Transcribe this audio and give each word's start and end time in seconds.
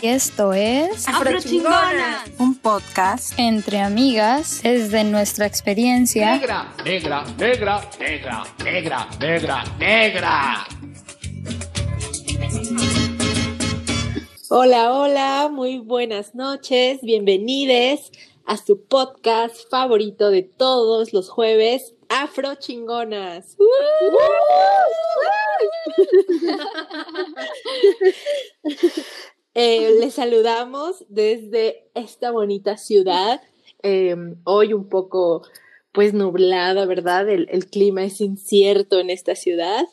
Y 0.00 0.06
esto 0.06 0.52
es 0.52 1.08
Afrochingonas, 1.08 2.30
un 2.38 2.54
podcast 2.56 3.32
entre 3.36 3.80
amigas 3.80 4.62
desde 4.62 5.02
nuestra 5.02 5.44
experiencia. 5.46 6.36
Negra, 6.36 6.72
negra, 6.84 7.24
negra, 7.36 7.80
negra, 7.98 8.44
negra, 8.64 9.08
negra, 9.18 9.64
negra. 9.78 10.66
Hola, 14.50 14.92
hola, 14.92 15.48
muy 15.50 15.78
buenas 15.78 16.32
noches, 16.36 17.00
bienvenidos 17.02 18.12
a 18.46 18.56
su 18.56 18.84
podcast 18.84 19.68
favorito 19.68 20.30
de 20.30 20.44
todos 20.44 21.12
los 21.12 21.28
jueves, 21.28 21.94
Afro 22.08 22.54
Chingonas. 22.54 23.56
Eh, 29.54 29.96
les 30.00 30.14
saludamos 30.14 31.04
desde 31.08 31.88
esta 31.94 32.30
bonita 32.30 32.76
ciudad, 32.76 33.40
eh, 33.82 34.16
hoy 34.44 34.72
un 34.72 34.88
poco 34.88 35.42
pues 35.92 36.14
nublada, 36.14 36.86
¿verdad? 36.86 37.28
El, 37.28 37.48
el 37.50 37.66
clima 37.66 38.04
es 38.04 38.20
incierto 38.20 39.00
en 39.00 39.10
esta 39.10 39.34
ciudad, 39.34 39.84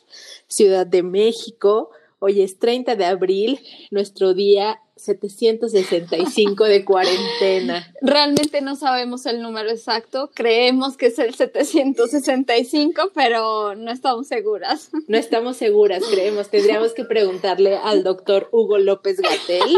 Ciudad 0.46 0.86
de 0.86 1.02
México. 1.02 1.90
Hoy 2.18 2.42
es 2.42 2.58
30 2.58 2.96
de 2.96 3.04
abril, 3.06 3.60
nuestro 3.90 4.34
día 4.34 4.80
765 4.96 6.64
de 6.64 6.84
cuarentena. 6.84 7.86
Realmente 8.00 8.62
no 8.62 8.76
sabemos 8.76 9.26
el 9.26 9.42
número 9.42 9.70
exacto, 9.70 10.30
creemos 10.34 10.96
que 10.96 11.06
es 11.06 11.18
el 11.18 11.34
765, 11.34 13.10
pero 13.14 13.74
no 13.74 13.92
estamos 13.92 14.26
seguras. 14.26 14.90
No 15.06 15.18
estamos 15.18 15.58
seguras, 15.58 16.02
creemos. 16.10 16.48
Tendríamos 16.48 16.94
que 16.94 17.04
preguntarle 17.04 17.76
al 17.76 18.02
doctor 18.02 18.48
Hugo 18.52 18.78
López 18.78 19.20
Gatel. 19.20 19.76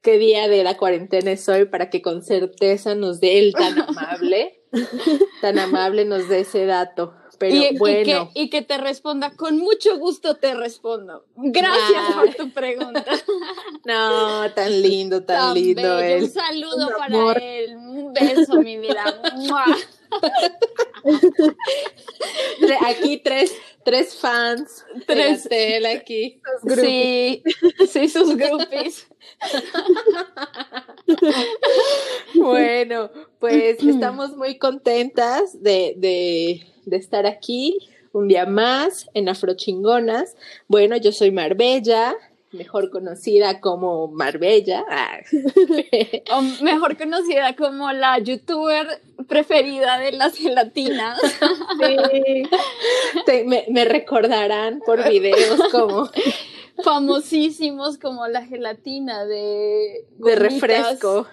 ¿Qué 0.00 0.18
día 0.18 0.48
de 0.48 0.62
la 0.62 0.76
cuarentena 0.76 1.32
es 1.32 1.48
hoy 1.48 1.64
para 1.64 1.90
que 1.90 2.00
con 2.00 2.22
certeza 2.22 2.94
nos 2.94 3.20
dé 3.20 3.40
el 3.40 3.52
tan 3.52 3.78
amable, 3.80 4.62
tan 5.40 5.58
amable 5.58 6.04
nos 6.04 6.28
dé 6.28 6.40
ese 6.40 6.64
dato? 6.64 7.17
Pero 7.38 7.54
y, 7.54 7.78
bueno. 7.78 8.00
Y 8.00 8.04
que, 8.04 8.28
y 8.34 8.50
que, 8.50 8.62
te 8.62 8.78
responda, 8.78 9.30
con 9.30 9.58
mucho 9.58 9.96
gusto 9.98 10.34
te 10.34 10.54
respondo. 10.54 11.24
Gracias 11.36 12.02
ah. 12.08 12.20
por 12.20 12.34
tu 12.34 12.50
pregunta. 12.50 13.04
No, 13.84 14.50
tan 14.52 14.82
lindo, 14.82 15.22
tan, 15.22 15.38
tan 15.38 15.54
lindo 15.54 15.96
bello. 15.96 16.00
él. 16.00 16.24
Un 16.24 16.30
saludo 16.30 16.88
Un 16.88 16.94
para 16.94 17.32
él. 17.38 17.76
Un 17.76 18.12
beso, 18.12 18.60
mi 18.60 18.76
vida. 18.76 19.04
aquí 22.86 23.18
tres, 23.18 23.54
tres 23.84 24.14
fans. 24.14 24.84
Tres 25.06 25.48
de 25.48 25.76
él 25.76 25.86
aquí. 25.86 26.40
Sí, 26.80 27.42
sí, 27.90 28.08
sus 28.08 28.36
groupies. 28.36 29.08
bueno, 32.34 33.10
pues 33.38 33.82
estamos 33.82 34.36
muy 34.36 34.58
contentas 34.58 35.62
de, 35.62 35.94
de, 35.96 36.66
de, 36.84 36.96
estar 36.96 37.26
aquí 37.26 37.78
un 38.12 38.28
día 38.28 38.46
más 38.46 39.08
en 39.14 39.28
Afrochingonas. 39.28 40.36
Bueno, 40.66 40.96
yo 40.96 41.12
soy 41.12 41.30
Marbella, 41.30 42.14
mejor 42.52 42.90
conocida 42.90 43.60
como 43.60 44.08
Marbella. 44.08 44.84
Ah. 44.88 45.20
o 46.32 46.42
mejor 46.62 46.96
conocida 46.96 47.54
como 47.56 47.92
la 47.92 48.18
youtuber 48.18 49.00
preferida 49.28 49.98
de 49.98 50.12
las 50.12 50.36
gelatinas. 50.36 51.20
Sí. 51.20 52.42
Te, 53.26 53.44
me, 53.44 53.66
me, 53.68 53.84
recordarán 53.84 54.80
por 54.84 55.08
videos 55.08 55.60
como 55.70 56.08
famosísimos 56.82 57.98
como 57.98 58.26
la 58.26 58.44
gelatina 58.44 59.24
de 59.26 60.06
de 60.16 60.36
refresco. 60.36 61.26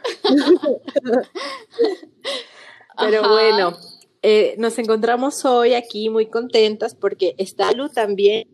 Pero 2.97 3.19
Ajá. 3.21 3.27
bueno, 3.29 3.77
eh, 4.21 4.55
nos 4.57 4.77
encontramos 4.79 5.43
hoy 5.45 5.73
aquí 5.73 6.09
muy 6.09 6.27
contentas 6.27 6.95
porque 6.95 7.35
está 7.37 7.71
Lu 7.71 7.89
también. 7.89 8.47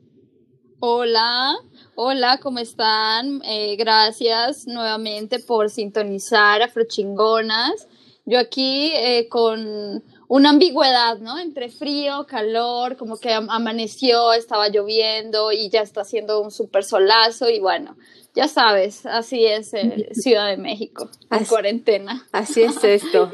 Hola, 0.79 1.55
hola, 1.95 2.39
¿cómo 2.41 2.57
están? 2.59 3.41
Eh, 3.45 3.75
gracias 3.75 4.65
nuevamente 4.65 5.39
por 5.39 5.69
sintonizar 5.69 6.63
Afrochingonas. 6.63 7.87
Yo 8.25 8.39
aquí 8.39 8.91
eh, 8.93 9.27
con 9.29 10.03
una 10.27 10.49
ambigüedad, 10.51 11.17
¿no? 11.19 11.39
Entre 11.39 11.69
frío, 11.69 12.25
calor, 12.27 12.95
como 12.95 13.17
que 13.17 13.33
amaneció, 13.33 14.33
estaba 14.33 14.69
lloviendo 14.69 15.51
y 15.51 15.69
ya 15.69 15.81
está 15.81 16.01
haciendo 16.01 16.39
un 16.41 16.51
súper 16.51 16.83
solazo 16.83 17.49
y 17.49 17.59
bueno, 17.59 17.97
ya 18.33 18.47
sabes, 18.47 19.05
así 19.05 19.45
es 19.45 19.73
eh, 19.73 20.09
Ciudad 20.13 20.47
de 20.47 20.57
México, 20.57 21.09
en 21.29 21.37
así, 21.37 21.45
cuarentena. 21.49 22.27
Así 22.31 22.61
es 22.61 22.81
esto. 22.83 23.31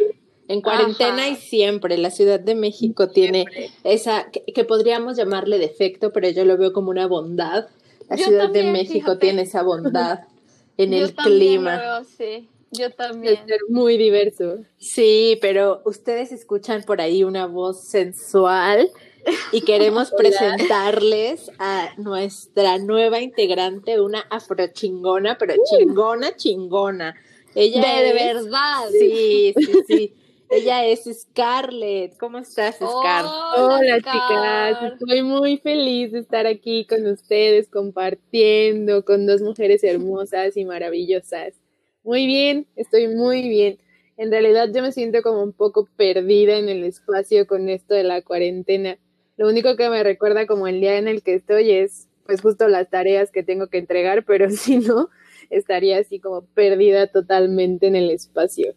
En 0.48 0.62
cuarentena 0.62 1.24
Ajá. 1.24 1.30
y 1.30 1.36
siempre, 1.36 1.98
la 1.98 2.10
Ciudad 2.10 2.40
de 2.40 2.56
México 2.56 3.10
tiene 3.10 3.46
siempre. 3.52 3.72
esa, 3.84 4.32
que, 4.32 4.46
que, 4.46 4.64
podríamos 4.64 5.18
llamarle 5.18 5.60
defecto, 5.60 6.14
pero 6.14 6.30
yo 6.30 6.46
lo 6.46 6.58
veo 6.58 6.72
como 6.72 6.90
una 6.90 7.06
bondad. 7.06 7.68
La 8.10 8.16
yo 8.16 8.26
Ciudad 8.26 8.46
también, 8.46 8.68
de 8.68 8.72
México 8.72 9.00
fíjate. 9.00 9.20
tiene 9.20 9.42
esa 9.42 9.62
bondad 9.64 10.22
en 10.78 10.92
yo 10.92 11.06
el 11.06 11.14
clima. 11.14 11.76
Lo 11.76 11.82
veo, 11.82 12.04
sí. 12.06 12.50
Yo 12.72 12.92
también. 12.92 13.34
Es 13.34 13.40
ser 13.46 13.60
muy 13.70 13.98
diverso. 13.98 14.58
Sí, 14.78 15.38
pero 15.42 15.82
ustedes 15.86 16.32
escuchan 16.32 16.84
por 16.84 17.02
ahí 17.02 17.24
una 17.24 17.46
voz 17.46 17.88
sensual 17.88 18.90
y 19.52 19.62
queremos 19.62 20.12
presentarles 20.18 21.52
a 21.60 21.90
nuestra 21.98 22.78
nueva 22.78 23.22
integrante, 23.22 24.02
una 24.02 24.22
afrochingona, 24.30 25.38
pero 25.38 25.56
chingona, 25.64 26.36
chingona. 26.36 27.16
Ella 27.56 27.82
de, 27.82 27.88
es, 27.88 28.04
de 28.04 28.14
verdad. 28.14 28.90
Sí, 28.92 29.54
sí, 29.58 29.74
sí. 29.88 30.14
Ella 30.50 30.86
es 30.86 31.04
Scarlett. 31.12 32.18
¿Cómo 32.18 32.38
estás, 32.38 32.76
Scarlett? 32.76 33.32
Hola, 33.58 33.78
Hola 33.78 33.98
chicas. 33.98 34.94
Estoy 34.94 35.22
muy 35.22 35.58
feliz 35.58 36.12
de 36.12 36.20
estar 36.20 36.46
aquí 36.46 36.86
con 36.86 37.06
ustedes, 37.08 37.68
compartiendo 37.68 39.04
con 39.04 39.26
dos 39.26 39.42
mujeres 39.42 39.84
hermosas 39.84 40.56
y 40.56 40.64
maravillosas. 40.64 41.54
Muy 42.08 42.26
bien, 42.26 42.68
estoy 42.78 43.10
muy 43.10 43.50
bien. 43.50 43.80
En 44.16 44.32
realidad 44.32 44.70
yo 44.74 44.82
me 44.82 44.94
siento 44.94 45.22
como 45.22 45.44
un 45.44 45.52
poco 45.52 45.90
perdida 45.98 46.56
en 46.56 46.70
el 46.70 46.86
espacio 46.86 47.46
con 47.46 47.68
esto 47.68 47.96
de 47.96 48.06
la 48.06 48.22
cuarentena. 48.22 48.98
Lo 49.36 49.50
único 49.50 49.76
que 49.76 49.90
me 49.90 50.02
recuerda 50.04 50.48
como 50.48 50.70
el 50.70 50.80
día 50.80 50.98
en 50.98 51.10
el 51.10 51.22
que 51.22 51.34
estoy 51.34 51.70
es 51.70 52.08
pues 52.26 52.40
justo 52.40 52.70
las 52.70 52.90
tareas 52.90 53.30
que 53.30 53.44
tengo 53.44 53.68
que 53.68 53.80
entregar, 53.80 54.24
pero 54.24 54.50
si 54.52 54.78
no, 54.78 55.10
estaría 55.50 55.98
así 55.98 56.22
como 56.22 56.46
perdida 56.46 57.08
totalmente 57.08 57.88
en 57.88 57.98
el 57.98 58.10
espacio. 58.10 58.74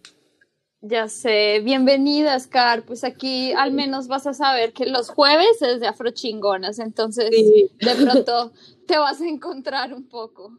Ya 0.81 1.07
sé, 1.07 1.61
bienvenida, 1.63 2.37
Scar. 2.41 2.85
Pues 2.85 3.05
aquí 3.05 3.53
al 3.53 3.71
menos 3.71 4.09
vas 4.09 4.27
a 4.27 4.35
saber 4.35 4.73
que 4.73 4.87
los 4.87 5.09
jueves 5.09 5.63
es 5.63 5.79
de 5.79 5.87
afrochingonas, 5.87 6.81
entonces 6.81 7.29
sí. 7.31 7.71
de 7.79 7.95
pronto 7.95 8.51
te 8.89 8.99
vas 8.99 9.21
a 9.21 9.29
encontrar 9.29 9.95
un 9.95 10.09
poco. 10.09 10.59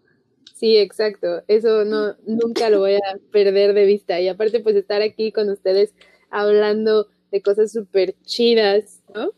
Sí, 0.54 0.78
exacto. 0.78 1.44
Eso 1.48 1.86
no, 1.86 2.16
nunca 2.26 2.70
lo 2.70 2.80
voy 2.80 2.96
a 2.96 3.18
perder 3.32 3.74
de 3.74 3.86
vista. 3.86 4.20
Y 4.20 4.28
aparte, 4.28 4.60
pues 4.60 4.76
estar 4.76 5.02
aquí 5.02 5.32
con 5.32 5.50
ustedes 5.50 5.94
hablando 6.30 7.08
de 7.32 7.42
cosas 7.42 7.72
súper 7.72 8.16
chidas, 8.24 9.02
¿no? 9.14 9.32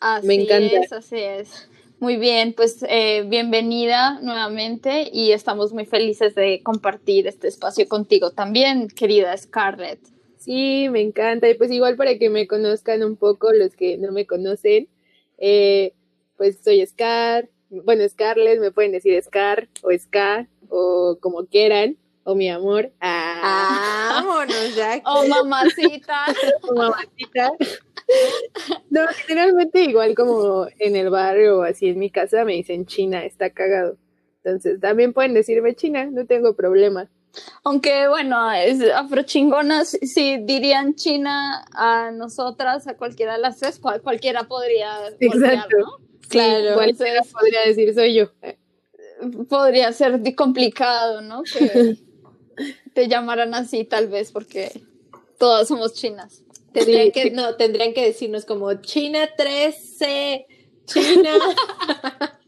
Así 0.00 0.26
Me 0.26 0.34
encanta. 0.34 0.80
es, 0.80 0.92
así 0.92 1.16
es. 1.18 1.68
Muy 2.00 2.16
bien, 2.16 2.54
pues 2.54 2.82
eh, 2.88 3.24
bienvenida 3.28 4.20
nuevamente 4.22 5.10
y 5.12 5.32
estamos 5.32 5.74
muy 5.74 5.84
felices 5.84 6.34
de 6.34 6.62
compartir 6.62 7.26
este 7.26 7.48
espacio 7.48 7.86
contigo 7.88 8.30
también, 8.30 8.88
querida 8.88 9.36
Scarlett. 9.36 10.00
Sí, 10.38 10.88
me 10.90 11.02
encanta. 11.02 11.50
Y 11.50 11.54
pues 11.54 11.70
igual 11.70 11.96
para 11.96 12.16
que 12.18 12.30
me 12.30 12.46
conozcan 12.46 13.02
un 13.02 13.16
poco 13.16 13.52
los 13.52 13.76
que 13.76 13.98
no 13.98 14.12
me 14.12 14.26
conocen, 14.26 14.88
eh, 15.36 15.92
pues 16.38 16.60
soy 16.64 16.84
Scar, 16.86 17.50
bueno, 17.70 18.08
Scarlett, 18.08 18.60
me 18.60 18.72
pueden 18.72 18.92
decir 18.92 19.20
Scar 19.22 19.68
o 19.82 19.90
Scar 19.96 20.48
o 20.68 21.18
como 21.20 21.46
quieran, 21.46 21.96
o 22.24 22.34
mi 22.34 22.48
amor. 22.48 22.92
Ah, 23.00 24.20
vámonos 24.22 24.74
ya. 24.74 25.00
o 25.06 25.26
mamacita. 25.26 26.26
o 26.62 26.74
mamacita. 26.74 27.52
No, 28.90 29.06
generalmente 29.26 29.82
igual 29.82 30.14
como 30.14 30.66
en 30.78 30.96
el 30.96 31.10
barrio 31.10 31.58
o 31.58 31.62
así 31.62 31.88
en 31.88 31.98
mi 31.98 32.10
casa 32.10 32.44
me 32.44 32.54
dicen 32.54 32.86
China, 32.86 33.24
está 33.24 33.50
cagado. 33.50 33.96
Entonces 34.42 34.80
también 34.80 35.12
pueden 35.12 35.34
decirme 35.34 35.74
China, 35.74 36.08
no 36.10 36.26
tengo 36.26 36.54
problema. 36.54 37.08
Aunque 37.62 38.08
bueno, 38.08 38.50
es 38.50 38.82
afrochingonas, 38.90 39.90
si 40.02 40.38
dirían 40.38 40.96
China 40.96 41.64
a 41.72 42.10
nosotras, 42.10 42.88
a 42.88 42.96
cualquiera 42.96 43.34
de 43.34 43.40
las 43.40 43.58
tres, 43.58 43.78
cual, 43.78 44.02
cualquiera 44.02 44.44
podría 44.44 45.08
Exacto. 45.20 45.78
¿no? 45.78 46.09
Claro, 46.28 46.74
cualquiera 46.74 47.22
podría 47.22 47.60
decir 47.66 47.94
soy 47.94 48.14
yo. 48.14 48.30
Podría 49.48 49.92
ser 49.92 50.20
complicado, 50.34 51.20
¿no? 51.20 51.42
Que 51.42 51.96
te 52.94 53.08
llamaran 53.08 53.54
así 53.54 53.84
tal 53.84 54.08
vez 54.08 54.32
porque 54.32 54.70
todas 55.38 55.68
somos 55.68 55.94
chinas. 55.94 56.42
Tendrían, 56.72 57.06
sí, 57.06 57.12
que. 57.12 57.30
No, 57.30 57.56
tendrían 57.56 57.92
que 57.92 58.04
decirnos 58.04 58.44
como 58.44 58.72
China 58.74 59.28
13, 59.36 60.46
China. 60.86 61.34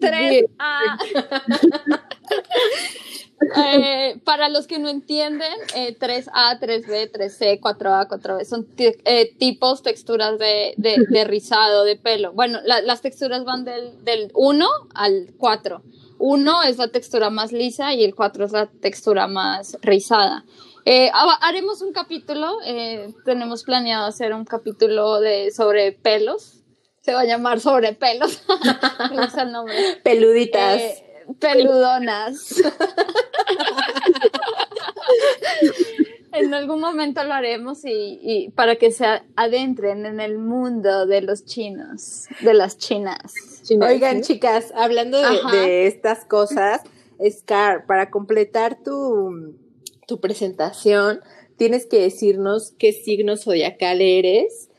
3A. 0.00 0.48
Eh, 3.56 4.20
para 4.24 4.48
los 4.48 4.66
que 4.66 4.78
no 4.78 4.88
entienden, 4.88 5.52
3A, 5.74 6.60
3B, 6.60 7.10
3C, 7.10 7.58
4A, 7.58 8.06
4B 8.06 8.44
son 8.44 8.68
eh, 8.76 9.34
tipos, 9.38 9.82
texturas 9.82 10.38
de, 10.38 10.74
de, 10.76 11.24
rizado 11.24 11.84
de 11.84 11.96
pelo. 11.96 12.32
Bueno, 12.32 12.60
las 12.64 13.00
texturas 13.00 13.44
van 13.44 13.64
del, 13.64 14.04
del 14.04 14.30
1 14.34 14.66
al 14.94 15.32
4. 15.38 15.82
1 16.18 16.62
es 16.64 16.76
la 16.76 16.88
textura 16.88 17.30
más 17.30 17.50
lisa 17.52 17.94
y 17.94 18.04
el 18.04 18.14
4 18.14 18.44
es 18.44 18.52
la 18.52 18.66
textura 18.66 19.26
más 19.26 19.78
rizada. 19.80 20.44
Eh, 20.84 21.10
haremos 21.40 21.82
un 21.82 21.92
capítulo, 21.92 22.58
tenemos 23.24 23.64
planeado 23.64 24.06
hacer 24.06 24.34
un 24.34 24.44
capítulo 24.44 25.20
de, 25.20 25.50
sobre 25.50 25.92
pelos. 25.92 26.58
Se 27.00 27.14
va 27.14 27.20
a 27.20 27.24
llamar 27.24 27.60
sobre 27.60 27.94
pelos. 27.94 28.42
Me 29.10 29.22
gusta 29.22 29.42
el 29.42 29.52
nombre. 29.52 29.74
Peluditas 30.04 30.82
peludonas. 31.38 32.62
en 36.32 36.54
algún 36.54 36.80
momento 36.80 37.22
lo 37.24 37.34
haremos 37.34 37.80
y, 37.84 38.52
para 38.54 38.76
que 38.76 38.92
se 38.92 39.04
adentren 39.36 40.06
en 40.06 40.20
el 40.20 40.38
mundo 40.38 41.06
de 41.06 41.22
los 41.22 41.44
chinos, 41.44 42.28
de 42.40 42.54
las 42.54 42.78
chinas. 42.78 43.34
Oigan, 43.80 44.22
chicas, 44.22 44.72
hablando 44.74 45.18
de, 45.50 45.86
estas 45.86 46.24
cosas, 46.24 46.82
Scar, 47.28 47.86
para 47.86 48.10
completar 48.10 48.78
tu, 48.82 49.54
tu 50.06 50.20
presentación, 50.20 51.20
tienes 51.56 51.86
que 51.86 52.00
decirnos 52.00 52.72
qué 52.78 52.92
signo 52.92 53.36
zodiacal 53.36 54.00
eres 54.00 54.69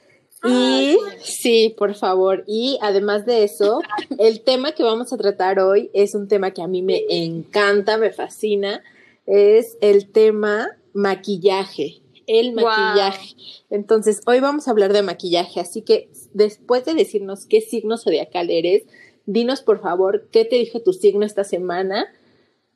y 0.43 0.97
sí, 1.21 1.75
por 1.77 1.95
favor. 1.95 2.43
Y 2.47 2.79
además 2.81 3.25
de 3.25 3.43
eso, 3.43 3.81
el 4.17 4.41
tema 4.41 4.71
que 4.71 4.83
vamos 4.83 5.13
a 5.13 5.17
tratar 5.17 5.59
hoy 5.59 5.89
es 5.93 6.15
un 6.15 6.27
tema 6.27 6.51
que 6.51 6.61
a 6.61 6.67
mí 6.67 6.81
me 6.81 7.03
encanta, 7.09 7.97
me 7.97 8.11
fascina. 8.11 8.81
Es 9.25 9.77
el 9.81 10.09
tema 10.09 10.69
maquillaje, 10.93 12.01
el 12.27 12.53
maquillaje. 12.53 13.35
Entonces, 13.69 14.21
hoy 14.25 14.39
vamos 14.39 14.67
a 14.67 14.71
hablar 14.71 14.93
de 14.93 15.03
maquillaje. 15.03 15.59
Así 15.59 15.83
que 15.83 16.09
después 16.33 16.85
de 16.85 16.95
decirnos 16.95 17.45
qué 17.45 17.61
signo 17.61 17.97
zodiacal 17.97 18.49
eres, 18.49 18.83
dinos 19.25 19.61
por 19.61 19.81
favor 19.81 20.27
qué 20.31 20.45
te 20.45 20.55
dijo 20.55 20.81
tu 20.81 20.93
signo 20.93 21.25
esta 21.25 21.43
semana, 21.43 22.07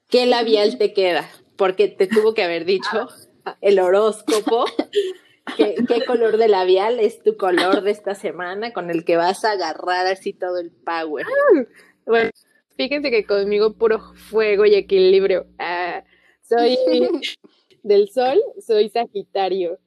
qué 0.10 0.26
labial 0.26 0.78
te 0.78 0.94
queda, 0.94 1.30
porque 1.56 1.88
te 1.88 2.08
tuvo 2.08 2.34
que 2.34 2.44
haber 2.44 2.66
dicho 2.66 3.10
el 3.62 3.80
horóscopo 3.80 4.66
¿Qué, 5.58 6.06
color 6.06 6.38
de 6.38 6.48
labial 6.48 7.00
es 7.00 7.22
tu 7.22 7.38
color 7.38 7.82
de 7.82 7.92
esta 7.92 8.16
semana 8.16 8.74
con 8.74 8.90
el 8.90 9.06
que 9.06 9.16
vas 9.16 9.46
a 9.46 9.52
agarrar 9.52 10.08
así 10.08 10.34
todo 10.34 10.58
el 10.60 10.72
power? 10.72 11.26
bueno, 12.06 12.32
fíjense 12.76 13.12
que 13.12 13.26
conmigo 13.26 13.74
puro 13.74 14.00
fuego 14.30 14.66
y 14.66 14.76
equilibrio. 14.76 15.46
Ah, 15.60 16.04
soy 16.42 16.78
del 17.84 18.10
sol, 18.10 18.42
soy 18.60 18.90
Sagitario 18.90 19.80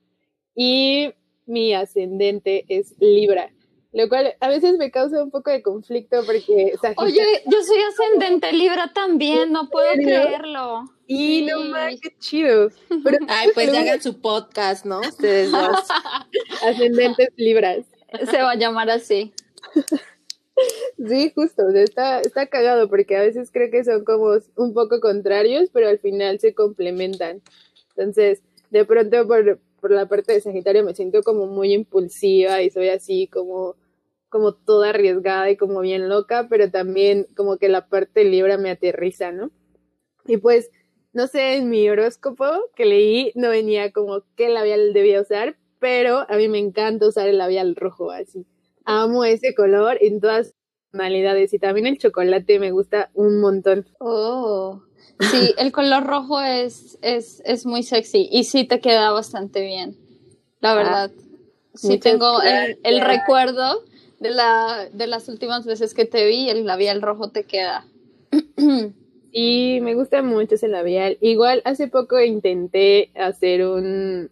y 0.54 1.12
mi 1.46 1.74
ascendente 1.74 2.64
es 2.68 2.94
Libra. 2.98 3.52
Lo 3.92 4.08
cual 4.08 4.34
a 4.40 4.48
veces 4.48 4.76
me 4.76 4.90
causa 4.90 5.22
un 5.22 5.30
poco 5.30 5.50
de 5.50 5.62
conflicto 5.62 6.22
porque... 6.26 6.74
Oye, 6.96 7.42
yo 7.46 7.62
soy 7.62 7.78
ascendente 7.80 8.52
Libra 8.52 8.92
también, 8.92 9.50
no 9.50 9.70
puedo 9.70 9.92
creerlo. 9.94 10.84
Y 11.10 11.46
no 11.46 11.64
más, 11.64 11.98
qué 12.02 12.14
chido. 12.18 12.68
Ay, 13.28 13.48
pues 13.54 13.70
hagan 13.70 14.02
su 14.02 14.20
podcast, 14.20 14.84
¿no? 14.84 15.00
Ustedes 15.00 15.50
dos. 15.50 15.88
Ascendentes 16.62 17.30
Libras. 17.36 17.86
Se 18.30 18.42
va 18.42 18.52
a 18.52 18.56
llamar 18.56 18.90
así. 18.90 19.32
Sí, 20.98 21.32
justo, 21.34 21.66
está, 21.70 22.20
está 22.20 22.46
cagado 22.48 22.90
porque 22.90 23.16
a 23.16 23.22
veces 23.22 23.50
creo 23.50 23.70
que 23.70 23.84
son 23.84 24.04
como 24.04 24.36
un 24.56 24.74
poco 24.74 25.00
contrarios, 25.00 25.70
pero 25.72 25.88
al 25.88 25.98
final 25.98 26.40
se 26.40 26.54
complementan. 26.54 27.40
Entonces, 27.96 28.42
de 28.70 28.84
pronto 28.84 29.26
por, 29.26 29.60
por 29.80 29.90
la 29.90 30.06
parte 30.06 30.34
de 30.34 30.42
Sagitario 30.42 30.84
me 30.84 30.94
siento 30.94 31.22
como 31.22 31.46
muy 31.46 31.72
impulsiva 31.72 32.60
y 32.60 32.68
soy 32.68 32.90
así 32.90 33.28
como, 33.28 33.76
como 34.28 34.52
toda 34.52 34.90
arriesgada 34.90 35.50
y 35.50 35.56
como 35.56 35.80
bien 35.80 36.10
loca, 36.10 36.48
pero 36.50 36.70
también 36.70 37.26
como 37.34 37.56
que 37.56 37.70
la 37.70 37.88
parte 37.88 38.24
Libra 38.24 38.58
me 38.58 38.70
aterriza, 38.70 39.32
¿no? 39.32 39.50
Y 40.26 40.36
pues 40.36 40.70
no 41.12 41.26
sé, 41.26 41.56
en 41.56 41.68
mi 41.68 41.88
horóscopo 41.88 42.46
que 42.76 42.84
leí 42.84 43.32
no 43.34 43.50
venía 43.50 43.92
como 43.92 44.22
qué 44.36 44.48
labial 44.48 44.92
debía 44.92 45.20
usar, 45.20 45.56
pero 45.78 46.26
a 46.28 46.36
mí 46.36 46.48
me 46.48 46.58
encanta 46.58 47.08
usar 47.08 47.28
el 47.28 47.38
labial 47.38 47.76
rojo 47.76 48.10
así. 48.10 48.46
Amo 48.84 49.24
ese 49.24 49.54
color 49.54 49.98
en 50.00 50.20
todas 50.20 50.54
tonalidades 50.92 51.52
y 51.52 51.58
también 51.58 51.86
el 51.86 51.98
chocolate 51.98 52.58
me 52.58 52.70
gusta 52.70 53.10
un 53.14 53.40
montón. 53.40 53.86
Oh, 53.98 54.82
sí, 55.20 55.54
el 55.58 55.72
color 55.72 56.04
rojo 56.04 56.40
es, 56.40 56.98
es, 57.02 57.42
es 57.44 57.66
muy 57.66 57.82
sexy 57.82 58.28
y 58.30 58.44
sí 58.44 58.64
te 58.64 58.80
queda 58.80 59.10
bastante 59.10 59.62
bien, 59.62 59.96
la 60.60 60.72
ah, 60.72 60.74
verdad. 60.74 61.10
sí 61.74 61.98
tengo 61.98 62.42
el, 62.42 62.78
el, 62.82 63.00
recuerdo 63.00 63.84
de, 64.20 64.30
la, 64.30 64.88
de 64.92 65.06
las 65.06 65.28
últimas 65.28 65.66
veces 65.66 65.94
que 65.94 66.04
te 66.04 66.26
vi, 66.26 66.48
el 66.48 66.64
labial 66.66 67.02
rojo 67.02 67.30
te 67.30 67.44
queda. 67.44 67.86
Y 69.30 69.80
me 69.82 69.94
gusta 69.94 70.22
mucho 70.22 70.54
ese 70.54 70.68
labial. 70.68 71.18
Igual 71.20 71.62
hace 71.64 71.88
poco 71.88 72.20
intenté 72.20 73.10
hacer 73.14 73.66
un, 73.66 74.30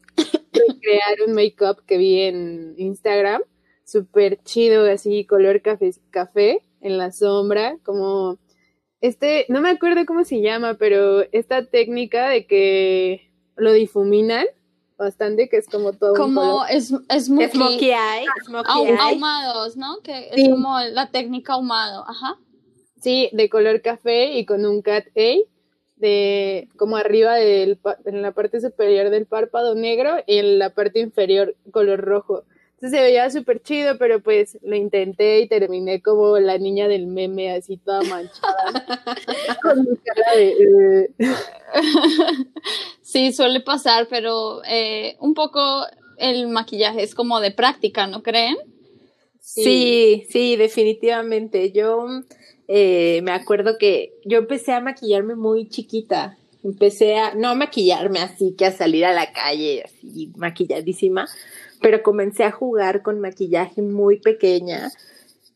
crear 0.80 1.16
un 1.26 1.34
make-up 1.34 1.84
que 1.86 1.98
vi 1.98 2.20
en 2.22 2.74
Instagram, 2.78 3.42
súper 3.84 4.42
chido, 4.42 4.90
así 4.90 5.24
color 5.24 5.62
café, 5.62 5.90
café 6.10 6.62
en 6.80 6.98
la 6.98 7.12
sombra, 7.12 7.76
como 7.84 8.38
este, 9.00 9.46
no 9.48 9.60
me 9.60 9.70
acuerdo 9.70 10.06
cómo 10.06 10.24
se 10.24 10.40
llama, 10.40 10.74
pero 10.74 11.22
esta 11.32 11.66
técnica 11.66 12.28
de 12.28 12.46
que 12.46 13.30
lo 13.56 13.72
difuminan 13.72 14.46
bastante, 14.96 15.48
que 15.48 15.58
es 15.58 15.68
como 15.68 15.92
todo. 15.92 16.14
Como 16.14 16.64
es, 16.66 16.92
es 17.08 17.26
smokey, 17.26 17.90
eye, 17.90 18.26
ahumados, 18.64 19.76
¿no? 19.76 19.98
Que 20.02 20.30
es 20.32 20.48
como 20.48 20.78
la 20.80 21.10
técnica 21.10 21.54
ahumado, 21.54 22.04
ajá. 22.08 22.38
Sí, 23.00 23.28
de 23.32 23.48
color 23.48 23.82
café 23.82 24.32
y 24.32 24.46
con 24.46 24.64
un 24.64 24.82
cat 24.82 25.06
A 25.16 25.36
de 25.96 26.68
como 26.76 26.96
arriba 26.96 27.34
del, 27.36 27.78
en 28.04 28.22
la 28.22 28.32
parte 28.32 28.60
superior 28.60 29.10
del 29.10 29.26
párpado 29.26 29.74
negro 29.74 30.16
y 30.26 30.38
en 30.38 30.58
la 30.58 30.70
parte 30.70 31.00
inferior 31.00 31.56
color 31.72 32.00
rojo. 32.00 32.44
Entonces 32.74 32.98
se 32.98 33.02
veía 33.02 33.30
súper 33.30 33.62
chido, 33.62 33.96
pero 33.96 34.20
pues 34.20 34.58
lo 34.62 34.76
intenté 34.76 35.40
y 35.40 35.48
terminé 35.48 36.02
como 36.02 36.38
la 36.38 36.58
niña 36.58 36.88
del 36.88 37.06
meme, 37.06 37.50
así 37.50 37.78
toda 37.78 38.02
manchada. 38.02 39.00
con 39.62 39.80
mi 39.80 39.96
cara 39.96 40.36
de... 40.36 41.10
sí, 43.00 43.32
suele 43.32 43.60
pasar, 43.60 44.08
pero 44.10 44.62
eh, 44.68 45.16
un 45.20 45.32
poco 45.32 45.86
el 46.18 46.48
maquillaje 46.48 47.02
es 47.02 47.14
como 47.14 47.40
de 47.40 47.50
práctica, 47.50 48.06
¿no 48.06 48.22
creen? 48.22 48.56
Sí, 49.40 50.26
sí, 50.28 50.56
definitivamente. 50.56 51.72
Yo 51.72 52.06
eh, 52.68 53.20
me 53.22 53.32
acuerdo 53.32 53.78
que 53.78 54.14
yo 54.24 54.38
empecé 54.38 54.72
a 54.72 54.80
maquillarme 54.80 55.34
muy 55.34 55.68
chiquita. 55.68 56.36
Empecé 56.64 57.16
a, 57.16 57.34
no 57.34 57.48
a 57.48 57.54
maquillarme 57.54 58.18
así 58.18 58.54
que 58.58 58.66
a 58.66 58.72
salir 58.72 59.04
a 59.04 59.12
la 59.12 59.32
calle 59.32 59.84
así 59.84 60.32
maquilladísima, 60.36 61.28
pero 61.80 62.02
comencé 62.02 62.42
a 62.44 62.50
jugar 62.50 63.02
con 63.02 63.20
maquillaje 63.20 63.82
muy 63.82 64.18
pequeña. 64.18 64.90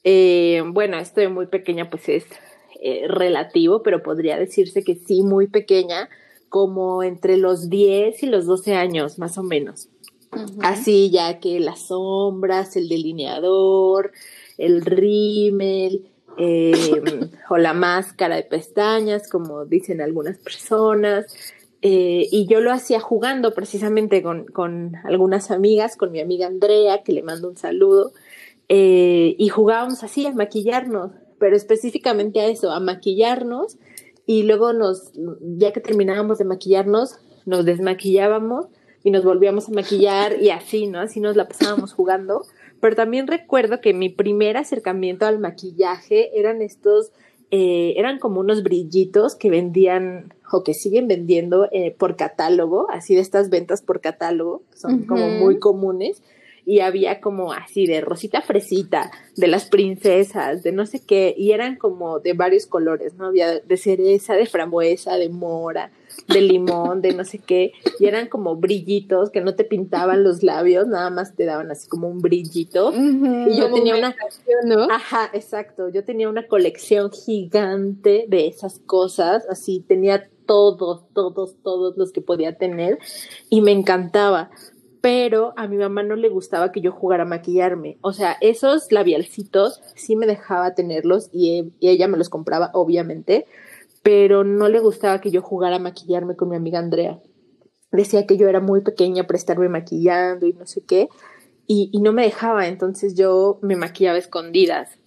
Eh, 0.04 0.62
bueno, 0.66 0.98
esto 0.98 1.20
de 1.20 1.28
muy 1.28 1.46
pequeña 1.46 1.90
pues 1.90 2.08
es 2.08 2.24
eh, 2.80 3.06
relativo, 3.08 3.82
pero 3.82 4.02
podría 4.02 4.38
decirse 4.38 4.84
que 4.84 4.94
sí, 4.94 5.22
muy 5.22 5.48
pequeña, 5.48 6.08
como 6.48 7.02
entre 7.02 7.36
los 7.36 7.68
10 7.68 8.22
y 8.22 8.26
los 8.26 8.46
12 8.46 8.74
años, 8.74 9.18
más 9.18 9.36
o 9.36 9.42
menos. 9.42 9.88
Así 10.62 11.10
ya 11.10 11.40
que 11.40 11.58
las 11.58 11.88
sombras, 11.88 12.76
el 12.76 12.88
delineador, 12.88 14.12
el 14.58 14.82
rímel, 14.82 16.08
Em, 16.36 17.30
o 17.50 17.58
la 17.58 17.74
máscara 17.74 18.36
de 18.36 18.42
pestañas, 18.42 19.28
como 19.28 19.64
dicen 19.64 20.00
algunas 20.00 20.38
personas. 20.38 21.26
Eh, 21.82 22.28
y 22.30 22.46
yo 22.46 22.60
lo 22.60 22.72
hacía 22.72 23.00
jugando 23.00 23.54
precisamente 23.54 24.22
con, 24.22 24.46
con, 24.46 24.96
algunas 25.04 25.50
amigas, 25.50 25.96
con 25.96 26.12
mi 26.12 26.20
amiga 26.20 26.46
Andrea, 26.46 27.02
que 27.02 27.12
le 27.12 27.22
mando 27.22 27.48
un 27.48 27.56
saludo, 27.56 28.12
eh, 28.68 29.34
y 29.38 29.48
jugábamos 29.48 30.04
así 30.04 30.26
a 30.26 30.32
maquillarnos, 30.32 31.12
pero 31.38 31.56
específicamente 31.56 32.40
a 32.40 32.46
eso, 32.46 32.70
a 32.70 32.80
maquillarnos, 32.80 33.78
y 34.26 34.42
luego 34.42 34.74
nos, 34.74 35.12
ya 35.40 35.72
que 35.72 35.80
terminábamos 35.80 36.38
de 36.38 36.44
maquillarnos, 36.44 37.18
nos 37.46 37.64
desmaquillábamos 37.64 38.66
y 39.02 39.10
nos 39.10 39.24
volvíamos 39.24 39.68
a 39.68 39.72
maquillar 39.72 40.40
y 40.40 40.50
así, 40.50 40.86
¿no? 40.86 41.00
Así 41.00 41.18
nos 41.20 41.34
la 41.34 41.48
pasábamos 41.48 41.94
jugando 41.94 42.44
pero 42.80 42.96
también 42.96 43.26
recuerdo 43.26 43.80
que 43.80 43.94
mi 43.94 44.08
primer 44.08 44.56
acercamiento 44.56 45.26
al 45.26 45.38
maquillaje 45.38 46.38
eran 46.38 46.62
estos, 46.62 47.12
eh, 47.50 47.94
eran 47.96 48.18
como 48.18 48.40
unos 48.40 48.62
brillitos 48.62 49.34
que 49.36 49.50
vendían 49.50 50.34
o 50.50 50.64
que 50.64 50.74
siguen 50.74 51.06
vendiendo 51.06 51.68
eh, 51.72 51.94
por 51.96 52.16
catálogo, 52.16 52.90
así 52.90 53.14
de 53.14 53.20
estas 53.20 53.50
ventas 53.50 53.82
por 53.82 54.00
catálogo, 54.00 54.62
que 54.70 54.78
son 54.78 55.04
como 55.04 55.28
muy 55.28 55.58
comunes. 55.58 56.22
y 56.66 56.80
había 56.80 57.20
como 57.20 57.52
así 57.52 57.86
de 57.86 58.02
rosita 58.02 58.42
fresita, 58.42 59.10
de 59.34 59.48
las 59.48 59.64
princesas, 59.64 60.62
de 60.62 60.72
no 60.72 60.84
sé 60.84 61.00
qué, 61.04 61.34
y 61.36 61.52
eran 61.52 61.76
como 61.76 62.20
de 62.20 62.34
varios 62.34 62.66
colores, 62.66 63.14
¿no? 63.14 63.26
Había 63.26 63.58
de 63.60 63.76
cereza, 63.78 64.34
de 64.34 64.46
frambuesa, 64.46 65.16
de 65.16 65.30
mora, 65.30 65.90
de 66.28 66.40
limón, 66.40 67.02
de 67.02 67.12
no 67.12 67.24
sé 67.24 67.38
qué, 67.38 67.72
y 67.98 68.06
eran 68.06 68.28
como 68.28 68.56
brillitos 68.56 69.30
que 69.30 69.40
no 69.40 69.54
te 69.54 69.64
pintaban 69.64 70.24
los 70.24 70.42
labios, 70.42 70.86
nada 70.86 71.10
más 71.10 71.34
te 71.34 71.44
daban 71.44 71.70
así 71.70 71.88
como 71.88 72.08
un 72.08 72.18
brillito. 72.18 72.92
y 72.94 73.56
yo 73.56 73.72
tenía 73.72 73.96
una, 73.96 74.14
¿no? 74.64 74.88
ajá, 74.90 75.30
exacto, 75.32 75.88
yo 75.88 76.04
tenía 76.04 76.28
una 76.28 76.46
colección 76.46 77.10
gigante 77.10 78.26
de 78.28 78.46
esas 78.46 78.78
cosas, 78.78 79.46
así 79.48 79.84
tenía 79.86 80.28
todos, 80.46 81.04
todos, 81.14 81.56
todos 81.62 81.96
los 81.96 82.12
que 82.12 82.20
podía 82.20 82.56
tener 82.56 82.98
y 83.48 83.60
me 83.60 83.72
encantaba. 83.72 84.50
Pero 85.02 85.54
a 85.56 85.66
mi 85.66 85.78
mamá 85.78 86.02
no 86.02 86.14
le 86.14 86.28
gustaba 86.28 86.72
que 86.72 86.82
yo 86.82 86.92
jugara 86.92 87.22
a 87.22 87.26
maquillarme. 87.26 87.96
O 88.02 88.12
sea, 88.12 88.36
esos 88.42 88.92
labialcitos 88.92 89.80
sí 89.94 90.14
me 90.14 90.26
dejaba 90.26 90.74
tenerlos 90.74 91.30
y, 91.32 91.72
y 91.80 91.88
ella 91.88 92.06
me 92.06 92.18
los 92.18 92.28
compraba, 92.28 92.70
obviamente 92.74 93.46
pero 94.02 94.44
no 94.44 94.68
le 94.68 94.80
gustaba 94.80 95.20
que 95.20 95.30
yo 95.30 95.42
jugara 95.42 95.76
a 95.76 95.80
maquillarme 95.80 96.36
con 96.36 96.48
mi 96.48 96.56
amiga 96.56 96.78
Andrea. 96.78 97.20
Decía 97.92 98.26
que 98.26 98.36
yo 98.36 98.48
era 98.48 98.60
muy 98.60 98.82
pequeña 98.82 99.26
para 99.26 99.38
estarme 99.38 99.68
maquillando 99.68 100.46
y 100.46 100.52
no 100.52 100.66
sé 100.66 100.82
qué, 100.84 101.08
y, 101.66 101.90
y 101.92 102.00
no 102.00 102.12
me 102.12 102.22
dejaba, 102.22 102.66
entonces 102.66 103.14
yo 103.14 103.58
me 103.62 103.76
maquillaba 103.76 104.18
escondidas. 104.18 104.98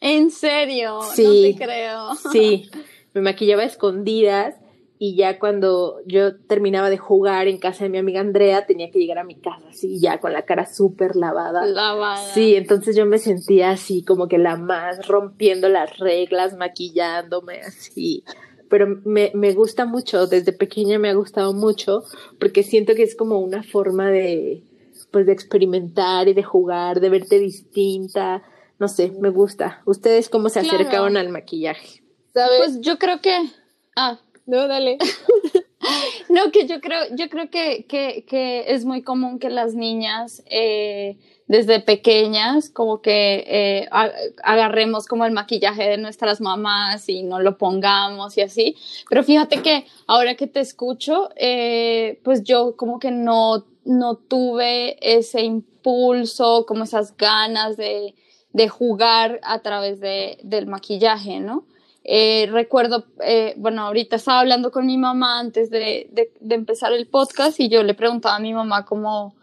¿En 0.00 0.30
serio? 0.30 1.00
Sí, 1.14 1.52
no 1.52 1.58
te 1.58 1.64
creo. 1.64 2.14
Sí, 2.32 2.70
me 3.14 3.20
maquillaba 3.20 3.64
escondidas 3.64 4.56
y 5.02 5.16
ya 5.16 5.38
cuando 5.38 6.00
yo 6.04 6.36
terminaba 6.36 6.90
de 6.90 6.98
jugar 6.98 7.48
en 7.48 7.56
casa 7.56 7.84
de 7.84 7.90
mi 7.90 7.96
amiga 7.96 8.20
Andrea, 8.20 8.66
tenía 8.66 8.90
que 8.90 8.98
llegar 8.98 9.16
a 9.18 9.24
mi 9.24 9.34
casa 9.34 9.66
así, 9.70 9.98
ya 9.98 10.20
con 10.20 10.34
la 10.34 10.42
cara 10.42 10.66
súper 10.66 11.16
lavada. 11.16 11.64
Lavada. 11.64 12.22
Sí, 12.34 12.54
entonces 12.54 12.94
yo 12.94 13.06
me 13.06 13.16
sentía 13.16 13.70
así 13.70 14.04
como 14.04 14.28
que 14.28 14.36
la 14.36 14.56
más 14.56 15.08
rompiendo 15.08 15.70
las 15.70 15.96
reglas, 15.98 16.54
maquillándome 16.54 17.60
así. 17.60 18.24
Pero 18.68 19.00
me, 19.06 19.32
me 19.34 19.54
gusta 19.54 19.86
mucho, 19.86 20.26
desde 20.26 20.52
pequeña 20.52 20.98
me 20.98 21.08
ha 21.08 21.14
gustado 21.14 21.54
mucho, 21.54 22.02
porque 22.38 22.62
siento 22.62 22.94
que 22.94 23.02
es 23.02 23.16
como 23.16 23.38
una 23.38 23.62
forma 23.62 24.10
de, 24.10 24.62
pues 25.10 25.24
de 25.24 25.32
experimentar 25.32 26.28
y 26.28 26.34
de 26.34 26.42
jugar, 26.42 27.00
de 27.00 27.08
verte 27.08 27.38
distinta. 27.38 28.42
No 28.78 28.86
sé, 28.86 29.12
me 29.18 29.30
gusta. 29.30 29.80
¿Ustedes 29.86 30.28
cómo 30.28 30.50
se 30.50 30.60
Claro. 30.60 30.76
acercaban 30.76 31.16
al 31.16 31.30
maquillaje? 31.30 32.02
¿Sabes? 32.34 32.58
Pues 32.58 32.80
yo 32.82 32.98
creo 32.98 33.22
que. 33.22 33.34
Ah, 33.96 34.20
no, 34.50 34.68
dale. 34.68 34.98
No, 36.28 36.52
que 36.52 36.66
yo 36.66 36.80
creo, 36.80 37.04
yo 37.16 37.28
creo 37.28 37.50
que, 37.50 37.86
que, 37.88 38.64
es 38.68 38.84
muy 38.84 39.02
común 39.02 39.38
que 39.38 39.48
las 39.48 39.74
niñas 39.74 40.42
eh, 40.46 41.16
desde 41.48 41.80
pequeñas 41.80 42.70
como 42.70 43.00
que 43.00 43.44
eh, 43.46 43.88
agarremos 44.44 45.06
como 45.06 45.24
el 45.24 45.32
maquillaje 45.32 45.88
de 45.88 45.96
nuestras 45.96 46.40
mamás 46.40 47.08
y 47.08 47.22
no 47.22 47.40
lo 47.40 47.58
pongamos 47.58 48.36
y 48.36 48.42
así. 48.42 48.76
Pero 49.08 49.24
fíjate 49.24 49.62
que 49.62 49.86
ahora 50.06 50.36
que 50.36 50.46
te 50.46 50.60
escucho, 50.60 51.30
eh, 51.34 52.20
pues 52.22 52.44
yo 52.44 52.76
como 52.76 53.00
que 53.00 53.10
no, 53.10 53.64
no 53.84 54.16
tuve 54.16 54.98
ese 55.00 55.40
impulso, 55.42 56.66
como 56.66 56.84
esas 56.84 57.16
ganas 57.16 57.76
de, 57.76 58.14
de 58.52 58.68
jugar 58.68 59.40
a 59.42 59.60
través 59.60 59.98
de, 59.98 60.38
del 60.44 60.66
maquillaje, 60.66 61.40
¿no? 61.40 61.64
Eh, 62.02 62.48
recuerdo, 62.50 63.04
eh, 63.22 63.54
bueno, 63.56 63.82
ahorita 63.82 64.16
estaba 64.16 64.40
hablando 64.40 64.70
con 64.70 64.86
mi 64.86 64.96
mamá 64.96 65.38
antes 65.38 65.70
de, 65.70 66.08
de, 66.10 66.54
empezar 66.54 66.92
el 66.92 67.06
podcast 67.06 67.60
y 67.60 67.68
yo 67.68 67.82
le 67.82 67.94
preguntaba 67.94 68.36
a 68.36 68.40
mi 68.40 68.54
mamá 68.54 68.86
como, 68.86 69.34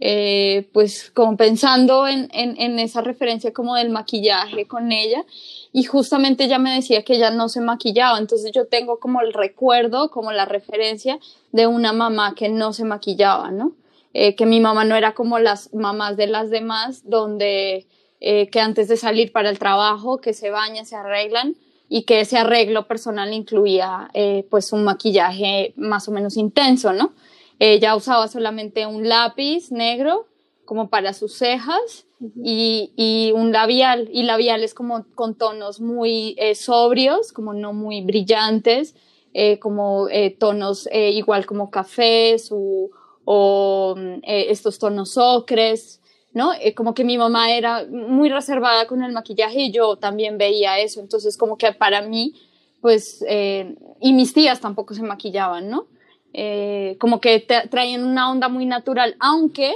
eh, 0.00 0.70
pues 0.72 1.10
como 1.10 1.36
pensando 1.36 2.08
en, 2.08 2.28
en, 2.32 2.78
esa 2.78 3.02
referencia 3.02 3.52
como 3.52 3.74
del 3.74 3.90
maquillaje 3.90 4.66
con 4.66 4.90
ella 4.90 5.22
y 5.70 5.84
justamente 5.84 6.44
ella 6.44 6.58
me 6.58 6.74
decía 6.74 7.04
que 7.04 7.16
ella 7.16 7.30
no 7.30 7.50
se 7.50 7.60
maquillaba, 7.60 8.18
entonces 8.18 8.52
yo 8.52 8.66
tengo 8.66 8.98
como 9.00 9.20
el 9.20 9.34
recuerdo, 9.34 10.10
como 10.10 10.32
la 10.32 10.46
referencia 10.46 11.18
de 11.52 11.66
una 11.66 11.92
mamá 11.92 12.34
que 12.34 12.48
no 12.48 12.72
se 12.72 12.84
maquillaba, 12.84 13.50
¿no? 13.50 13.72
Eh, 14.14 14.34
que 14.34 14.46
mi 14.46 14.60
mamá 14.60 14.84
no 14.84 14.96
era 14.96 15.12
como 15.12 15.38
las 15.38 15.74
mamás 15.74 16.16
de 16.16 16.26
las 16.26 16.48
demás, 16.48 17.02
donde 17.04 17.86
que 18.20 18.60
antes 18.60 18.88
de 18.88 18.96
salir 18.96 19.30
para 19.30 19.48
el 19.48 19.60
trabajo, 19.60 20.20
que 20.20 20.32
se 20.32 20.50
bañan, 20.50 20.84
se 20.84 20.96
arreglan 20.96 21.54
y 21.88 22.02
que 22.02 22.20
ese 22.20 22.36
arreglo 22.36 22.86
personal 22.86 23.32
incluía 23.32 24.10
eh, 24.12 24.46
pues 24.50 24.72
un 24.72 24.84
maquillaje 24.84 25.72
más 25.76 26.08
o 26.08 26.12
menos 26.12 26.36
intenso, 26.36 26.92
¿no? 26.92 27.14
Ella 27.58 27.96
usaba 27.96 28.28
solamente 28.28 28.86
un 28.86 29.08
lápiz 29.08 29.72
negro 29.72 30.26
como 30.64 30.90
para 30.90 31.14
sus 31.14 31.34
cejas 31.34 32.06
y, 32.44 32.92
y 32.96 33.32
un 33.32 33.52
labial, 33.52 34.08
y 34.12 34.24
labiales 34.24 34.74
como 34.74 35.06
con 35.14 35.34
tonos 35.34 35.80
muy 35.80 36.36
eh, 36.38 36.54
sobrios, 36.54 37.32
como 37.32 37.54
no 37.54 37.72
muy 37.72 38.02
brillantes, 38.02 38.94
eh, 39.32 39.58
como 39.58 40.08
tonos 40.38 40.88
igual 40.92 41.46
como 41.46 41.70
cafés 41.70 42.50
o, 42.50 42.90
o 43.24 43.94
mm, 43.96 44.20
estos 44.24 44.78
tonos 44.78 45.16
ocres, 45.16 46.00
¿no? 46.38 46.52
Eh, 46.54 46.72
como 46.74 46.94
que 46.94 47.02
mi 47.02 47.18
mamá 47.18 47.50
era 47.52 47.84
muy 47.84 48.28
reservada 48.30 48.86
con 48.86 49.02
el 49.02 49.12
maquillaje 49.12 49.60
y 49.62 49.72
yo 49.72 49.96
también 49.96 50.38
veía 50.38 50.78
eso, 50.78 51.00
entonces 51.00 51.36
como 51.36 51.58
que 51.58 51.72
para 51.72 52.00
mí, 52.00 52.34
pues, 52.80 53.24
eh, 53.28 53.74
y 54.00 54.12
mis 54.12 54.32
tías 54.32 54.60
tampoco 54.60 54.94
se 54.94 55.02
maquillaban, 55.02 55.68
¿no? 55.68 55.88
Eh, 56.32 56.96
como 57.00 57.20
que 57.20 57.40
traían 57.70 58.04
una 58.04 58.30
onda 58.30 58.48
muy 58.48 58.66
natural, 58.66 59.16
aunque 59.18 59.74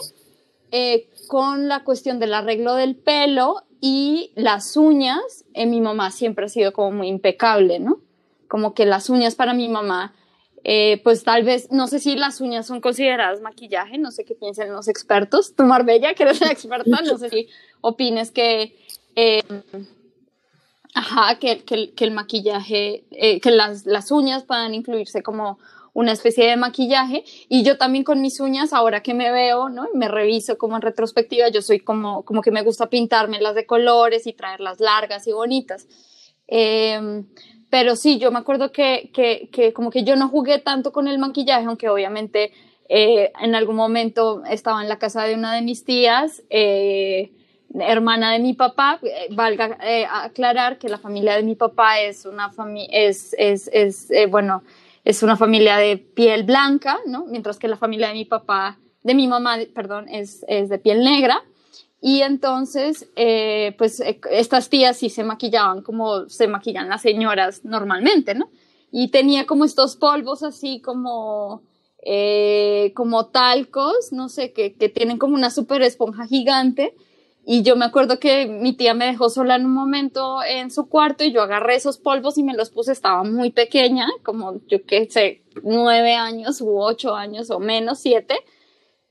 eh, 0.71 1.09
con 1.27 1.67
la 1.67 1.83
cuestión 1.83 2.21
del 2.21 2.35
arreglo 2.35 2.75
del 2.75 2.95
pelo 2.95 3.63
y 3.81 4.31
las 4.37 4.77
uñas, 4.77 5.45
eh, 5.55 5.67
mi 5.67 5.81
mamá 5.81 6.11
siempre 6.11 6.47
ha 6.47 6.49
sido 6.49 6.73
como 6.73 6.93
muy 6.93 7.09
impecable, 7.09 7.81
¿no? 7.81 7.99
Como 8.49 8.73
que 8.73 8.87
las 8.87 9.11
uñas 9.11 9.35
para 9.35 9.55
mi 9.55 9.69
mamá, 9.69 10.15
eh, 10.65 11.01
pues 11.03 11.25
tal 11.25 11.43
vez, 11.43 11.71
no 11.73 11.89
sé 11.89 11.99
si 11.99 12.15
las 12.15 12.41
uñas 12.41 12.67
son 12.67 12.81
consideradas 12.81 13.41
maquillaje, 13.41 13.99
no 13.99 14.11
sé 14.11 14.25
qué 14.25 14.35
piensan 14.35 14.73
los 14.73 14.89
expertos. 14.89 15.55
Tú, 15.57 15.65
Marbella, 15.65 16.15
que 16.15 16.23
eres 16.23 16.41
la 16.41 16.53
experta, 16.53 17.01
no 17.03 17.19
sé 17.19 17.31
si 17.31 17.49
opines 17.81 18.31
que, 18.31 18.77
eh, 19.17 19.43
ajá, 20.95 21.39
que, 21.39 21.65
que 21.65 21.93
que 21.95 22.05
el 22.05 22.13
maquillaje, 22.13 23.05
eh, 23.11 23.41
que 23.41 23.51
las, 23.51 23.87
las 23.87 24.13
uñas 24.13 24.45
puedan 24.45 24.75
incluirse 24.75 25.23
como 25.23 25.59
una 25.95 26.13
especie 26.13 26.47
de 26.47 26.57
maquillaje 26.57 27.25
y 27.49 27.65
yo 27.65 27.77
también 27.77 28.05
con 28.05 28.23
mis 28.23 28.41
uñas, 28.41 28.73
ahora 28.73 29.03
que 29.03 29.15
me 29.15 29.31
veo, 29.31 29.69
¿no? 29.69 29.89
Me 29.95 30.09
reviso 30.09 30.57
como 30.59 30.77
en 30.77 30.83
retrospectiva, 30.83 31.49
yo 31.49 31.61
soy 31.61 31.81
como, 31.81 32.25
como 32.25 32.41
que 32.41 32.51
me 32.51 32.63
gusta 32.63 32.89
pintármelas 32.89 33.55
de 33.55 33.67
colores 33.67 34.27
y 34.27 34.33
traerlas 34.33 34.81
largas 34.81 35.27
y 35.27 35.33
bonitas. 35.33 35.87
Pero 37.73 37.97
sí, 37.97 38.19
yo 38.19 38.31
me 38.31 38.39
acuerdo 38.39 38.71
que, 38.71 39.09
que, 39.15 39.49
que 39.51 39.73
como 39.73 39.89
que 39.91 40.05
yo 40.05 40.15
no 40.15 40.29
jugué 40.29 40.59
tanto 40.59 40.93
con 40.93 41.09
el 41.09 41.19
maquillaje, 41.19 41.65
aunque 41.65 41.89
obviamente 41.89 42.53
eh, 42.91 43.33
en 43.41 43.55
algún 43.55 43.77
momento 43.77 44.43
estaba 44.45 44.83
en 44.83 44.91
la 44.91 44.99
casa 44.99 45.25
de 45.25 45.33
una 45.33 45.55
de 45.55 45.63
mis 45.63 45.83
tías, 45.83 46.43
eh, 46.51 47.33
hermana 47.81 48.31
de 48.33 48.41
mi 48.41 48.53
papá, 48.53 49.01
eh, 49.03 49.29
valga 49.31 49.79
eh, 49.83 50.05
aclarar 50.07 50.77
que 50.77 50.91
la 50.91 50.99
familia 50.99 51.35
de 51.35 51.45
mi 51.45 51.55
papá 51.55 51.99
es 51.99 52.27
una 52.27 52.51
familia, 52.51 52.91
es, 52.93 53.35
es, 53.39 53.71
es 53.73 54.11
bueno, 54.29 54.63
es 55.03 55.23
una 55.23 55.39
familia 55.39 55.79
de 55.79 55.97
piel 55.97 56.43
blanca, 56.43 56.99
¿no? 57.07 57.25
Mientras 57.25 57.59
que 57.59 57.69
la 57.69 57.79
familia 57.79 58.09
de 58.09 58.13
mi 58.13 58.27
papá, 58.27 58.79
de 59.03 59.15
mi 59.15 59.27
mamá, 59.29 59.57
perdón, 59.75 60.11
es, 60.11 60.45
es 60.47 60.69
de 60.69 60.77
piel 60.77 61.03
negra. 61.03 61.43
Y 62.05 62.23
entonces, 62.23 63.09
eh, 63.15 63.77
pues 63.79 64.01
eh, 64.01 64.21
estas 64.33 64.69
tías 64.69 64.97
sí 64.97 65.09
se 65.09 65.23
maquillaban 65.23 65.83
como 65.83 66.29
se 66.29 66.49
maquillan 66.49 66.89
las 66.89 67.01
señoras 67.01 67.65
normalmente, 67.65 68.35
¿no? 68.35 68.51
Y 68.91 69.13
tenía 69.13 69.47
como 69.47 69.65
estos 69.65 69.95
polvos 69.95 70.43
así 70.43 70.81
como, 70.81 71.63
eh, 72.05 72.93
como 72.97 73.27
talcos, 73.27 74.11
no 74.11 74.29
sé, 74.29 74.53
que, 74.53 74.75
que 74.75 74.89
tienen 74.89 75.17
como 75.17 75.37
una 75.37 75.51
super 75.51 75.81
esponja 75.83 76.27
gigante. 76.27 76.97
Y 77.47 77.63
yo 77.63 77.77
me 77.77 77.85
acuerdo 77.85 78.19
que 78.19 78.47
mi 78.47 78.73
tía 78.73 78.95
me 78.95 79.07
dejó 79.07 79.29
sola 79.29 79.55
en 79.55 79.65
un 79.65 79.73
momento 79.73 80.43
en 80.43 80.73
su 80.73 80.89
cuarto 80.89 81.23
y 81.23 81.31
yo 81.31 81.41
agarré 81.41 81.77
esos 81.77 81.99
polvos 81.99 82.37
y 82.37 82.43
me 82.43 82.55
los 82.55 82.71
puse, 82.71 82.91
estaba 82.91 83.23
muy 83.23 83.51
pequeña, 83.51 84.09
como 84.25 84.61
yo 84.67 84.85
qué 84.85 85.09
sé, 85.09 85.43
nueve 85.63 86.15
años 86.15 86.61
u 86.61 86.81
ocho 86.81 87.15
años 87.15 87.51
o 87.51 87.61
menos, 87.61 88.01
siete 88.01 88.35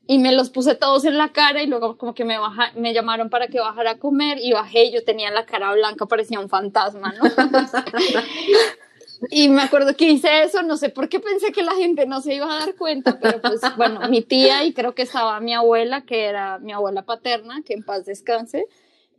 y 0.08 0.18
me 0.18 0.34
los 0.34 0.50
puse 0.50 0.76
todos 0.76 1.06
en 1.06 1.18
la 1.18 1.30
cara 1.30 1.64
y 1.64 1.68
luego 1.68 1.98
como 1.98 2.14
que 2.14 2.26
me, 2.26 2.38
baja, 2.38 2.72
me 2.76 2.94
llamaron 2.94 3.30
para 3.30 3.48
que 3.48 3.60
bajara 3.60 3.92
a 3.92 4.00
comer 4.00 4.40
y 4.42 4.52
bajé 4.52 4.86
y 4.86 4.92
yo 4.92 5.04
tenía 5.04 5.32
la 5.32 5.46
cara 5.46 5.74
blanca, 5.74 6.06
parecía 6.06 6.40
un 6.40 6.50
fantasma, 6.50 7.14
¿no? 7.14 7.24
y 9.30 9.50
me 9.50 9.62
acuerdo 9.62 9.96
que 9.96 10.10
hice 10.10 10.44
eso, 10.44 10.64
no 10.64 10.78
sé 10.78 10.90
por 10.90 11.08
qué 11.08 11.20
pensé 11.20 11.52
que 11.52 11.62
la 11.62 11.76
gente 11.76 12.06
no 12.08 12.22
se 12.22 12.36
iba 12.36 12.52
a 12.52 12.60
dar 12.60 12.76
cuenta, 12.76 13.20
pero 13.20 13.40
pues 13.42 13.62
bueno, 13.78 14.02
mi 14.10 14.22
tía 14.22 14.66
y 14.66 14.74
creo 14.74 14.96
que 14.96 15.04
estaba 15.04 15.40
mi 15.40 15.54
abuela, 15.54 16.02
que 16.02 16.26
era 16.26 16.58
mi 16.60 16.74
abuela 16.74 17.04
paterna, 17.04 17.62
que 17.66 17.74
en 17.74 17.84
paz 17.84 18.06
descanse, 18.06 18.66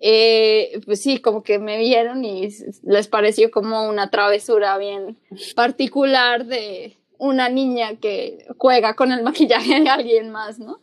eh, 0.01 0.81
pues 0.85 1.01
sí, 1.01 1.19
como 1.19 1.45
que 1.45 1.61
me 1.61 1.79
vieron 1.79 2.25
y 2.25 2.49
les 2.83 3.07
pareció 3.07 3.53
como 3.53 3.89
una 3.89 4.11
travesura 4.11 4.77
bien 4.77 5.17
particular 5.55 6.45
de 6.45 6.99
una 7.23 7.49
niña 7.49 7.97
que 8.01 8.45
juega 8.59 8.95
con 8.95 9.13
el 9.13 9.23
maquillaje 9.23 9.81
de 9.81 9.89
alguien 9.89 10.31
más, 10.31 10.59
¿no? 10.59 10.81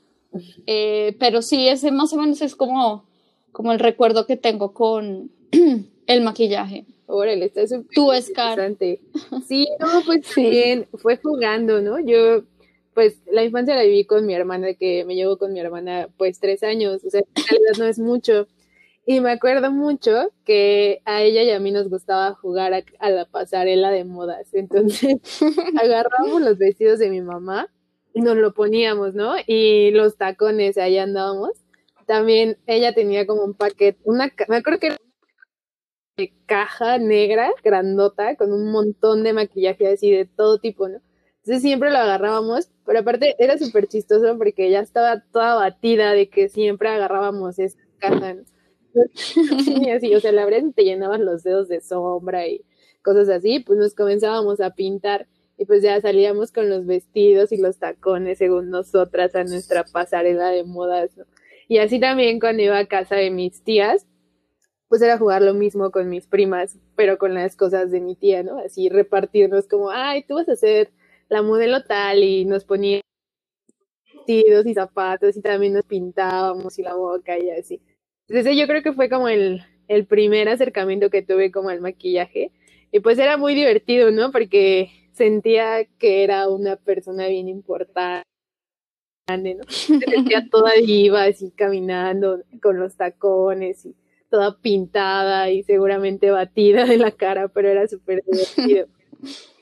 Eh, 0.68 1.18
pero 1.20 1.42
sí, 1.42 1.68
ese 1.68 1.92
más 1.92 2.14
o 2.14 2.18
menos 2.18 2.42
es 2.42 2.56
como, 2.56 3.04
como 3.52 3.74
el 3.74 3.80
recuerdo 3.80 4.26
que 4.26 4.38
tengo 4.38 4.74
con 4.74 5.32
el 6.08 6.22
maquillaje. 6.22 6.86
Órale, 7.08 7.46
está 7.46 7.68
súper 7.68 7.88
Tú, 7.94 8.12
Scar. 8.22 8.52
interesante. 8.52 9.02
Sí, 9.48 9.68
no, 9.80 9.88
pues 10.06 10.26
Sí. 10.28 10.50
bien, 10.50 10.88
fue 10.94 11.18
jugando, 11.18 11.82
¿no? 11.82 12.00
Yo, 12.00 12.44
pues, 12.94 13.18
la 13.32 13.44
infancia 13.44 13.76
la 13.76 13.84
viví 13.84 14.06
con 14.06 14.26
mi 14.26 14.34
hermana, 14.34 14.74
que 14.76 15.04
me 15.06 15.16
llevo 15.16 15.38
con 15.38 15.52
mi 15.52 15.60
hermana, 15.60 16.08
pues, 16.18 16.40
tres 16.40 16.64
años, 16.64 17.04
o 17.04 17.10
sea, 17.10 17.20
en 17.22 17.44
realidad 17.50 17.74
no 17.80 17.86
es 17.86 18.00
mucho. 18.00 18.48
Y 19.12 19.22
me 19.22 19.32
acuerdo 19.32 19.72
mucho 19.72 20.32
que 20.46 21.02
a 21.04 21.24
ella 21.24 21.42
y 21.42 21.50
a 21.50 21.60
mí 21.60 21.72
nos 21.72 21.90
gustaba 21.90 22.36
jugar 22.36 22.76
a, 22.76 22.84
a 23.00 23.10
la 23.10 23.26
pasarela 23.26 23.90
de 23.90 24.04
modas. 24.06 24.54
Entonces, 24.54 25.18
agarrábamos 25.82 26.44
los 26.44 26.60
vestidos 26.60 27.00
de 27.00 27.10
mi 27.10 27.20
mamá 27.20 27.74
y 28.14 28.22
nos 28.22 28.38
lo 28.38 28.54
poníamos, 28.54 29.16
¿no? 29.16 29.34
Y 29.48 29.90
los 29.90 30.16
tacones, 30.16 30.78
ahí 30.78 31.00
andábamos. 31.00 31.54
También 32.06 32.60
ella 32.68 32.94
tenía 32.94 33.26
como 33.26 33.46
un 33.46 33.56
paquete, 33.56 33.98
una, 34.04 34.32
me 34.48 34.58
acuerdo 34.58 34.80
que 34.80 34.88
era 34.88 34.98
de 36.16 36.32
caja 36.46 37.00
negra, 37.00 37.50
grandota, 37.64 38.36
con 38.36 38.54
un 38.54 38.72
montón 38.72 39.24
de 39.24 39.34
maquillaje 39.34 39.88
así 39.88 40.12
de 40.12 40.26
todo 40.26 40.60
tipo, 40.60 40.88
¿no? 40.88 41.02
Entonces 41.38 41.64
siempre 41.64 41.90
lo 41.90 41.98
agarrábamos, 41.98 42.70
pero 42.86 43.00
aparte 43.00 43.36
era 43.40 43.58
súper 43.58 43.88
chistoso 43.88 44.38
porque 44.38 44.70
ya 44.70 44.82
estaba 44.82 45.24
toda 45.32 45.56
batida 45.56 46.14
de 46.14 46.30
que 46.30 46.48
siempre 46.48 46.90
agarrábamos 46.90 47.58
esa 47.58 47.80
caja, 47.98 48.36
¿no? 48.36 48.59
Sí, 49.16 49.90
así, 49.92 50.16
o 50.16 50.20
sea, 50.20 50.32
la 50.32 50.46
verdad 50.46 50.70
te 50.76 50.84
llenabas 50.84 51.20
los 51.20 51.44
dedos 51.44 51.68
de 51.68 51.82
sombra 51.82 52.48
y 52.48 52.64
cosas 53.04 53.30
así, 53.30 53.60
pues 53.60 53.80
nos 53.80 53.94
comenzábamos 53.96 54.60
a 54.62 54.72
pintar 54.72 55.28
y 55.58 55.66
pues 55.66 55.84
ya 55.84 56.00
salíamos 56.02 56.52
con 56.52 56.70
los 56.70 56.86
vestidos 56.86 57.52
y 57.52 57.58
los 57.58 57.78
tacones 57.80 58.38
según 58.38 58.70
nosotras 58.70 59.36
a 59.36 59.44
nuestra 59.44 59.84
pasarela 59.84 60.50
de 60.50 60.64
modas, 60.64 61.16
¿no? 61.18 61.26
Y 61.68 61.78
así 61.80 62.00
también 62.00 62.40
cuando 62.40 62.64
iba 62.64 62.78
a 62.80 62.88
casa 62.88 63.16
de 63.16 63.30
mis 63.30 63.64
tías, 63.64 64.08
pues 64.90 65.02
era 65.02 65.18
jugar 65.18 65.42
lo 65.44 65.54
mismo 65.54 65.92
con 65.92 66.10
mis 66.10 66.28
primas, 66.28 66.78
pero 66.96 67.18
con 67.18 67.34
las 67.36 67.56
cosas 67.56 67.92
de 67.92 68.02
mi 68.02 68.16
tía, 68.16 68.44
¿no? 68.44 68.60
Así 68.60 68.90
repartirnos 68.90 69.68
como, 69.68 69.92
ay, 69.92 70.24
tú 70.24 70.36
vas 70.36 70.50
a 70.50 70.56
ser 70.56 70.92
la 71.30 71.42
modelo 71.44 71.84
tal 71.84 72.24
y 72.24 72.46
nos 72.46 72.66
poníamos 72.66 73.04
vestidos 74.14 74.66
y 74.68 74.74
zapatos 74.74 75.36
y 75.38 75.42
también 75.42 75.74
nos 75.74 75.84
pintábamos 75.86 76.78
y 76.80 76.84
la 76.84 76.94
boca 76.96 77.38
y 77.40 77.50
así. 77.50 77.82
Entonces 78.30 78.56
yo 78.58 78.68
creo 78.68 78.84
que 78.84 78.94
fue 78.94 79.10
como 79.10 79.28
el, 79.28 79.64
el 79.88 80.06
primer 80.06 80.48
acercamiento 80.50 81.10
que 81.10 81.22
tuve 81.24 81.52
como 81.52 81.70
al 81.70 81.82
maquillaje 81.82 82.52
y 82.92 83.00
pues 83.00 83.18
era 83.20 83.38
muy 83.38 83.56
divertido, 83.56 84.12
¿no? 84.12 84.32
Porque 84.32 84.92
sentía 85.14 85.86
que 85.98 86.24
era 86.24 86.48
una 86.48 86.76
persona 86.76 87.28
bien 87.28 87.48
importante, 87.48 88.24
¿no? 89.28 89.64
Me 89.90 90.06
sentía 90.06 90.48
toda 90.52 90.74
diva 90.74 91.24
así 91.24 91.52
caminando 91.52 92.44
con 92.62 92.80
los 92.80 92.96
tacones 92.96 93.86
y 93.86 93.96
toda 94.30 94.60
pintada 94.60 95.50
y 95.50 95.64
seguramente 95.64 96.30
batida 96.32 96.86
de 96.86 96.98
la 96.98 97.12
cara, 97.12 97.48
pero 97.48 97.70
era 97.70 97.88
súper 97.88 98.24
divertido. 98.26 98.88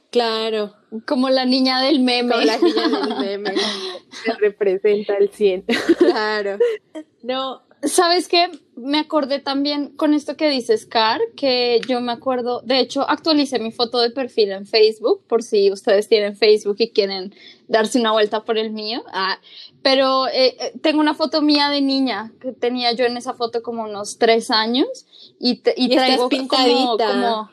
Claro, 0.09 0.73
Como 1.05 1.29
la 1.29 1.45
niña 1.45 1.81
del 1.81 1.99
meme. 1.99 2.31
con 2.33 2.45
la 2.45 2.57
niña 2.57 2.87
del 2.87 3.19
meme. 3.19 3.53
Se 4.23 4.33
representa 4.39 5.17
el 5.17 5.29
100. 5.29 5.65
Claro. 5.97 6.57
No, 7.23 7.61
¿Sabes 7.87 8.27
qué? 8.27 8.49
Me 8.75 8.99
acordé 8.99 9.39
también 9.39 9.89
con 9.95 10.13
esto 10.13 10.35
que 10.35 10.49
dices, 10.49 10.85
Car, 10.85 11.19
que 11.35 11.81
yo 11.87 11.99
me 12.01 12.11
acuerdo, 12.11 12.61
de 12.61 12.79
hecho, 12.79 13.07
actualicé 13.09 13.59
mi 13.59 13.71
foto 13.71 13.99
de 13.99 14.11
perfil 14.11 14.51
en 14.51 14.65
Facebook, 14.65 15.21
por 15.27 15.41
si 15.43 15.71
ustedes 15.71 16.07
tienen 16.07 16.35
Facebook 16.35 16.75
y 16.79 16.89
quieren 16.89 17.33
darse 17.67 17.99
una 17.99 18.11
vuelta 18.11 18.43
por 18.43 18.57
el 18.57 18.71
mío. 18.71 19.03
Ah, 19.11 19.39
pero 19.81 20.27
eh, 20.27 20.55
eh, 20.59 20.73
tengo 20.81 20.99
una 20.99 21.13
foto 21.15 21.41
mía 21.41 21.69
de 21.69 21.81
niña, 21.81 22.31
que 22.41 22.51
tenía 22.51 22.91
yo 22.93 23.05
en 23.05 23.17
esa 23.17 23.33
foto 23.33 23.61
como 23.63 23.83
unos 23.83 24.17
tres 24.17 24.51
años, 24.51 24.87
y, 25.39 25.57
te- 25.57 25.73
y 25.77 25.85
Y 25.85 25.95
traigo 25.95 26.17
como- 26.17 26.29
pintadita. 26.29 27.07
como, 27.07 27.49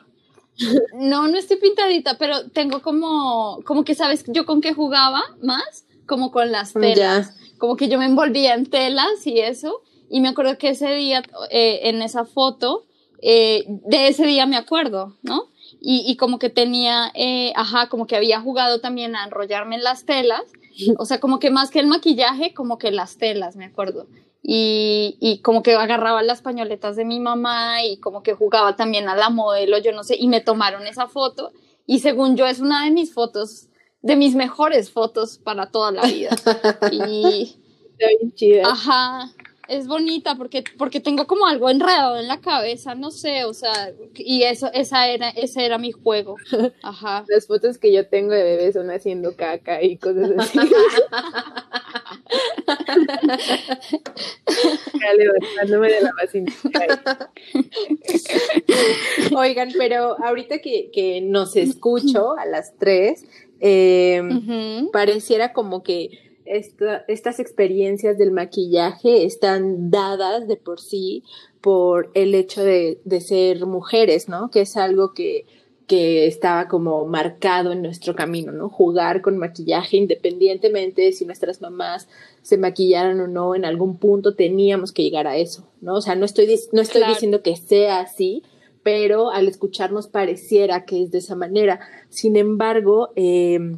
no, 0.95 1.27
no 1.27 1.37
estoy 1.37 1.57
pintadita, 1.57 2.17
pero 2.17 2.49
tengo 2.49 2.81
como, 2.81 3.61
como 3.65 3.83
que 3.83 3.95
sabes 3.95 4.23
yo 4.27 4.45
con 4.45 4.61
qué 4.61 4.73
jugaba 4.73 5.21
más, 5.41 5.85
como 6.05 6.31
con 6.31 6.51
las 6.51 6.73
telas 6.73 7.35
como 7.57 7.77
que 7.77 7.87
yo 7.87 7.97
me 7.97 8.05
envolvía 8.05 8.53
en 8.53 8.65
telas 8.69 9.25
y 9.25 9.39
eso, 9.39 9.81
y 10.09 10.21
me 10.21 10.29
acuerdo 10.29 10.57
que 10.57 10.69
ese 10.69 10.93
día, 10.95 11.23
eh, 11.49 11.81
en 11.83 12.01
esa 12.01 12.25
foto, 12.25 12.85
eh, 13.21 13.65
de 13.67 14.07
ese 14.07 14.25
día 14.25 14.45
me 14.45 14.57
acuerdo, 14.57 15.15
¿no? 15.23 15.49
Y, 15.81 16.03
y 16.07 16.17
como 16.17 16.39
que 16.39 16.49
tenía, 16.49 17.11
eh, 17.15 17.53
ajá, 17.55 17.89
como 17.89 18.07
que 18.07 18.15
había 18.15 18.39
jugado 18.39 18.79
también 18.79 19.15
a 19.15 19.25
enrollarme 19.25 19.75
en 19.75 19.83
las 19.83 20.05
telas, 20.05 20.43
o 20.97 21.05
sea, 21.05 21.19
como 21.19 21.39
que 21.39 21.51
más 21.51 21.71
que 21.71 21.79
el 21.79 21.87
maquillaje, 21.87 22.53
como 22.53 22.77
que 22.77 22.91
las 22.91 23.17
telas, 23.17 23.55
me 23.55 23.65
acuerdo. 23.65 24.07
Y, 24.43 25.17
y 25.19 25.39
como 25.39 25.63
que 25.63 25.73
agarraba 25.73 26.21
las 26.21 26.41
pañoletas 26.41 26.95
de 26.95 27.05
mi 27.05 27.19
mamá 27.19 27.83
y 27.83 27.97
como 27.97 28.21
que 28.21 28.33
jugaba 28.33 28.75
también 28.75 29.09
a 29.09 29.15
la 29.15 29.29
modelo, 29.29 29.77
yo 29.79 29.91
no 29.91 30.03
sé, 30.03 30.17
y 30.17 30.27
me 30.27 30.41
tomaron 30.41 30.85
esa 30.85 31.07
foto, 31.07 31.51
y 31.87 31.99
según 31.99 32.35
yo 32.35 32.45
es 32.45 32.59
una 32.59 32.85
de 32.85 32.91
mis 32.91 33.13
fotos, 33.13 33.69
de 34.01 34.15
mis 34.15 34.35
mejores 34.35 34.91
fotos 34.91 35.39
para 35.39 35.71
toda 35.71 35.91
la 35.91 36.03
vida. 36.03 36.29
Y, 36.91 37.57
Está 37.97 38.07
bien 38.19 38.33
chida. 38.33 38.63
Ajá, 38.67 39.31
es 39.67 39.87
bonita 39.87 40.35
porque, 40.35 40.63
porque 40.77 40.99
tengo 40.99 41.27
como 41.27 41.47
algo 41.47 41.69
enredado 41.69 42.17
en 42.17 42.27
la 42.27 42.41
cabeza, 42.41 42.95
no 42.95 43.11
sé, 43.11 43.45
o 43.45 43.53
sea, 43.53 43.93
y 44.15 44.43
eso, 44.43 44.69
esa 44.73 45.07
era, 45.07 45.29
ese 45.29 45.65
era 45.65 45.77
mi 45.77 45.91
juego. 45.91 46.35
Ajá. 46.81 47.25
Las 47.29 47.47
fotos 47.47 47.77
que 47.77 47.91
yo 47.91 48.07
tengo 48.07 48.31
de 48.31 48.43
bebé 48.43 48.73
son 48.73 48.89
haciendo 48.91 49.35
caca 49.35 49.81
y 49.81 49.97
cosas 49.97 50.31
así. 50.37 50.59
Levantándome 55.17 55.91
de 55.91 56.01
la 56.01 56.11
basílica. 56.19 57.31
Oigan, 59.35 59.71
pero 59.77 60.17
ahorita 60.23 60.59
que, 60.59 60.89
que 60.91 61.21
nos 61.21 61.55
escucho 61.55 62.37
a 62.37 62.45
las 62.45 62.75
tres, 62.77 63.25
eh, 63.59 64.21
pareciera 64.91 65.53
como 65.53 65.81
que 65.83 66.24
esta- 66.45 67.03
estas 67.07 67.39
experiencias 67.39 68.17
del 68.17 68.31
maquillaje 68.31 69.25
están 69.25 69.89
dadas 69.91 70.47
de 70.47 70.57
por 70.57 70.79
sí 70.79 71.23
por 71.61 72.11
el 72.13 72.35
hecho 72.35 72.63
de, 72.63 72.99
de 73.05 73.21
ser 73.21 73.65
mujeres, 73.65 74.29
¿no? 74.29 74.49
Que 74.51 74.61
es 74.61 74.77
algo 74.77 75.13
que, 75.13 75.45
que 75.87 76.27
estaba 76.27 76.67
como 76.67 77.05
marcado 77.05 77.71
en 77.71 77.81
nuestro 77.81 78.15
camino, 78.15 78.51
¿no? 78.51 78.69
Jugar 78.69 79.21
con 79.21 79.37
maquillaje 79.37 79.97
independientemente 79.97 81.01
de 81.03 81.11
si 81.11 81.25
nuestras 81.25 81.61
mamás 81.61 82.07
se 82.41 82.57
maquillaran 82.57 83.19
o 83.19 83.27
no, 83.27 83.55
en 83.55 83.65
algún 83.65 83.97
punto 83.97 84.35
teníamos 84.35 84.91
que 84.91 85.03
llegar 85.03 85.27
a 85.27 85.37
eso, 85.37 85.67
¿no? 85.81 85.95
O 85.95 86.01
sea, 86.01 86.15
no 86.15 86.25
estoy, 86.25 86.47
no 86.71 86.81
estoy 86.81 87.01
Claro. 87.01 87.13
diciendo 87.13 87.41
que 87.41 87.55
sea 87.55 87.99
así, 87.99 88.43
pero 88.83 89.31
al 89.31 89.47
escucharnos 89.47 90.07
pareciera 90.07 90.85
que 90.85 91.01
es 91.01 91.09
de 91.11 91.17
esa 91.17 91.35
manera. 91.35 91.79
Sin 92.09 92.35
embargo, 92.35 93.09
eh, 93.15 93.77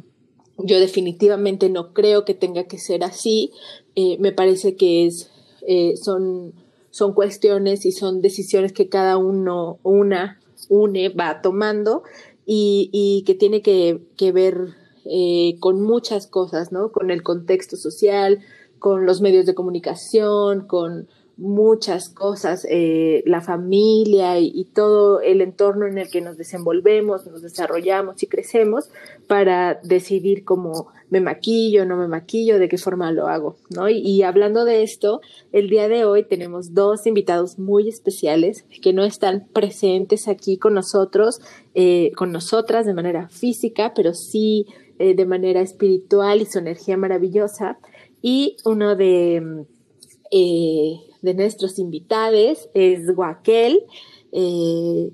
yo 0.58 0.80
definitivamente 0.80 1.68
no 1.68 1.92
creo 1.92 2.24
que 2.24 2.34
tenga 2.34 2.64
que 2.64 2.78
ser 2.78 3.04
así. 3.04 3.52
Eh, 3.94 4.16
me 4.18 4.32
parece 4.32 4.76
que 4.76 5.06
es, 5.06 5.30
eh, 5.66 5.96
son, 5.96 6.52
son 6.90 7.12
cuestiones 7.12 7.86
y 7.86 7.92
son 7.92 8.20
decisiones 8.20 8.72
que 8.72 8.88
cada 8.88 9.16
uno, 9.16 9.78
una, 9.82 10.40
une, 10.68 11.08
va 11.10 11.40
tomando 11.42 12.02
y, 12.44 12.90
y 12.92 13.22
que 13.24 13.34
tiene 13.34 13.62
que, 13.62 14.00
que 14.16 14.32
ver 14.32 14.74
eh, 15.04 15.56
con 15.60 15.80
muchas 15.80 16.26
cosas, 16.26 16.72
¿no? 16.72 16.92
Con 16.92 17.10
el 17.10 17.22
contexto 17.22 17.76
social, 17.76 18.40
con 18.78 19.06
los 19.06 19.20
medios 19.20 19.46
de 19.46 19.54
comunicación, 19.54 20.66
con 20.66 21.08
muchas 21.38 22.08
cosas, 22.08 22.66
eh, 22.68 23.22
la 23.24 23.40
familia 23.40 24.40
y, 24.40 24.64
todo 24.74 25.20
el 25.20 25.40
entorno 25.40 25.86
en 25.86 25.96
el 25.96 26.10
que 26.10 26.20
nos 26.20 26.36
desenvolvemos, 26.36 27.26
nos 27.26 27.42
desarrollamos 27.42 28.20
y 28.22 28.26
crecemos 28.26 28.90
para 29.28 29.78
decidir 29.84 30.44
cómo 30.44 30.88
me 31.10 31.20
maquillo, 31.20 31.86
no 31.86 31.96
me 31.96 32.08
maquillo, 32.08 32.58
de 32.58 32.68
qué 32.68 32.76
forma 32.76 33.12
lo 33.12 33.28
hago, 33.28 33.56
¿no? 33.70 33.88
Y, 33.88 34.22
hablando 34.22 34.64
de 34.64 34.82
esto, 34.82 35.20
el 35.52 35.70
día 35.70 35.88
de 35.88 36.04
hoy 36.04 36.24
tenemos 36.24 36.74
dos 36.74 37.06
invitados 37.06 37.58
muy 37.58 37.88
especiales 37.88 38.64
que 38.82 38.92
no 38.92 39.04
están 39.04 39.46
presentes 39.52 40.26
aquí 40.26 40.58
con 40.58 40.74
nosotros, 40.74 41.40
eh, 41.74 42.10
con 42.16 42.32
nosotras 42.32 42.84
de 42.84 42.94
manera 42.94 43.28
física, 43.28 43.92
pero 43.94 44.12
sí 44.12 44.66
eh, 44.98 45.14
de 45.14 45.24
manera 45.24 45.60
espiritual 45.60 46.42
y 46.42 46.46
su 46.46 46.58
energía 46.58 46.96
maravillosa. 46.96 47.78
Y 48.20 48.56
uno 48.64 48.96
de, 48.96 49.40
mm, 49.40 49.60
de 51.22 51.34
nuestros 51.34 51.78
invitados 51.78 52.68
es 52.74 53.14
Guaquel. 53.14 53.84
Eh, 54.32 55.10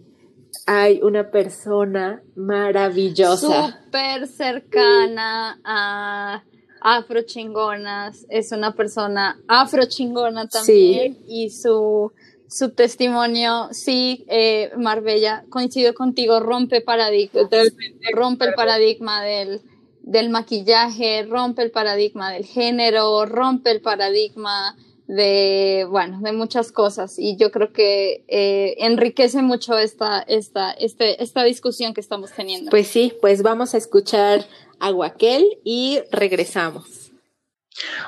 hay 0.66 1.00
una 1.02 1.30
persona 1.30 2.22
maravillosa. 2.34 3.78
Súper 3.84 4.26
cercana 4.26 5.60
a 5.64 6.44
afrochingonas, 6.84 8.26
es 8.28 8.52
una 8.52 8.74
persona 8.74 9.40
afrochingona 9.48 10.46
también. 10.48 11.18
Y 11.26 11.48
su, 11.48 12.12
su 12.46 12.70
testimonio, 12.72 13.68
sí, 13.72 14.26
eh, 14.28 14.70
Marbella, 14.76 15.44
coincido 15.48 15.94
contigo, 15.94 16.40
rompe 16.40 16.82
paradigmas, 16.82 17.48
rompe 18.12 18.44
el 18.44 18.54
paradigma 18.54 19.24
del, 19.24 19.62
del 20.02 20.28
maquillaje, 20.28 21.24
rompe 21.24 21.62
el 21.62 21.70
paradigma 21.70 22.30
del 22.32 22.44
género, 22.44 23.24
rompe 23.24 23.70
el 23.70 23.80
paradigma 23.80 24.76
de, 25.06 25.86
bueno, 25.90 26.20
de 26.20 26.32
muchas 26.32 26.72
cosas. 26.72 27.18
Y 27.18 27.36
yo 27.36 27.50
creo 27.50 27.72
que 27.72 28.24
eh, 28.28 28.76
enriquece 28.78 29.42
mucho 29.42 29.78
esta, 29.78 30.20
esta, 30.20 30.72
este, 30.72 31.22
esta 31.22 31.44
discusión 31.44 31.94
que 31.94 32.00
estamos 32.00 32.32
teniendo. 32.32 32.70
Pues 32.70 32.88
sí, 32.88 33.14
pues 33.20 33.42
vamos 33.42 33.74
a 33.74 33.78
escuchar 33.78 34.44
a 34.80 34.90
Guaquel 34.90 35.44
y 35.64 36.00
regresamos. 36.10 37.04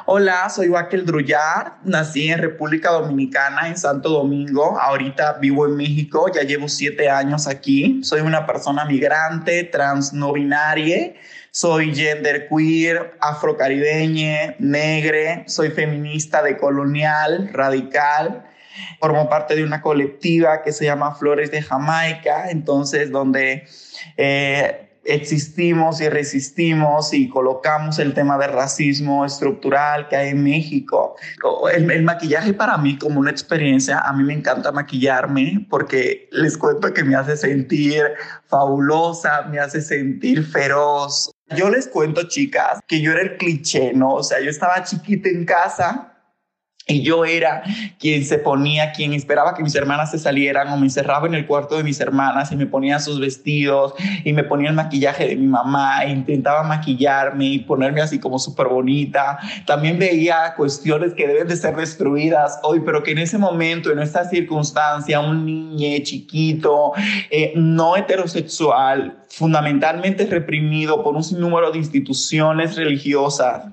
Hola, 0.05 0.49
soy 0.49 0.69
Wakel 0.69 1.05
Drullar, 1.05 1.79
nací 1.83 2.29
en 2.29 2.39
República 2.39 2.93
Dominicana, 2.93 3.67
en 3.67 3.77
Santo 3.77 4.11
Domingo, 4.11 4.79
ahorita 4.79 5.39
vivo 5.41 5.67
en 5.67 5.77
México, 5.77 6.31
ya 6.33 6.43
llevo 6.43 6.69
siete 6.69 7.11
años 7.11 7.49
aquí, 7.49 8.01
soy 8.05 8.21
una 8.21 8.47
persona 8.47 8.85
migrante, 8.85 9.65
trans 9.65 10.13
no 10.13 10.33
binaria, 10.33 11.15
soy 11.57 11.95
genderqueer, 11.95 13.17
afrocaribeña, 13.19 14.57
negre, 14.59 15.45
soy 15.47 15.71
feminista 15.71 16.43
decolonial, 16.43 17.49
radical, 17.51 18.45
formo 19.01 19.31
parte 19.31 19.57
de 19.57 19.65
una 19.65 19.81
colectiva 19.81 20.63
que 20.63 20.73
se 20.73 20.85
llama 20.85 21.15
Flores 21.15 21.51
de 21.51 21.63
Jamaica, 21.63 22.51
entonces 22.51 23.11
donde... 23.11 23.67
Eh, 24.19 24.83
existimos 25.07 26.01
y 26.01 26.09
resistimos 26.09 27.13
y 27.13 27.29
colocamos 27.29 27.99
el 27.99 28.15
tema 28.15 28.39
del 28.39 28.53
racismo 28.53 29.25
estructural 29.25 30.09
que 30.09 30.17
hay 30.17 30.29
en 30.31 30.43
México. 30.43 31.17
El, 31.73 32.03
maquillaje 32.03 32.53
para 32.53 32.77
mí 32.77 32.99
como 32.99 33.21
una 33.21 33.31
experiencia, 33.31 33.99
a 34.01 34.13
mí 34.13 34.25
me 34.25 34.35
encanta 34.35 34.73
maquillarme 34.73 35.67
porque 35.71 36.29
les 36.33 36.57
cuento 36.57 36.93
que 36.93 37.05
me 37.05 37.15
hace 37.15 37.37
sentir 37.37 38.03
fabulosa, 38.47 39.43
me 39.51 39.59
hace 39.59 39.81
sentir 39.81 40.45
feroz. 40.45 41.31
Yo 41.57 41.71
les 41.71 41.87
cuento, 41.87 42.27
chicas, 42.29 42.81
que 42.89 43.01
yo 43.01 43.13
era 43.13 43.23
el 43.23 43.37
cliché, 43.37 43.93
¿no? 43.93 44.15
O 44.15 44.23
sea, 44.23 44.41
yo 44.41 44.51
estaba 44.51 44.83
chiquita 44.83 45.29
en 45.29 45.45
casa 45.45 46.16
y 46.89 47.03
yo 47.03 47.25
era 47.25 47.63
quien 47.99 48.25
se 48.25 48.39
ponía, 48.39 48.93
quien 48.93 49.13
esperaba 49.13 49.55
que 49.55 49.63
mis 49.63 49.75
hermanas 49.75 50.13
se 50.13 50.19
salieran 50.19 50.69
o 50.69 50.77
me 50.77 50.87
encerraba 50.87 51.27
en 51.27 51.35
el 51.35 51.47
cuarto 51.47 51.77
de 51.77 51.83
mis 51.83 51.99
hermanas 52.01 52.53
y 52.53 52.57
me 52.57 52.67
ponía 52.67 53.01
sus 53.01 53.19
vestidos 53.19 53.95
y 54.25 54.33
me 54.33 54.45
ponía 54.45 54.71
el 54.71 54.77
maquillaje 54.77 55.27
de 55.27 55.37
mi 55.37 55.47
mamá 55.47 56.05
e 56.05 56.11
intentaba 56.11 56.63
maquillarme 56.63 57.47
y 57.47 57.59
ponerme 57.61 58.03
así 58.03 58.21
como 58.21 58.39
súper 58.39 58.69
bonita. 58.69 59.39
También 59.67 59.99
veía 59.99 60.55
cuestiones 60.57 61.13
que 61.15 61.27
deben 61.27 61.49
de 61.49 61.57
ser 61.57 61.75
destruidas 61.75 62.61
hoy, 62.63 62.81
pero 62.85 63.03
que 63.03 63.11
en 63.11 63.19
ese 63.19 63.37
momento, 63.37 63.91
en 63.91 63.99
esta 63.99 64.29
circunstancia, 64.29 65.19
un 65.19 65.45
niño 65.45 66.05
chiquito, 66.05 66.93
eh, 67.31 67.53
no 67.57 67.97
heterosexual, 67.97 69.19
fundamentalmente 69.29 70.25
reprimido 70.27 71.03
por 71.03 71.17
un 71.17 71.25
sinnúmero 71.25 71.73
de 71.73 71.79
instituciones 71.79 72.77
religiosas, 72.77 73.65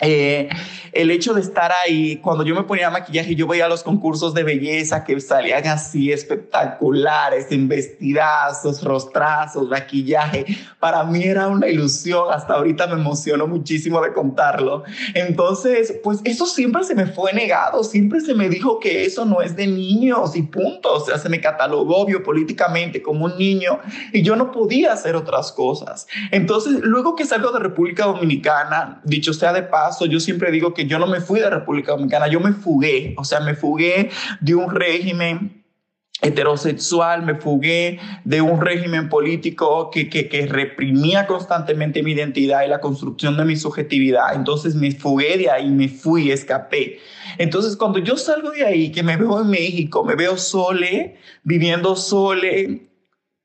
eh, 0.00 0.48
el 0.92 1.10
hecho 1.10 1.34
de 1.34 1.40
estar 1.40 1.72
ahí, 1.84 2.16
cuando 2.16 2.44
yo 2.44 2.54
me 2.54 2.62
ponía 2.62 2.90
maquillaje, 2.90 3.34
yo 3.34 3.46
veía 3.46 3.68
los 3.68 3.82
concursos 3.82 4.32
de 4.34 4.44
belleza 4.44 5.04
que 5.04 5.20
salían 5.20 5.66
así 5.66 6.12
espectaculares, 6.12 7.50
en 7.50 7.68
vestidazos, 7.68 8.82
rostrazos, 8.82 9.68
maquillaje. 9.68 10.46
Para 10.78 11.04
mí 11.04 11.24
era 11.24 11.48
una 11.48 11.68
ilusión, 11.68 12.32
hasta 12.32 12.54
ahorita 12.54 12.86
me 12.86 12.94
emociono 12.94 13.46
muchísimo 13.46 14.00
de 14.00 14.12
contarlo. 14.12 14.84
Entonces, 15.14 15.94
pues 16.02 16.20
eso 16.24 16.46
siempre 16.46 16.84
se 16.84 16.94
me 16.94 17.06
fue 17.06 17.32
negado, 17.32 17.82
siempre 17.82 18.20
se 18.20 18.34
me 18.34 18.48
dijo 18.48 18.78
que 18.78 19.04
eso 19.04 19.24
no 19.24 19.42
es 19.42 19.56
de 19.56 19.66
niños 19.66 20.36
y 20.36 20.42
punto. 20.42 20.94
O 20.94 21.00
sea, 21.00 21.18
se 21.18 21.28
me 21.28 21.40
catalogó 21.40 22.06
biopolíticamente 22.06 23.02
como 23.02 23.26
un 23.26 23.36
niño 23.36 23.80
y 24.12 24.22
yo 24.22 24.36
no 24.36 24.52
podía 24.52 24.92
hacer 24.92 25.16
otras 25.16 25.52
cosas. 25.52 26.06
Entonces, 26.30 26.80
luego 26.82 27.16
que 27.16 27.24
salgo 27.24 27.50
de 27.50 27.58
República 27.58 28.04
Dominicana, 28.06 29.00
dicho 29.04 29.32
sea 29.32 29.52
de 29.52 29.62
paz, 29.62 29.87
yo 30.08 30.20
siempre 30.20 30.50
digo 30.50 30.74
que 30.74 30.86
yo 30.86 30.98
no 30.98 31.06
me 31.06 31.20
fui 31.20 31.40
de 31.40 31.50
República 31.50 31.92
Dominicana, 31.92 32.28
yo 32.28 32.40
me 32.40 32.52
fugué, 32.52 33.14
o 33.16 33.24
sea, 33.24 33.40
me 33.40 33.54
fugué 33.54 34.10
de 34.40 34.54
un 34.54 34.70
régimen 34.70 35.58
heterosexual, 36.20 37.22
me 37.22 37.36
fugué 37.36 38.00
de 38.24 38.40
un 38.40 38.60
régimen 38.60 39.08
político 39.08 39.90
que, 39.90 40.08
que, 40.08 40.28
que, 40.28 40.46
reprimía 40.46 41.26
constantemente 41.26 42.02
mi 42.02 42.12
identidad 42.12 42.64
y 42.64 42.68
la 42.68 42.80
construcción 42.80 43.36
de 43.36 43.44
mi 43.44 43.56
subjetividad. 43.56 44.34
Entonces 44.34 44.74
me 44.74 44.90
fugué 44.90 45.38
de 45.38 45.50
ahí, 45.50 45.70
me 45.70 45.88
fui, 45.88 46.32
escapé. 46.32 46.98
Entonces 47.38 47.76
cuando 47.76 48.00
yo 48.00 48.16
salgo 48.16 48.50
de 48.50 48.64
ahí, 48.64 48.90
que 48.90 49.04
me 49.04 49.16
veo 49.16 49.40
en 49.40 49.48
México, 49.48 50.04
me 50.04 50.16
veo 50.16 50.36
sole, 50.36 51.16
viviendo 51.44 51.94
sole, 51.94 52.87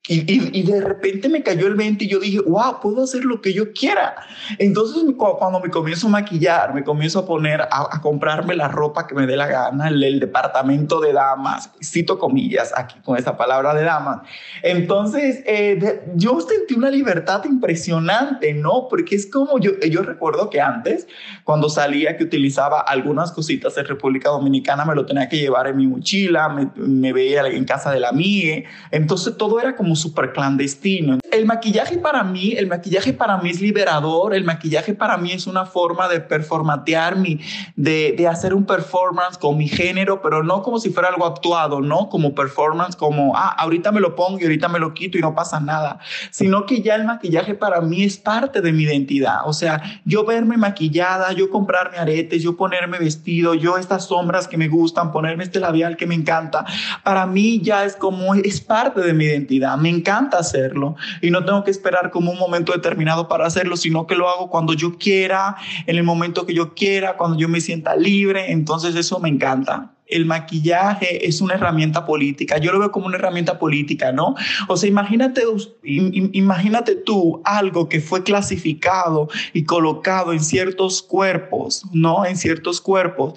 y, 0.06 0.58
y, 0.58 0.62
de 0.64 0.82
repente 0.82 1.30
me 1.30 1.42
cayó 1.42 1.66
el 1.66 1.76
20 1.76 2.04
y 2.04 2.08
yo 2.08 2.20
dije, 2.20 2.38
wow, 2.40 2.78
puedo 2.82 3.04
hacer 3.04 3.24
lo 3.24 3.40
que 3.40 3.54
yo 3.54 3.72
quiera. 3.72 4.14
Entonces, 4.58 5.02
cuando 5.16 5.60
me 5.60 5.70
comienzo 5.70 6.08
a 6.08 6.10
maquillar, 6.10 6.74
me 6.74 6.84
comienzo 6.84 7.20
a 7.20 7.26
poner 7.26 7.62
a, 7.62 8.02
comprarme 8.02 8.54
la 8.54 8.68
ropa 8.68 9.06
que 9.06 9.14
me 9.14 9.26
dé 9.26 9.34
la 9.34 9.46
gana, 9.46 9.88
el, 9.88 10.20
departamento 10.20 11.00
de 11.00 11.14
damas, 11.14 11.70
cito 11.82 12.18
comillas 12.18 12.74
aquí 12.76 12.96
con 13.02 13.16
esa 13.16 13.38
palabra 13.38 13.72
de 13.72 13.84
damas. 13.84 14.28
Entonces, 14.62 15.42
eh, 15.46 16.02
yo 16.14 16.38
sentí 16.42 16.74
una 16.74 16.90
libertad 16.90 17.42
impresionante, 17.46 18.52
¿no? 18.52 18.88
Porque 18.90 19.14
es 19.14 19.24
como 19.24 19.58
yo, 19.58 19.70
yo 19.90 20.02
recuerdo 20.02 20.50
que 20.50 20.60
antes, 20.60 21.08
cuando 21.44 21.70
salía, 21.70 22.18
que 22.18 22.24
utilizaba 22.24 22.82
algunas 22.82 23.32
cositas 23.32 23.74
de 23.74 23.84
República 23.84 24.28
Dominicana, 24.28 24.84
me 24.84 24.94
lo 24.94 25.06
tenía 25.06 25.30
que 25.30 25.38
llevar 25.38 25.66
en 25.66 25.78
mi 25.78 25.86
mochila, 25.86 26.50
me, 26.50 26.70
me 26.76 27.14
veía 27.14 27.46
en 27.46 27.64
casa 27.64 27.90
de 27.90 28.00
la 28.00 28.10
amiga. 28.10 28.68
Entonces, 28.90 29.38
todo 29.38 29.58
era 29.58 29.74
como 29.74 29.93
súper 29.96 30.32
clandestino. 30.32 31.18
El 31.34 31.46
maquillaje 31.46 31.98
para 31.98 32.22
mí, 32.22 32.52
el 32.52 32.68
maquillaje 32.68 33.12
para 33.12 33.38
mí 33.38 33.50
es 33.50 33.60
liberador, 33.60 34.34
el 34.34 34.44
maquillaje 34.44 34.94
para 34.94 35.16
mí 35.16 35.32
es 35.32 35.48
una 35.48 35.66
forma 35.66 36.06
de 36.06 36.20
performatear 36.20 37.16
mi, 37.16 37.40
de, 37.74 38.14
de 38.16 38.28
hacer 38.28 38.54
un 38.54 38.64
performance 38.64 39.36
con 39.36 39.58
mi 39.58 39.66
género, 39.66 40.22
pero 40.22 40.44
no 40.44 40.62
como 40.62 40.78
si 40.78 40.90
fuera 40.90 41.08
algo 41.08 41.26
actuado, 41.26 41.80
no 41.80 42.08
como 42.08 42.36
performance, 42.36 42.94
como, 42.94 43.36
ah, 43.36 43.48
ahorita 43.58 43.90
me 43.90 44.00
lo 44.00 44.14
pongo 44.14 44.38
y 44.38 44.44
ahorita 44.44 44.68
me 44.68 44.78
lo 44.78 44.94
quito 44.94 45.18
y 45.18 45.22
no 45.22 45.34
pasa 45.34 45.58
nada, 45.58 45.98
sino 46.30 46.66
que 46.66 46.82
ya 46.82 46.94
el 46.94 47.02
maquillaje 47.02 47.56
para 47.56 47.80
mí 47.80 48.04
es 48.04 48.16
parte 48.16 48.60
de 48.60 48.72
mi 48.72 48.84
identidad. 48.84 49.40
O 49.46 49.52
sea, 49.52 49.82
yo 50.04 50.24
verme 50.24 50.56
maquillada, 50.56 51.32
yo 51.32 51.50
comprarme 51.50 51.98
aretes, 51.98 52.44
yo 52.44 52.56
ponerme 52.56 53.00
vestido, 53.00 53.54
yo 53.54 53.76
estas 53.76 54.04
sombras 54.06 54.46
que 54.46 54.56
me 54.56 54.68
gustan, 54.68 55.10
ponerme 55.10 55.42
este 55.42 55.58
labial 55.58 55.96
que 55.96 56.06
me 56.06 56.14
encanta, 56.14 56.64
para 57.02 57.26
mí 57.26 57.60
ya 57.60 57.84
es 57.84 57.96
como, 57.96 58.36
es 58.36 58.60
parte 58.60 59.00
de 59.00 59.12
mi 59.12 59.24
identidad. 59.24 59.76
Me 59.78 59.88
encanta 59.88 60.38
hacerlo 60.38 60.94
y 61.24 61.30
no 61.30 61.44
tengo 61.44 61.64
que 61.64 61.70
esperar 61.70 62.10
como 62.10 62.30
un 62.30 62.38
momento 62.38 62.72
determinado 62.72 63.28
para 63.28 63.46
hacerlo, 63.46 63.76
sino 63.76 64.06
que 64.06 64.14
lo 64.14 64.28
hago 64.28 64.50
cuando 64.50 64.74
yo 64.74 64.98
quiera, 64.98 65.56
en 65.86 65.96
el 65.96 66.04
momento 66.04 66.46
que 66.46 66.54
yo 66.54 66.74
quiera, 66.74 67.16
cuando 67.16 67.38
yo 67.38 67.48
me 67.48 67.60
sienta 67.60 67.96
libre, 67.96 68.52
entonces 68.52 68.94
eso 68.94 69.18
me 69.20 69.28
encanta 69.28 69.94
el 70.06 70.26
maquillaje 70.26 71.26
es 71.26 71.40
una 71.40 71.54
herramienta 71.54 72.04
política. 72.04 72.58
Yo 72.58 72.72
lo 72.72 72.78
veo 72.78 72.90
como 72.90 73.06
una 73.06 73.16
herramienta 73.16 73.58
política, 73.58 74.12
¿no? 74.12 74.34
O 74.68 74.76
sea, 74.76 74.88
imagínate, 74.88 75.42
imagínate 75.82 76.94
tú 76.94 77.40
algo 77.44 77.88
que 77.88 78.00
fue 78.00 78.22
clasificado 78.22 79.28
y 79.52 79.64
colocado 79.64 80.32
en 80.32 80.40
ciertos 80.40 81.02
cuerpos, 81.02 81.84
¿no? 81.92 82.24
En 82.26 82.36
ciertos 82.36 82.80
cuerpos, 82.80 83.34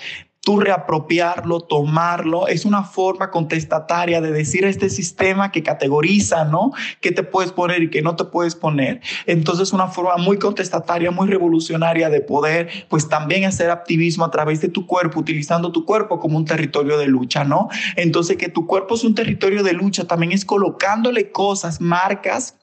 tú 0.47 0.62
reapropiarlo, 0.62 1.60
tomarlo, 1.60 2.47
es 2.47 2.63
una 2.63 2.86
forma 2.86 3.31
contestataria 3.31 4.21
de 4.21 4.31
decir 4.31 4.63
a 4.63 4.69
este 4.69 4.89
sistema 4.89 5.51
que 5.51 5.62
categoriza, 5.62 6.45
¿no? 6.45 6.71
¿Qué 7.01 7.12
te 7.12 7.23
puedes 7.23 7.51
poner 7.51 7.83
y 7.83 7.89
qué 7.89 8.01
no 8.01 8.15
te 8.15 8.23
puedes 8.23 8.55
poner? 8.55 9.01
Entonces, 9.25 9.73
una 9.73 9.88
forma 9.88 10.15
muy 10.15 10.39
contestataria, 10.39 11.12
muy 11.12 11.27
revolucionaria 11.27 12.10
de 12.10 12.21
poder, 12.21 12.69
pues 12.88 13.10
también 13.10 13.43
hacer 13.43 13.69
activismo 13.69 14.23
a 14.23 14.31
través 14.31 14.62
de 14.62 14.69
tu 14.69 14.88
cuerpo, 14.88 15.19
utilizando 15.19 15.73
tu 15.73 15.83
cuerpo 15.83 16.17
como 16.17 16.38
un 16.38 16.45
territorio 16.45 16.97
de 16.97 17.07
lucha, 17.07 17.43
¿no? 17.43 17.67
Entonces, 17.97 18.38
que 18.38 18.47
tu 18.47 18.67
cuerpo 18.67 18.95
es 18.95 19.03
un 19.03 19.15
territorio 19.15 19.63
de 19.63 19.73
lucha, 19.73 20.07
también 20.07 20.31
es 20.31 20.45
colocándole 20.45 21.29
cosas, 21.29 21.81
marcas 21.81 22.55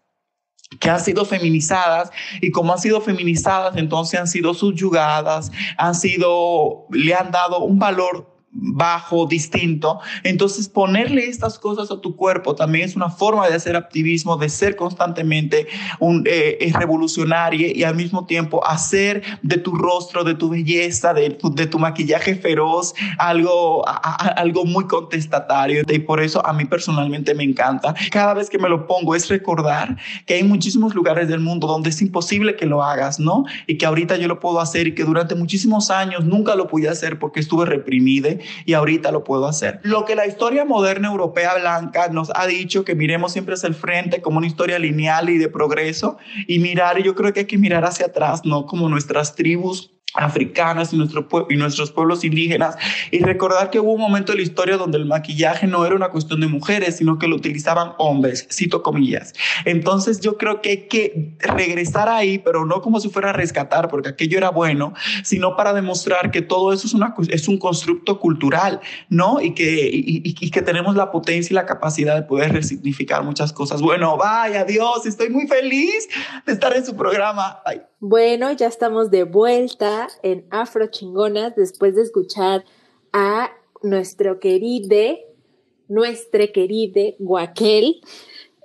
que 0.79 0.91
han 0.91 1.01
sido 1.01 1.25
feminizadas 1.25 2.11
y 2.41 2.51
como 2.51 2.73
han 2.73 2.79
sido 2.79 3.01
feminizadas, 3.01 3.77
entonces 3.77 4.21
han 4.21 4.27
sido 4.27 4.55
subyugadas, 4.55 5.51
han 5.77 5.95
sido, 5.95 6.87
le 6.91 7.15
han 7.15 7.31
dado 7.31 7.61
un 7.61 7.79
valor 7.79 8.34
bajo, 8.55 9.27
distinto. 9.27 10.01
Entonces, 10.23 10.69
ponerle 10.69 11.27
estas 11.27 11.59
cosas 11.59 11.91
a 11.91 12.01
tu 12.01 12.17
cuerpo 12.17 12.55
también 12.55 12.85
es 12.85 12.97
una 12.97 13.11
forma 13.11 13.49
de 13.49 13.55
hacer 13.55 13.77
activismo, 13.77 14.37
de 14.37 14.49
ser 14.49 14.77
constantemente 14.77 15.67
un 15.99 16.25
eh, 16.27 16.73
revolucionario 16.73 17.69
y 17.75 17.83
al 17.83 17.97
mismo 17.97 18.27
tiempo 18.27 18.65
hacer 18.67 19.23
de 19.43 19.59
tu 19.59 19.75
rostro, 19.75 20.23
de 20.25 20.35
tu 20.35 20.49
belleza, 20.49 21.13
de 21.13 21.31
tu, 21.31 21.79
maquillaje 21.79 22.37
feroz, 22.37 22.95
algo, 23.19 23.85
algo 24.37 24.65
muy 24.65 24.87
contestatario. 24.87 25.83
Y 25.89 25.99
por 25.99 26.21
eso 26.21 26.45
a 26.47 26.53
mí 26.53 26.65
personalmente 26.65 27.35
me 27.35 27.43
encanta. 27.43 27.95
Cada 28.11 28.35
vez 28.35 28.49
que 28.49 28.59
me 28.59 28.69
lo 28.69 28.87
pongo 28.87 29.15
es 29.15 29.29
recordar 29.29 29.97
que 30.27 30.35
hay 30.35 30.45
muchísimos 30.45 30.95
lugares 30.95 31.29
del 31.29 31.41
mundo 31.41 31.67
donde 31.67 31.91
es 31.91 32.01
imposible 32.01 32.55
que 32.55 32.67
lo 32.67 32.83
hagas, 32.83 33.19
¿no? 33.19 33.45
Y 33.67 33.79
que 33.79 33.87
ahorita 33.87 34.17
yo 34.17 34.29
lo 34.29 34.39
puedo 34.39 34.61
hacer 34.61 34.87
y 34.87 34.95
que 34.95 35.05
durante 35.05 35.35
muchísimos 35.35 35.91
años 35.91 36.25
nunca 36.25 36.55
lo 36.55 36.69
pude 36.69 36.89
hacer 36.89 37.19
porque 37.19 37.41
estuve 37.41 37.67
reprimida 37.67 38.05
y 38.65 38.75
ahorita 38.75 39.11
lo 39.11 39.25
puedo 39.25 39.47
hacer. 39.47 39.81
Lo 39.83 40.05
que 40.05 40.15
la 40.15 40.27
historia 40.27 40.65
moderna 40.65 41.09
europea 41.09 41.55
blanca 41.55 42.09
nos 42.09 42.31
ha 42.35 42.47
dicho 42.47 42.85
que 42.85 42.95
miremos 42.95 43.33
siempre 43.33 43.55
hacia 43.55 43.69
el 43.69 43.75
frente 43.75 44.21
como 44.21 44.39
una 44.39 44.47
historia 44.47 44.79
lineal 44.79 45.31
y 45.31 45.39
de 45.39 45.49
progreso 45.49 46.19
y 46.47 46.59
mirar, 46.59 47.03
yo 47.03 47.15
creo 47.15 47.33
que 47.33 47.41
hay 47.41 47.47
que 47.47 47.59
mirar 47.59 47.85
hacia 47.85 48.07
atrás, 48.07 48.45
¿no? 48.45 48.67
Como 48.67 48.89
nuestras 48.89 49.35
tribus 49.35 49.94
africanas 50.15 50.93
y, 50.93 50.97
nuestro 50.97 51.29
y 51.51 51.57
nuestros 51.57 51.91
pueblos 51.91 52.25
indígenas 52.25 52.77
y 53.11 53.19
recordar 53.19 53.71
que 53.71 53.81
hubo 53.81 53.93
un 53.93 54.01
momento 54.01 54.33
de 54.33 54.39
la 54.39 54.45
historia 54.45 54.77
donde 54.77 54.99
el 54.99 55.07
maquillaje 55.07 55.67
no 55.67 55.85
era 55.85 55.95
una 55.95 56.11
cuestión 56.11 56.41
de 56.41 56.47
mujeres, 56.47 56.97
sino 56.97 57.19
que 57.19 57.27
lo 57.27 57.37
utilizaban 57.37 57.93
hombres, 57.99 58.47
cito 58.51 58.83
comillas. 58.83 59.33
Entonces 59.65 60.21
yo 60.21 60.37
creo 60.39 60.63
que 60.63 60.71
hay 60.71 60.89
que 60.89 61.37
regresar 61.41 62.09
ahí, 62.09 62.39
pero 62.39 62.65
no 62.65 62.81
como 62.81 63.01
si 63.01 63.09
fuera 63.09 63.31
a 63.31 63.33
rescatar, 63.33 63.89
porque 63.89 64.11
aquello 64.11 64.39
era 64.39 64.51
bueno, 64.51 64.95
sino 65.25 65.57
para 65.57 65.73
demostrar 65.73 66.31
que 66.31 66.43
todo 66.43 66.73
eso 66.73 66.87
es, 66.87 66.95
una, 66.95 67.15
es 67.29 67.49
un 67.49 67.59
constructo 67.59 68.21
cultural, 68.21 68.81
¿no? 69.09 69.41
Y 69.41 69.55
que, 69.55 69.91
y, 69.93 70.51
que 70.51 70.63
tenemos 70.63 70.95
la 70.95 71.11
potencia 71.11 71.53
y 71.53 71.55
la 71.55 71.67
capacidad 71.67 72.15
de 72.15 72.23
poder 72.23 72.53
resignificar 72.53 73.25
muchas 73.25 73.53
cosas. 73.53 73.83
Bueno, 73.83 74.17
vaya 74.17 74.65
Dios, 74.65 75.07
estoy 75.07 75.31
muy 75.31 75.49
feliz 75.49 76.09
de 76.47 76.53
estar 76.53 76.77
en 76.77 76.87
su 76.87 76.95
programa. 76.95 77.59
Bueno, 78.07 78.53
ya 78.53 78.67
estamos 78.67 79.11
de 79.11 79.25
vuelta 79.25 80.09
en 80.23 80.45
Afro 80.51 80.89
Chingonas 80.89 81.57
después 81.57 81.95
de 81.95 82.03
escuchar 82.03 82.63
a 83.15 83.51
nuestro 83.83 84.41
querido, 84.41 85.17
nuestra 85.89 86.49
querida 86.49 87.15
Guaquel. 87.19 88.03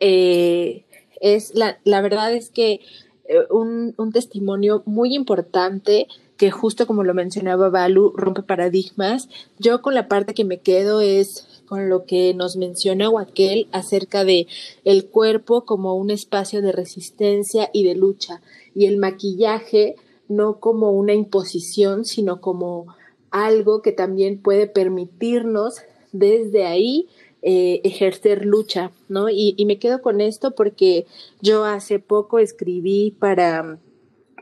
Eh, 0.01 0.83
es 1.21 1.55
la, 1.55 1.79
la, 1.85 2.01
verdad 2.01 2.33
es 2.33 2.49
que 2.49 2.81
eh, 3.29 3.37
un, 3.49 3.93
un, 3.95 4.11
testimonio 4.11 4.83
muy 4.85 5.15
importante 5.15 6.09
que 6.35 6.51
justo 6.51 6.85
como 6.85 7.05
lo 7.05 7.13
mencionaba 7.13 7.69
Balu, 7.69 8.11
rompe 8.17 8.43
paradigmas. 8.43 9.29
Yo 9.57 9.81
con 9.81 9.95
la 9.95 10.09
parte 10.09 10.33
que 10.33 10.43
me 10.43 10.59
quedo 10.59 10.99
es 10.99 11.63
con 11.65 11.87
lo 11.87 12.03
que 12.03 12.33
nos 12.33 12.57
menciona 12.57 13.07
Guaquel 13.07 13.69
acerca 13.71 14.25
de 14.25 14.47
el 14.83 15.05
cuerpo 15.05 15.63
como 15.63 15.95
un 15.95 16.11
espacio 16.11 16.61
de 16.61 16.73
resistencia 16.73 17.69
y 17.71 17.85
de 17.85 17.95
lucha 17.95 18.41
y 18.79 18.85
el 18.85 18.95
maquillaje 18.95 19.97
no 20.29 20.61
como 20.61 20.91
una 20.91 21.13
imposición, 21.13 22.05
sino 22.05 22.39
como 22.39 22.87
algo 23.29 23.81
que 23.81 23.91
también 23.91 24.41
puede 24.41 24.67
permitirnos 24.67 25.81
desde 26.13 26.65
ahí 26.65 27.09
eh, 27.41 27.81
ejercer 27.83 28.45
lucha, 28.45 28.93
¿no? 29.09 29.27
Y, 29.29 29.53
me 29.65 29.79
quedo 29.79 30.01
con 30.01 30.21
esto 30.21 30.51
porque 30.51 31.05
yo 31.41 31.65
hace 31.65 31.99
poco 31.99 32.39
escribí 32.39 33.11
para, 33.19 33.79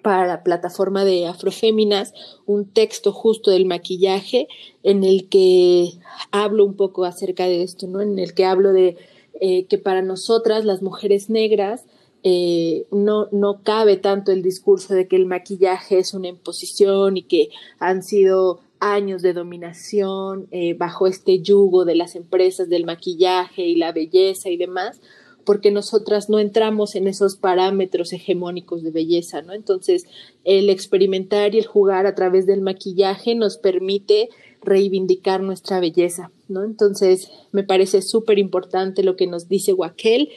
para 0.04 0.28
la 0.28 0.44
plataforma 0.44 1.04
de 1.04 1.26
Afroféminas 1.26 2.14
un 2.46 2.66
texto 2.66 3.14
justo 3.14 3.50
del 3.50 3.66
maquillaje 3.66 4.48
en 4.84 5.04
el 5.04 5.30
que 5.30 5.94
hablo 6.30 6.64
un 6.64 6.76
poco 6.76 7.06
acerca 7.06 7.46
de 7.46 7.64
esto, 7.64 7.88
¿no? 7.88 8.02
En 8.02 8.20
el 8.20 8.36
que 8.36 8.46
hablo 8.46 8.72
de 8.72 8.98
eh, 9.42 9.66
que 9.66 9.80
para 9.80 10.04
nosotras, 10.04 10.64
las 10.64 10.84
mujeres 10.84 11.28
negras, 11.32 11.86
eh, 12.30 12.88
no, 12.92 13.30
no 13.32 13.64
cabe 13.64 13.96
tanto 13.96 14.34
el 14.34 14.44
discurso 14.44 14.94
de 14.94 15.08
que 15.08 15.16
el 15.16 15.28
maquillaje 15.28 15.98
es 15.98 16.14
una 16.14 16.28
imposición 16.28 17.16
y 17.16 17.24
que 17.24 17.48
han 17.80 18.04
sido 18.04 18.60
años 18.82 19.22
de 19.22 19.32
dominación 19.32 20.48
eh, 20.52 20.74
bajo 20.74 21.08
este 21.08 21.40
yugo 21.40 21.86
de 21.86 21.96
las 21.96 22.18
empresas 22.18 22.68
del 22.68 22.84
maquillaje 22.84 23.62
y 23.62 23.78
la 23.78 23.94
belleza 23.94 24.50
y 24.50 24.58
demás, 24.58 25.00
porque 25.46 25.72
nosotras 25.72 26.30
no 26.30 26.40
entramos 26.40 26.96
en 26.96 27.08
esos 27.08 27.38
parámetros 27.38 28.12
hegemónicos 28.12 28.84
de 28.84 28.92
belleza, 28.92 29.42
¿no? 29.42 29.54
Entonces, 29.54 30.04
el 30.44 30.70
experimentar 30.70 31.56
y 31.56 31.60
el 31.60 31.66
jugar 31.66 32.08
a 32.08 32.14
través 32.14 32.46
del 32.46 32.60
maquillaje 32.60 33.36
nos 33.36 33.58
permite 33.58 34.28
reivindicar 34.62 35.42
nuestra 35.42 35.80
belleza, 35.80 36.30
¿no? 36.50 36.66
Entonces, 36.66 37.32
me 37.54 37.64
parece 37.64 38.02
súper 38.02 38.38
importante 38.38 39.02
lo 39.02 39.16
que 39.16 39.28
nos 39.28 39.48
dice 39.48 39.72
Wakel 39.72 40.28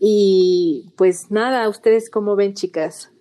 y 0.00 0.92
pues 0.96 1.30
nada, 1.30 1.68
¿ustedes 1.68 2.08
cómo 2.08 2.34
ven, 2.34 2.54
chicas? 2.54 3.12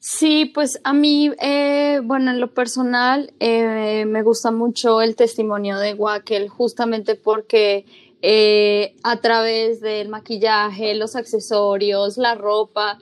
Sí, 0.00 0.46
pues 0.46 0.80
a 0.82 0.92
mí, 0.92 1.30
eh, 1.40 2.00
bueno, 2.02 2.32
en 2.32 2.40
lo 2.40 2.52
personal, 2.52 3.32
eh, 3.38 4.04
me 4.04 4.24
gusta 4.24 4.50
mucho 4.50 5.00
el 5.00 5.14
testimonio 5.14 5.78
de 5.78 5.94
Wackel, 5.94 6.48
justamente 6.48 7.14
porque 7.14 7.86
eh, 8.20 8.96
a 9.04 9.20
través 9.20 9.80
del 9.80 10.08
maquillaje, 10.08 10.96
los 10.96 11.14
accesorios, 11.14 12.18
la 12.18 12.34
ropa, 12.34 12.98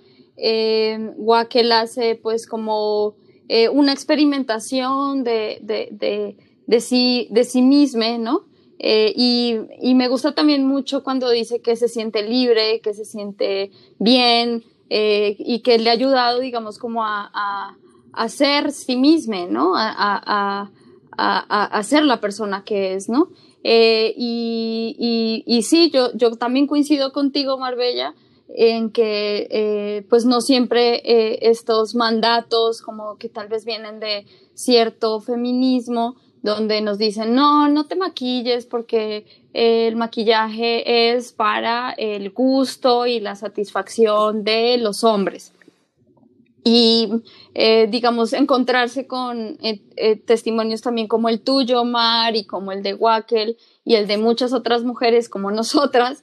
Wackel 1.17 1.73
hace 1.73 2.17
pues 2.17 2.47
como 2.47 3.17
una 3.73 3.93
experimentación 3.93 5.25
de, 5.25 5.59
de, 5.63 5.89
de, 5.93 6.37
de, 6.67 6.81
sí, 6.81 7.29
de 7.31 7.45
sí 7.45 7.63
misma, 7.63 8.19
¿no? 8.19 8.50
Eh, 8.83 9.13
y, 9.15 9.59
y, 9.83 9.95
me 9.95 10.09
gusta 10.09 10.33
también 10.33 10.67
mucho 10.67 11.05
cuando 11.05 11.29
dice 11.29 11.61
que 11.61 11.77
se 11.77 11.87
siente 11.87 12.23
libre, 12.23 12.81
que 12.81 12.95
se 12.95 13.05
siente 13.05 13.71
bien 13.99 14.65
eh, 14.89 15.37
y 15.39 15.61
que 15.61 15.79
le 15.79 15.91
ha 15.91 15.93
ayudado, 15.93 16.41
digamos, 16.41 16.79
como 16.79 17.05
a, 17.05 17.31
a, 17.35 17.77
a 18.15 18.29
ser 18.31 18.73
sí 18.73 18.97
misma, 18.97 19.45
¿no? 19.47 19.75
A, 19.77 20.71
a, 21.19 21.83
ser 21.83 22.05
la 22.05 22.23
persona 22.23 22.65
que 22.65 22.95
es, 22.95 23.11
¿no? 23.11 23.29
Eh, 23.65 24.15
y, 24.17 24.97
y, 24.99 25.45
y, 25.47 25.63
sí, 25.63 25.91
yo, 25.93 26.11
yo 26.15 26.31
también 26.37 26.67
coincido 26.67 27.13
contigo, 27.13 27.59
Marbella, 27.59 28.15
en 28.49 28.91
que 28.91 29.47
eh, 29.51 30.07
pues 30.09 30.25
no 30.25 30.41
siempre 30.41 31.03
eh, 31.05 31.51
estos 31.51 31.95
mandatos 31.95 32.81
como 32.81 33.17
que 33.19 33.29
tal 33.29 33.49
vez 33.49 33.67
vienen 33.67 34.01
de 34.01 34.27
cierto 34.55 35.21
feminismo 35.21 36.17
donde 36.43 36.81
nos 36.81 36.99
dicen, 36.99 37.35
no, 37.35 37.69
no 37.69 37.87
te 37.87 37.97
maquilles 37.97 38.67
porque 38.67 39.27
el 39.53 39.97
maquillaje 39.97 41.13
es 41.13 41.33
para 41.33 41.93
el 41.93 42.31
gusto 42.31 43.07
y 43.07 43.21
la 43.21 43.35
satisfacción 43.35 44.45
de 44.45 44.79
los 44.79 45.05
hombres. 45.05 45.53
Y, 46.63 47.09
eh, 47.55 47.89
digamos, 47.91 48.33
encontrarse 48.33 49.07
con 49.07 49.59
eh, 49.63 49.83
eh, 49.97 50.17
testimonios 50.17 50.83
también 50.83 51.09
como 51.09 51.29
el 51.29 51.41
tuyo, 51.41 51.85
Mar, 51.85 52.37
y 52.37 52.45
como 52.45 52.73
el 52.73 52.83
de 52.83 52.95
Wackel, 52.95 53.57
y 53.85 53.95
el 53.95 54.07
de 54.07 54.19
muchas 54.19 54.53
otras 54.53 54.85
mujeres 54.85 55.29
como 55.29 55.51
nosotras, 55.51 56.23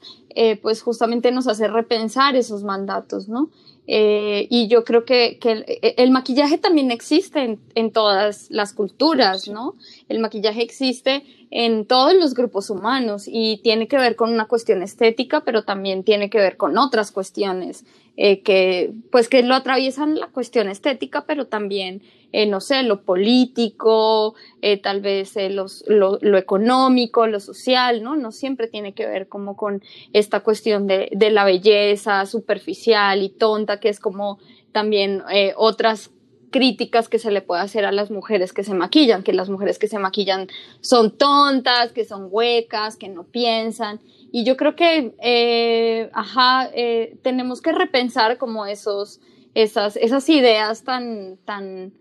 pues 0.61 0.83
justamente 0.83 1.31
nos 1.31 1.47
hace 1.47 1.67
repensar 1.67 2.35
esos 2.35 2.63
mandatos, 2.63 3.27
¿no? 3.27 3.49
Eh, 3.89 4.47
y 4.49 4.67
yo 4.67 4.83
creo 4.83 5.05
que, 5.05 5.39
que 5.39 5.51
el, 5.53 5.65
el, 5.81 6.11
maquillaje 6.11 6.57
también 6.57 6.91
existe 6.91 7.41
en, 7.41 7.59
en, 7.73 7.91
todas 7.91 8.47
las 8.49 8.73
culturas, 8.73 9.47
¿no? 9.47 9.75
El 10.09 10.19
maquillaje 10.19 10.61
existe 10.61 11.23
en 11.51 11.85
todos 11.85 12.13
los 12.13 12.33
grupos 12.33 12.69
humanos 12.69 13.23
y 13.27 13.61
tiene 13.63 13.87
que 13.87 13.97
ver 13.97 14.17
con 14.17 14.33
una 14.33 14.45
cuestión 14.45 14.81
estética, 14.81 15.45
pero 15.45 15.63
también 15.63 16.03
tiene 16.03 16.29
que 16.29 16.37
ver 16.37 16.57
con 16.57 16.77
otras 16.77 17.11
cuestiones 17.11 17.85
eh, 18.19 18.41
que, 18.41 18.93
pues, 19.11 19.29
que 19.29 19.43
lo 19.43 19.53
atraviesan 19.53 20.19
la 20.19 20.27
cuestión 20.27 20.69
estética, 20.69 21.25
pero 21.27 21.45
también 21.45 22.01
eh, 22.33 22.47
no 22.47 22.59
sé, 22.59 22.83
lo 22.83 23.03
político, 23.03 24.33
eh, 24.61 24.77
tal 24.77 25.01
vez 25.01 25.35
los, 25.51 25.85
lo, 25.87 26.17
lo, 26.21 26.37
económico, 26.37 27.25
lo 27.27 27.39
social, 27.39 28.03
¿no? 28.03 28.15
No 28.15 28.31
siempre 28.31 28.67
tiene 28.67 28.93
que 28.93 29.05
ver 29.05 29.27
como 29.29 29.55
con 29.55 29.81
esta 30.13 30.41
cuestión 30.41 30.87
de, 30.87 31.09
de 31.13 31.29
la 31.29 31.45
belleza 31.45 32.25
superficial 32.25 33.23
y 33.23 33.29
tonta, 33.29 33.79
que 33.79 33.89
es 33.89 33.99
como 33.99 34.39
también 34.73 35.23
otras 35.55 36.11
críticas 36.49 37.09
que 37.09 37.19
se 37.19 37.31
le 37.31 37.41
puede 37.41 37.61
hacer 37.61 37.85
a 37.85 37.91
las 37.91 38.11
mujeres 38.11 38.53
que 38.53 38.63
se 38.63 38.73
maquillan, 38.73 39.23
que 39.23 39.33
las 39.33 39.49
mujeres 39.49 39.79
que 39.79 39.87
se 39.87 39.99
maquillan 39.99 40.47
son 40.81 41.17
tontas, 41.17 41.91
que 41.91 42.05
son 42.05 42.27
huecas, 42.29 42.97
que 42.97 43.09
no 43.09 43.23
piensan. 43.23 43.99
Y 44.31 44.43
yo 44.43 44.57
creo 44.57 44.75
que, 44.75 45.15
eh, 45.21 46.09
ajá, 46.13 46.69
eh, 46.73 47.17
tenemos 47.23 47.61
que 47.61 47.71
repensar 47.71 48.37
como 48.37 48.65
esos, 48.65 49.19
esas, 49.53 49.95
esas 49.95 50.27
ideas 50.29 50.83
tan, 50.83 51.37
tan, 51.45 51.93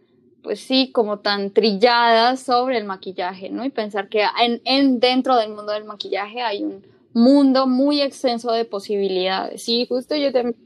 pues 0.43 0.61
sí, 0.61 0.91
como 0.93 1.21
tan 1.21 1.53
trilladas 1.53 2.41
sobre 2.41 2.79
el 2.79 2.85
maquillaje, 2.85 3.49
¿no? 3.51 3.65
Y 3.65 3.71
pensar 3.71 4.09
que 4.09 4.25
en, 4.43 4.61
en 4.65 4.99
dentro 5.01 5.37
del 5.37 5.51
mundo 5.53 5.73
del 5.73 5.85
maquillaje 5.85 6.41
hay 6.43 6.65
un 6.65 6.85
mundo 7.13 7.67
muy 7.67 8.03
extenso 8.03 8.53
de 8.53 8.65
posibilidades. 8.65 9.63
Sí, 9.63 9.87
justo 9.89 10.17
yo 10.17 10.33
también 10.33 10.57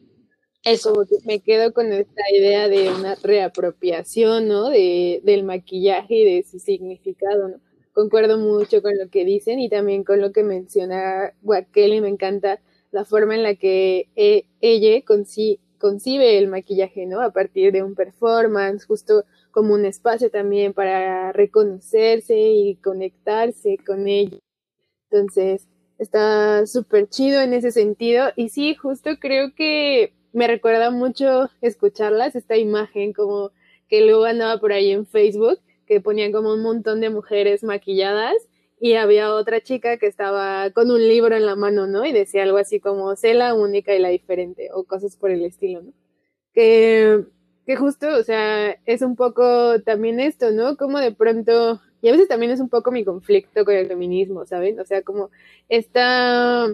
eso 0.64 0.92
me 1.24 1.40
quedo 1.40 1.72
con 1.72 1.92
esta 1.92 2.22
idea 2.32 2.68
de 2.68 2.90
una 2.90 3.14
reapropiación, 3.16 4.48
¿no? 4.48 4.68
De, 4.70 5.20
del 5.24 5.44
maquillaje 5.44 6.14
y 6.16 6.24
de 6.36 6.42
su 6.44 6.58
significado, 6.58 7.48
¿no? 7.48 7.56
Concuerdo 7.92 8.38
mucho 8.38 8.82
con 8.82 8.96
lo 8.96 9.08
que 9.10 9.24
dicen 9.24 9.58
y 9.58 9.68
también 9.68 10.04
con 10.04 10.20
lo 10.20 10.32
que 10.32 10.42
menciona 10.42 11.34
y 11.74 12.00
me 12.00 12.08
encanta 12.08 12.60
la 12.92 13.04
forma 13.04 13.34
en 13.34 13.42
la 13.42 13.54
que 13.54 14.08
e, 14.16 14.46
ella 14.60 15.02
concibe 15.04 16.38
el 16.38 16.48
maquillaje, 16.48 17.06
¿no? 17.06 17.20
A 17.20 17.32
partir 17.32 17.72
de 17.72 17.82
un 17.82 17.94
performance, 17.94 18.86
justo 18.86 19.24
como 19.50 19.74
un 19.74 19.84
espacio 19.84 20.30
también 20.30 20.72
para 20.72 21.32
reconocerse 21.32 22.38
y 22.38 22.76
conectarse 22.76 23.78
con 23.84 24.06
ella. 24.08 24.38
Entonces, 25.10 25.66
está 25.98 26.66
súper 26.66 27.08
chido 27.08 27.40
en 27.40 27.52
ese 27.54 27.70
sentido. 27.72 28.28
Y 28.36 28.48
sí, 28.48 28.74
justo 28.74 29.10
creo 29.20 29.54
que 29.54 30.14
me 30.32 30.46
recuerda 30.46 30.90
mucho 30.90 31.50
escucharlas, 31.60 32.36
esta 32.36 32.56
imagen 32.56 33.12
como 33.12 33.50
que 33.88 34.04
luego 34.04 34.24
andaba 34.24 34.60
por 34.60 34.72
ahí 34.72 34.92
en 34.92 35.06
Facebook, 35.06 35.58
que 35.90 36.00
ponían 36.00 36.30
como 36.30 36.54
un 36.54 36.62
montón 36.62 37.00
de 37.00 37.10
mujeres 37.10 37.64
maquilladas 37.64 38.36
y 38.78 38.94
había 38.94 39.34
otra 39.34 39.60
chica 39.60 39.96
que 39.96 40.06
estaba 40.06 40.70
con 40.70 40.88
un 40.92 41.00
libro 41.00 41.34
en 41.34 41.44
la 41.46 41.56
mano, 41.56 41.88
¿no? 41.88 42.06
Y 42.06 42.12
decía 42.12 42.44
algo 42.44 42.58
así 42.58 42.78
como, 42.78 43.16
sé 43.16 43.34
la 43.34 43.54
única 43.54 43.92
y 43.92 43.98
la 43.98 44.10
diferente, 44.10 44.68
o 44.72 44.84
cosas 44.84 45.16
por 45.16 45.32
el 45.32 45.44
estilo, 45.44 45.82
¿no? 45.82 45.92
Que, 46.54 47.24
que 47.66 47.74
justo, 47.74 48.06
o 48.16 48.22
sea, 48.22 48.78
es 48.86 49.02
un 49.02 49.16
poco 49.16 49.82
también 49.82 50.20
esto, 50.20 50.52
¿no? 50.52 50.76
Como 50.76 51.00
de 51.00 51.10
pronto, 51.10 51.80
y 52.02 52.08
a 52.08 52.12
veces 52.12 52.28
también 52.28 52.52
es 52.52 52.60
un 52.60 52.68
poco 52.68 52.92
mi 52.92 53.04
conflicto 53.04 53.64
con 53.64 53.74
el 53.74 53.88
feminismo, 53.88 54.46
¿saben? 54.46 54.78
O 54.78 54.84
sea, 54.84 55.02
como 55.02 55.30
esta, 55.68 56.68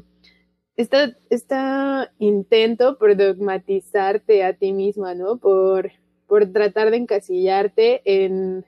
esta, 0.77 1.17
esta 1.31 2.13
intento 2.19 2.99
por 2.99 3.17
dogmatizarte 3.17 4.45
a 4.45 4.53
ti 4.53 4.75
misma, 4.75 5.15
¿no? 5.15 5.39
Por, 5.39 5.93
por 6.27 6.53
tratar 6.53 6.91
de 6.91 6.99
encasillarte 6.99 8.03
en 8.05 8.67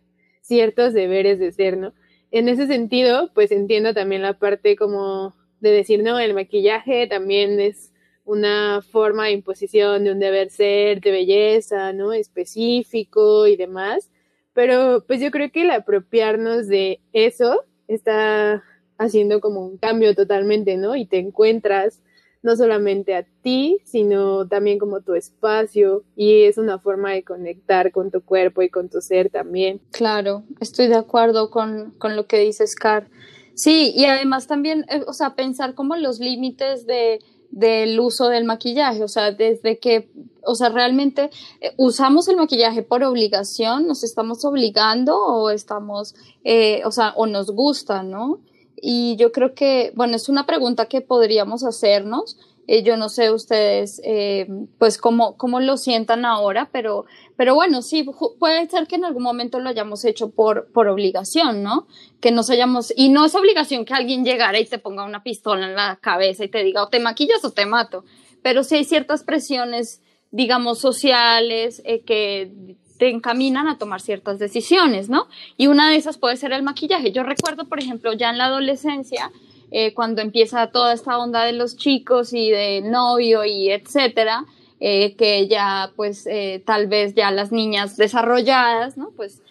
ciertos 0.49 0.93
deberes 0.95 1.39
de 1.39 1.53
ser, 1.53 1.77
¿no? 1.77 1.93
en 2.31 2.49
ese 2.49 2.67
sentido, 2.67 3.31
pues 3.35 3.51
entiendo 3.53 3.95
también 3.95 4.23
la 4.23 4.39
parte 4.39 4.77
como 4.77 5.35
de 5.61 5.71
decir, 5.71 6.03
no, 6.03 6.19
el 6.19 6.35
maquillaje 6.35 7.07
también 7.07 7.59
es 7.61 7.93
una 8.25 8.83
forma 8.83 9.27
de 9.27 9.33
imposición 9.33 10.05
de 10.05 10.13
un 10.13 10.19
deber 10.19 10.51
ser, 10.51 11.01
de 11.01 11.11
belleza, 11.11 11.93
¿no? 11.93 12.13
Específico 12.13 13.47
y 13.47 13.57
demás. 13.57 14.11
Pero 14.53 15.05
pues 15.07 15.21
yo 15.21 15.31
creo 15.31 15.51
que 15.51 15.63
el 15.63 15.71
apropiarnos 15.71 16.69
de 16.69 17.01
eso 17.13 17.65
está 17.89 18.63
haciendo 18.99 19.41
como 19.41 19.65
un 19.65 19.79
cambio 19.79 20.15
totalmente, 20.15 20.77
¿no? 20.77 20.95
Y 20.97 21.07
te 21.07 21.19
encuentras 21.19 22.03
no 22.43 22.57
solamente 22.57 23.15
a 23.15 23.27
ti, 23.43 23.79
sino 23.85 24.47
también 24.47 24.79
como 24.79 25.01
tu 25.01 25.15
espacio 25.15 26.05
y 26.17 26.45
es 26.45 26.59
una 26.59 26.79
forma 26.79 27.13
de 27.13 27.25
conectar 27.25 27.91
con 27.93 28.11
tu 28.11 28.23
cuerpo 28.23 28.63
y 28.63 28.71
con 28.71 28.89
tu 28.89 29.01
ser 29.01 29.31
también. 29.31 29.81
Claro, 29.91 30.45
estoy 30.61 30.89
de 30.89 30.97
acuerdo 30.97 31.51
con, 31.51 31.93
con 31.99 32.17
lo 32.17 32.27
que 32.27 32.39
dice 32.39 32.67
Scar. 32.67 33.09
Sí, 33.55 33.93
y 33.97 34.05
además 34.05 34.47
también, 34.47 34.85
eh, 34.89 35.03
o 35.07 35.13
sea, 35.13 35.35
pensar 35.35 35.75
como 35.75 35.97
los 35.97 36.21
límites 36.21 36.87
de, 36.87 37.19
del 37.51 37.99
uso 37.99 38.29
del 38.29 38.45
maquillaje, 38.45 39.03
o 39.03 39.09
sea, 39.09 39.33
desde 39.33 39.81
que, 39.81 40.11
o 40.45 40.55
sea, 40.55 40.69
realmente 40.69 41.31
eh, 41.61 41.73
usamos 41.77 42.29
el 42.29 42.37
maquillaje 42.37 42.83
por 42.83 43.03
obligación, 43.03 43.89
nos 43.89 44.05
estamos 44.05 44.45
obligando 44.45 45.19
o 45.19 45.51
estamos, 45.51 46.15
eh, 46.45 46.83
o 46.85 46.93
sea, 46.93 47.13
o 47.17 47.27
nos 47.27 47.51
gusta, 47.51 48.05
¿no? 48.05 48.41
Y 48.83 49.17
yo 49.17 49.33
creo 49.33 49.55
que, 49.55 49.93
bueno, 49.95 50.17
es 50.17 50.29
una 50.29 50.47
pregunta 50.47 50.87
que 50.87 51.01
podríamos 51.01 51.65
hacernos. 51.65 52.39
Eh, 52.67 52.83
yo 52.83 52.99
no 52.99 53.09
sé 53.09 53.31
ustedes, 53.31 53.99
eh, 54.05 54.47
pues, 54.79 54.99
cómo, 54.99 55.39
cómo 55.39 55.59
lo 55.59 55.79
sientan 55.79 56.27
ahora, 56.27 56.69
pero, 56.71 57.07
pero 57.35 57.55
bueno, 57.55 57.81
sí, 57.81 58.05
puede 58.39 58.69
ser 58.69 58.87
que 58.87 58.97
en 58.97 59.07
algún 59.07 59.23
momento 59.23 59.59
lo 59.59 59.71
hayamos 59.71 60.05
hecho 60.05 60.29
por, 60.31 60.71
por 60.73 60.87
obligación, 60.87 61.63
¿no? 61.63 61.87
Que 62.21 62.31
nos 62.31 62.51
hayamos, 62.51 62.93
y 62.95 63.09
no 63.09 63.25
es 63.25 63.35
obligación 63.35 63.87
que 63.87 63.95
alguien 63.95 64.23
llegara 64.23 64.59
y 64.61 64.67
te 64.67 64.79
ponga 64.79 65.07
una 65.07 65.23
pistola 65.23 65.67
en 65.67 65.77
la 65.77 65.97
cabeza 65.97 66.45
y 66.45 66.49
te 66.49 66.63
diga, 66.63 66.83
o 66.83 66.89
te 66.89 67.01
maquillas 67.01 67.43
o 67.43 67.53
te 67.53 67.65
mato, 67.65 68.05
pero 68.43 68.63
sí 68.63 68.75
hay 68.75 68.85
ciertas 68.85 69.25
presiones, 69.25 70.03
digamos, 70.31 70.79
sociales 70.79 71.81
eh, 71.87 72.03
que 72.03 72.77
te 72.99 73.09
encaminan 73.09 73.69
a 73.69 73.79
tomar 73.79 74.01
ciertas 74.01 74.39
decisiones, 74.39 75.09
¿no? 75.09 75.29
Y 75.57 75.69
una 75.69 75.91
de 75.91 75.97
esas 75.97 76.19
puede 76.19 76.37
ser 76.37 76.53
el 76.53 76.63
maquillaje. 76.63 77.13
Yo 77.13 77.23
recuerdo, 77.23 77.65
por 77.65 77.79
ejemplo, 77.79 78.13
ya 78.13 78.31
en 78.31 78.39
la 78.39 78.47
adolescencia, 78.47 79.31
eh, 79.71 79.95
cuando 79.95 80.23
empieza 80.23 80.69
toda 80.69 80.93
esta 80.93 81.19
onda 81.19 81.45
de 81.45 81.53
los 81.53 81.77
chicos 81.77 82.33
y 82.33 82.51
de 82.51 82.81
novio 82.83 83.45
y 83.45 83.71
etcétera, 83.71 84.45
eh, 84.81 85.15
que 85.17 85.47
ya 85.49 85.93
pues 85.97 86.27
eh, 86.27 86.63
tal 86.65 86.87
vez 86.87 87.15
ya 87.15 87.31
las 87.31 87.53
niñas 87.53 87.97
desarrolladas, 87.97 88.97
¿no? 88.97 89.11
Pues 89.17 89.43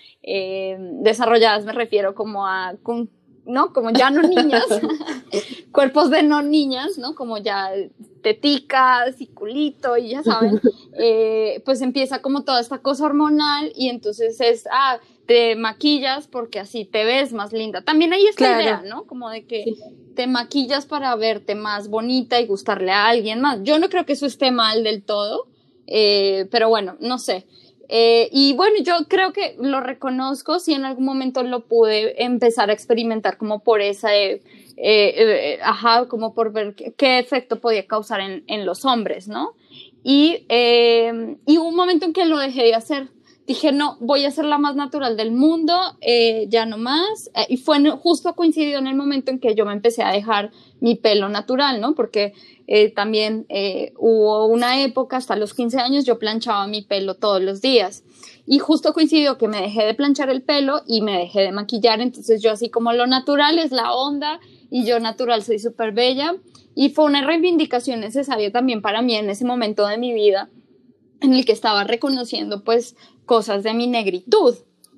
desarrolladas 1.04 1.64
me 1.64 1.72
refiero 1.72 2.14
como 2.14 2.46
a 2.48 2.74
¿no? 3.48 3.74
Como 3.74 3.92
ya 3.92 4.12
no 4.12 4.22
niñas, 4.22 4.66
cuerpos 5.72 6.10
de 6.12 6.22
no 6.22 6.42
niñas, 6.42 6.98
¿no? 6.98 7.16
Como 7.16 7.38
ya 7.38 7.72
teticas 8.22 9.20
y 9.22 9.28
culito 9.28 9.98
y 9.98 10.10
ya 10.10 10.24
saben, 10.24 10.60
eh, 11.00 11.62
pues 11.66 11.82
empieza 11.82 12.22
como 12.22 12.44
toda 12.44 12.60
esta 12.60 12.80
cosa 12.80 13.06
hormonal 13.06 13.72
y 13.76 13.90
entonces 13.90 14.40
es, 14.42 14.68
ah, 14.72 15.00
te 15.26 15.56
maquillas 15.56 16.28
porque 16.28 16.60
así 16.60 16.86
te 16.86 17.06
ves 17.06 17.34
más 17.34 17.54
linda. 17.54 17.82
También 17.82 18.14
hay 18.14 18.26
esta 18.26 18.62
idea, 18.62 18.84
¿no? 18.86 19.06
Como 19.06 19.30
de 19.30 19.46
que 19.46 19.66
te 20.16 20.28
maquillas 20.28 20.86
para 20.86 21.16
verte 21.16 21.56
más 21.56 21.90
bonita 21.90 22.40
y 22.40 22.48
gustarle 22.48 22.92
a 22.92 23.08
alguien 23.08 23.42
más. 23.42 23.60
Yo 23.64 23.80
no 23.80 23.90
creo 23.90 24.06
que 24.06 24.14
eso 24.14 24.26
esté 24.26 24.52
mal 24.52 24.84
del 24.84 25.04
todo, 25.04 25.48
eh, 25.86 26.48
pero 26.52 26.70
bueno, 26.70 26.98
no 27.00 27.20
sé. 27.20 27.46
Eh, 27.90 28.30
y 28.32 28.54
bueno, 28.54 28.76
yo 28.84 28.94
creo 29.08 29.32
que 29.32 29.56
lo 29.60 29.80
reconozco, 29.80 30.60
si 30.60 30.74
en 30.74 30.86
algún 30.86 31.06
momento 31.06 31.44
lo 31.44 31.66
pude 31.66 32.22
empezar 32.24 32.70
a 32.70 32.74
experimentar 32.74 33.38
como 33.38 33.60
por 33.60 33.82
esa, 33.82 34.16
eh, 34.16 34.42
eh, 34.76 35.60
ajá, 35.64 36.08
como 36.08 36.34
por 36.34 36.52
ver 36.52 36.76
qué, 36.76 37.20
efecto 37.20 37.60
podía 37.60 37.88
causar 37.88 38.20
en, 38.22 38.66
los 38.66 38.84
hombres, 38.84 39.28
¿no? 39.28 39.56
Y, 40.04 40.46
y 40.50 41.58
hubo 41.58 41.70
un 41.70 41.76
momento 41.76 42.06
en 42.06 42.14
que 42.14 42.26
lo 42.26 42.38
dejé 42.38 42.64
de 42.64 42.76
hacer. 42.76 43.10
Dije, 43.48 43.72
no, 43.72 43.96
voy 44.02 44.26
a 44.26 44.32
ser 44.32 44.44
la 44.44 44.58
más 44.58 44.76
natural 44.76 45.16
del 45.16 45.32
mundo, 45.32 45.74
ya 46.50 46.66
no 46.66 46.78
más. 46.78 47.32
y 47.48 47.56
fue 47.56 47.80
justo 47.92 48.36
coincidió 48.36 48.78
en 48.78 48.88
el 48.88 48.96
momento 48.96 49.32
en 49.32 49.40
que 49.40 49.56
yo 49.56 49.66
me 49.66 49.72
empecé 49.72 50.04
a 50.04 50.12
dejar 50.12 50.52
mi 50.82 50.96
pelo 50.96 51.30
natural, 51.30 51.80
¿no? 51.80 51.96
Porque 51.96 52.34
eh, 52.68 52.92
también 52.92 53.46
eh, 53.48 53.94
hubo 53.98 54.46
una 54.48 54.82
época, 54.84 55.18
hasta 55.18 55.38
los 55.38 55.54
15 55.54 55.80
años, 55.80 56.06
yo 56.06 56.20
planchaba 56.20 56.68
mi 56.68 56.82
pelo 56.82 57.16
todos 57.16 57.42
los 57.42 57.62
días. 57.62 58.04
Y 58.46 58.60
justo 58.60 58.94
coincidió 58.94 59.38
que 59.38 59.48
me 59.48 59.62
dejé 59.62 59.86
de 59.86 59.94
planchar 59.94 60.30
el 60.30 60.42
pelo 60.42 60.82
y 60.86 61.02
me 61.02 61.18
dejé 61.18 61.42
de 61.42 61.52
maquillar. 61.54 62.02
Entonces 62.02 62.42
yo 62.42 62.52
así 62.52 62.70
como 62.70 62.92
lo 62.94 63.08
natural 63.08 63.58
es 63.60 63.72
la 63.72 63.94
onda 63.94 64.40
y 64.70 64.86
yo 64.86 65.00
natural 65.00 65.44
soy 65.44 65.60
súper 65.60 65.94
bella. 65.94 66.36
Y 66.76 66.90
fue 66.90 67.06
una 67.06 67.26
reivindicación 67.26 68.02
necesaria 68.02 68.52
también 68.52 68.82
para 68.82 69.02
mí 69.02 69.16
en 69.16 69.30
ese 69.30 69.46
momento 69.46 69.88
de 69.88 69.98
mi 69.98 70.14
vida 70.14 70.50
en 71.22 71.34
el 71.34 71.46
que 71.46 71.52
estaba 71.52 71.84
reconociendo 71.84 72.64
pues 72.64 72.96
cosas 73.28 73.62
de 73.62 73.76
mi 73.76 73.86
negritud. 73.86 74.56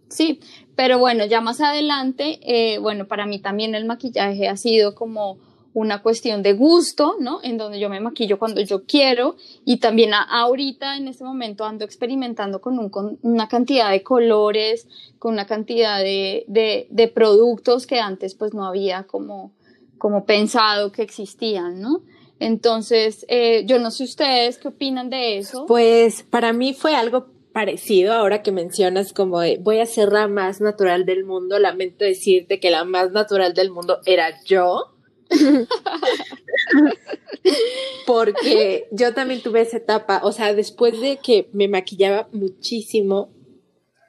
Sí, 0.08 0.40
pero 0.78 0.98
bueno, 0.98 1.26
ya 1.26 1.42
más 1.42 1.60
adelante, 1.60 2.40
eh, 2.44 2.78
bueno, 2.80 3.08
para 3.08 3.26
mí 3.26 3.40
también 3.40 3.76
el 3.76 3.84
maquillaje 3.84 4.48
ha 4.48 4.56
sido 4.56 4.96
como 4.96 5.38
una 5.74 6.02
cuestión 6.02 6.42
de 6.42 6.54
gusto, 6.54 7.16
¿no? 7.20 7.40
En 7.44 7.58
donde 7.58 7.80
yo 7.80 7.90
me 7.90 8.00
maquillo 8.00 8.40
cuando 8.40 8.62
yo 8.62 8.86
quiero 8.86 9.36
y 9.66 9.78
también 9.78 10.14
ahorita 10.14 10.98
en 10.98 11.08
este 11.08 11.24
momento 11.24 11.64
ando 11.64 11.86
experimentando 11.86 12.60
con, 12.60 12.80
un, 12.80 12.90
con 12.90 13.20
una 13.22 13.48
cantidad 13.48 13.92
de 13.92 14.02
colores, 14.02 14.88
con 15.20 15.34
una 15.34 15.46
cantidad 15.46 16.00
de, 16.00 16.46
de, 16.48 17.08
productos 17.08 17.86
que 17.86 18.00
antes 18.00 18.34
pues 18.36 18.54
no 18.54 18.66
había 18.66 19.04
como, 19.04 19.52
como 19.98 20.26
pensado 20.26 20.92
que 20.92 21.04
existían, 21.04 21.82
¿no? 21.82 22.02
Entonces, 22.40 23.26
eh, 23.28 23.64
yo 23.66 23.80
no 23.80 23.92
sé 23.92 24.06
ustedes 24.06 24.58
qué 24.58 24.70
opinan 24.70 25.10
de 25.10 25.38
eso. 25.38 25.66
Pues 25.66 26.24
para 26.24 26.54
mí 26.54 26.74
fue 26.74 26.96
algo 26.96 27.28
parecido 27.54 28.14
ahora 28.14 28.42
que 28.42 28.52
mencionas 28.52 29.14
como 29.14 29.40
voy 29.60 29.80
a 29.80 29.86
ser 29.86 30.12
la 30.12 30.28
más 30.28 30.62
natural 30.62 31.06
del 31.06 31.26
mundo. 31.26 31.60
Lamento 31.60 32.06
decirte 32.06 32.60
que 32.60 32.72
la 32.72 32.84
más 32.84 33.12
natural 33.12 33.54
del 33.54 33.72
mundo 33.72 34.00
era 34.06 34.34
yo 34.46 34.96
Porque 38.06 38.88
yo 38.92 39.14
también 39.14 39.42
tuve 39.42 39.62
esa 39.62 39.78
etapa, 39.78 40.22
o 40.24 40.32
sea, 40.32 40.54
después 40.54 41.00
de 41.00 41.18
que 41.18 41.50
me 41.54 41.68
maquillaba 41.68 42.28
muchísimo, 42.32 43.32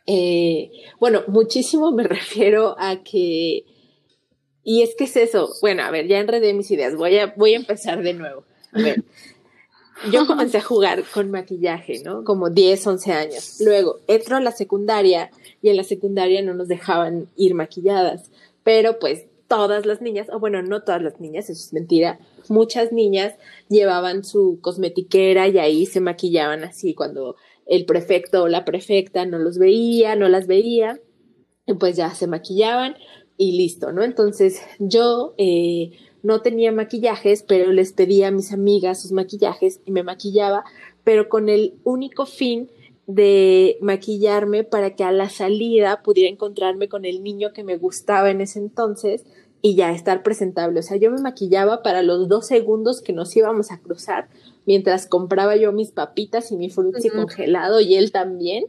eh, 0.07 0.71
bueno, 0.99 1.23
muchísimo 1.29 1.93
me 1.93 2.05
refiero 2.05 2.77
a 2.79 3.03
que, 3.03 3.65
y 4.65 4.83
es 4.83 4.95
que 4.97 5.05
es 5.05 5.17
eso, 5.17 5.51
bueno, 5.61 5.83
a 5.83 5.91
ver, 5.91 6.07
ya 6.07 6.19
enredé 6.19 6.55
mis 6.55 6.71
ideas, 6.71 6.97
voy 6.97 7.19
a, 7.19 7.35
voy 7.37 7.55
a 7.55 7.59
empezar 7.59 8.03
de 8.03 8.15
nuevo. 8.15 8.45
A 8.73 8.81
ver, 8.81 9.05
yo 10.13 10.27
comencé 10.27 10.59
a 10.59 10.63
jugar 10.63 11.05
con 11.13 11.31
maquillaje, 11.31 12.03
¿no? 12.05 12.25
Como 12.25 12.51
10, 12.51 12.87
11 12.87 13.13
años. 13.13 13.57
Luego, 13.61 13.99
entro 14.07 14.37
a 14.37 14.41
la 14.41 14.53
secundaria 14.53 15.31
y 15.63 15.69
en 15.69 15.77
la 15.77 15.85
secundaria 15.85 16.43
no 16.43 16.55
nos 16.55 16.69
dejaban 16.69 17.29
ir 17.37 17.55
maquilladas, 17.55 18.31
pero 18.63 18.99
pues 18.99 19.27
todas 19.49 19.85
las 19.85 20.01
niñas, 20.01 20.29
o 20.33 20.39
bueno, 20.39 20.63
no 20.63 20.83
todas 20.83 21.03
las 21.03 21.21
niñas, 21.21 21.51
eso 21.51 21.61
es 21.61 21.73
mentira, 21.73 22.21
muchas 22.49 22.93
niñas 22.93 23.35
llevaban 23.69 24.23
su 24.25 24.61
cosmetiquera 24.61 25.49
y 25.49 25.59
ahí 25.59 25.87
se 25.87 26.01
maquillaban 26.01 26.63
así 26.63 26.95
cuando 26.95 27.35
el 27.67 27.85
prefecto 27.85 28.45
o 28.45 28.49
la 28.49 28.65
prefecta 28.65 29.27
no 29.27 29.39
los 29.39 29.59
veía, 29.59 30.15
no 30.15 30.29
las 30.29 30.47
veía, 30.47 31.01
pues 31.79 31.97
ya 31.97 32.15
se 32.15 32.29
maquillaban 32.29 32.95
y 33.37 33.57
listo, 33.57 33.93
¿no? 33.93 34.05
Entonces 34.05 34.61
yo 34.79 35.35
eh, 35.37 35.93
no 36.23 36.43
tenía 36.43 36.73
maquillajes, 36.73 37.43
pero 37.43 37.73
les 37.73 37.93
pedía 37.93 38.29
a 38.29 38.33
mis 38.33 38.53
amigas 38.53 39.03
sus 39.03 39.13
maquillajes 39.13 39.81
y 39.85 39.91
me 39.91 40.03
maquillaba, 40.03 40.65
pero 41.05 41.29
con 41.29 41.49
el 41.49 41.75
único 41.85 42.27
fin 42.27 42.71
de 43.07 43.77
maquillarme 43.81 44.63
para 44.65 44.95
que 44.95 45.05
a 45.05 45.13
la 45.13 45.29
salida 45.29 46.03
pudiera 46.03 46.31
encontrarme 46.31 46.89
con 46.89 47.05
el 47.05 47.23
niño 47.23 47.53
que 47.53 47.65
me 47.65 47.77
gustaba 47.77 48.31
en 48.31 48.41
ese 48.41 48.59
entonces 48.59 49.25
y 49.63 49.75
ya 49.75 49.93
estar 49.93 50.23
presentable. 50.23 50.81
O 50.81 50.83
sea, 50.83 50.97
yo 50.97 51.11
me 51.11 51.21
maquillaba 51.21 51.83
para 51.83 52.03
los 52.03 52.29
dos 52.29 52.47
segundos 52.47 53.03
que 53.03 53.13
nos 53.13 53.35
íbamos 53.37 53.73
a 53.73 53.81
cruzar 53.81 54.29
mientras 54.65 55.07
compraba 55.07 55.57
yo 55.57 55.73
mis 55.73 55.91
papitas 55.91 56.53
y 56.53 56.57
mi 56.57 56.71
frutzi 56.71 57.11
congelado 57.11 57.81
y 57.81 57.97
él 57.97 58.13
también. 58.13 58.67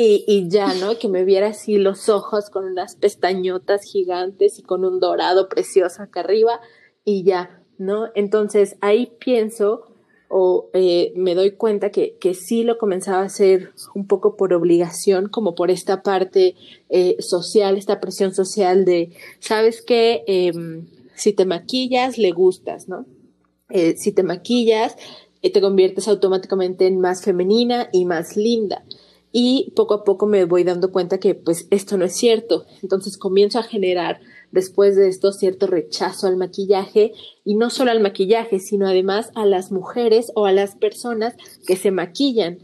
Y, 0.00 0.24
y, 0.28 0.48
ya, 0.48 0.74
¿no? 0.74 0.96
Que 0.96 1.08
me 1.08 1.24
viera 1.24 1.48
así 1.48 1.76
los 1.76 2.08
ojos 2.08 2.50
con 2.50 2.64
unas 2.64 2.94
pestañotas 2.94 3.82
gigantes 3.82 4.60
y 4.60 4.62
con 4.62 4.84
un 4.84 5.00
dorado 5.00 5.48
precioso 5.48 6.04
acá 6.04 6.20
arriba 6.20 6.60
y 7.04 7.24
ya, 7.24 7.64
¿no? 7.78 8.06
Entonces 8.14 8.76
ahí 8.80 9.10
pienso 9.18 9.82
o 10.28 10.70
eh, 10.72 11.12
me 11.16 11.34
doy 11.34 11.50
cuenta 11.50 11.90
que, 11.90 12.16
que 12.20 12.34
sí 12.34 12.62
lo 12.62 12.78
comenzaba 12.78 13.22
a 13.22 13.24
hacer 13.24 13.72
un 13.92 14.06
poco 14.06 14.36
por 14.36 14.54
obligación, 14.54 15.28
como 15.28 15.56
por 15.56 15.68
esta 15.68 16.04
parte 16.04 16.54
eh, 16.90 17.16
social, 17.18 17.76
esta 17.76 17.98
presión 17.98 18.32
social 18.32 18.84
de, 18.84 19.10
¿sabes 19.40 19.82
qué? 19.82 20.22
Eh, 20.28 20.52
si 21.16 21.32
te 21.32 21.44
maquillas, 21.44 22.18
le 22.18 22.30
gustas, 22.30 22.88
¿no? 22.88 23.04
Eh, 23.68 23.96
si 23.96 24.12
te 24.12 24.22
maquillas, 24.22 24.94
eh, 25.42 25.52
te 25.52 25.60
conviertes 25.60 26.06
automáticamente 26.06 26.86
en 26.86 27.00
más 27.00 27.24
femenina 27.24 27.88
y 27.92 28.04
más 28.04 28.36
linda 28.36 28.84
y 29.40 29.70
poco 29.76 29.94
a 29.94 30.02
poco 30.02 30.26
me 30.26 30.44
voy 30.46 30.64
dando 30.64 30.90
cuenta 30.90 31.18
que 31.18 31.36
pues 31.36 31.68
esto 31.70 31.96
no 31.96 32.04
es 32.04 32.16
cierto. 32.16 32.64
Entonces 32.82 33.16
comienzo 33.16 33.60
a 33.60 33.62
generar 33.62 34.18
después 34.50 34.96
de 34.96 35.06
esto 35.06 35.30
cierto 35.30 35.68
rechazo 35.68 36.26
al 36.26 36.36
maquillaje 36.36 37.12
y 37.44 37.54
no 37.54 37.70
solo 37.70 37.92
al 37.92 38.00
maquillaje, 38.00 38.58
sino 38.58 38.88
además 38.88 39.30
a 39.36 39.46
las 39.46 39.70
mujeres 39.70 40.32
o 40.34 40.46
a 40.46 40.50
las 40.50 40.74
personas 40.74 41.36
que 41.68 41.76
se 41.76 41.92
maquillan. 41.92 42.58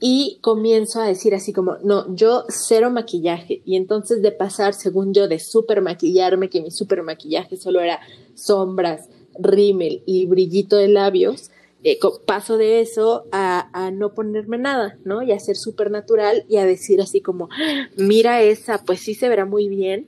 Y 0.00 0.40
comienzo 0.40 1.00
a 1.00 1.06
decir 1.06 1.32
así 1.32 1.52
como, 1.52 1.76
no, 1.84 2.12
yo 2.12 2.42
cero 2.48 2.90
maquillaje. 2.90 3.62
Y 3.64 3.76
entonces 3.76 4.20
de 4.20 4.32
pasar, 4.32 4.74
según 4.74 5.14
yo, 5.14 5.28
de 5.28 5.38
super 5.38 5.80
maquillarme, 5.80 6.50
que 6.50 6.60
mi 6.60 6.72
super 6.72 7.04
maquillaje 7.04 7.56
solo 7.56 7.78
era 7.78 8.00
sombras, 8.34 9.08
rímel 9.38 10.02
y 10.06 10.26
brillito 10.26 10.74
de 10.74 10.88
labios, 10.88 11.52
eh, 11.82 11.98
paso 12.26 12.56
de 12.56 12.80
eso 12.80 13.26
a, 13.32 13.90
no 13.92 14.12
ponerme 14.14 14.58
nada, 14.58 14.98
¿no? 15.04 15.22
Y 15.22 15.32
a 15.32 15.38
ser 15.38 15.56
súper 15.56 15.90
natural 15.90 16.44
y 16.48 16.56
a 16.56 16.64
decir 16.64 17.00
así 17.00 17.20
como, 17.20 17.48
mira 17.96 18.42
esa, 18.42 18.82
pues 18.84 19.00
sí 19.00 19.14
se 19.14 19.28
verá 19.28 19.44
muy 19.44 19.68
bien, 19.68 20.06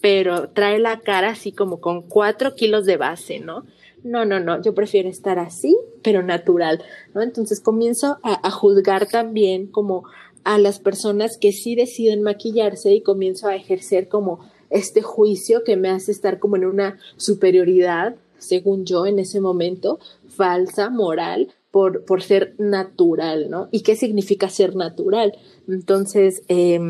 pero 0.00 0.48
trae 0.50 0.78
la 0.78 1.00
cara 1.00 1.30
así 1.30 1.52
como 1.52 1.80
con 1.80 2.02
cuatro 2.02 2.54
kilos 2.54 2.86
de 2.86 2.96
base, 2.96 3.40
¿no? 3.40 3.64
No, 4.04 4.24
no, 4.24 4.38
no, 4.38 4.62
yo 4.62 4.74
prefiero 4.74 5.08
estar 5.08 5.38
así, 5.38 5.76
pero 6.02 6.22
natural, 6.22 6.82
¿no? 7.14 7.22
Entonces 7.22 7.60
comienzo 7.60 8.18
a, 8.22 8.46
a 8.46 8.50
juzgar 8.50 9.06
también 9.06 9.66
como 9.66 10.04
a 10.44 10.56
las 10.56 10.78
personas 10.78 11.36
que 11.36 11.52
sí 11.52 11.74
deciden 11.74 12.22
maquillarse 12.22 12.94
y 12.94 13.02
comienzo 13.02 13.48
a 13.48 13.56
ejercer 13.56 14.08
como 14.08 14.48
este 14.70 15.02
juicio 15.02 15.64
que 15.64 15.76
me 15.76 15.90
hace 15.90 16.12
estar 16.12 16.38
como 16.38 16.56
en 16.56 16.64
una 16.64 16.98
superioridad 17.16 18.16
según 18.38 18.84
yo 18.84 19.06
en 19.06 19.18
ese 19.18 19.40
momento, 19.40 19.98
falsa, 20.38 20.88
moral, 20.88 21.48
por, 21.70 22.06
por 22.06 22.22
ser 22.22 22.54
natural, 22.58 23.50
¿no? 23.50 23.68
¿Y 23.72 23.82
qué 23.82 23.96
significa 23.96 24.48
ser 24.48 24.76
natural? 24.76 25.36
Entonces, 25.68 26.42
eh, 26.48 26.80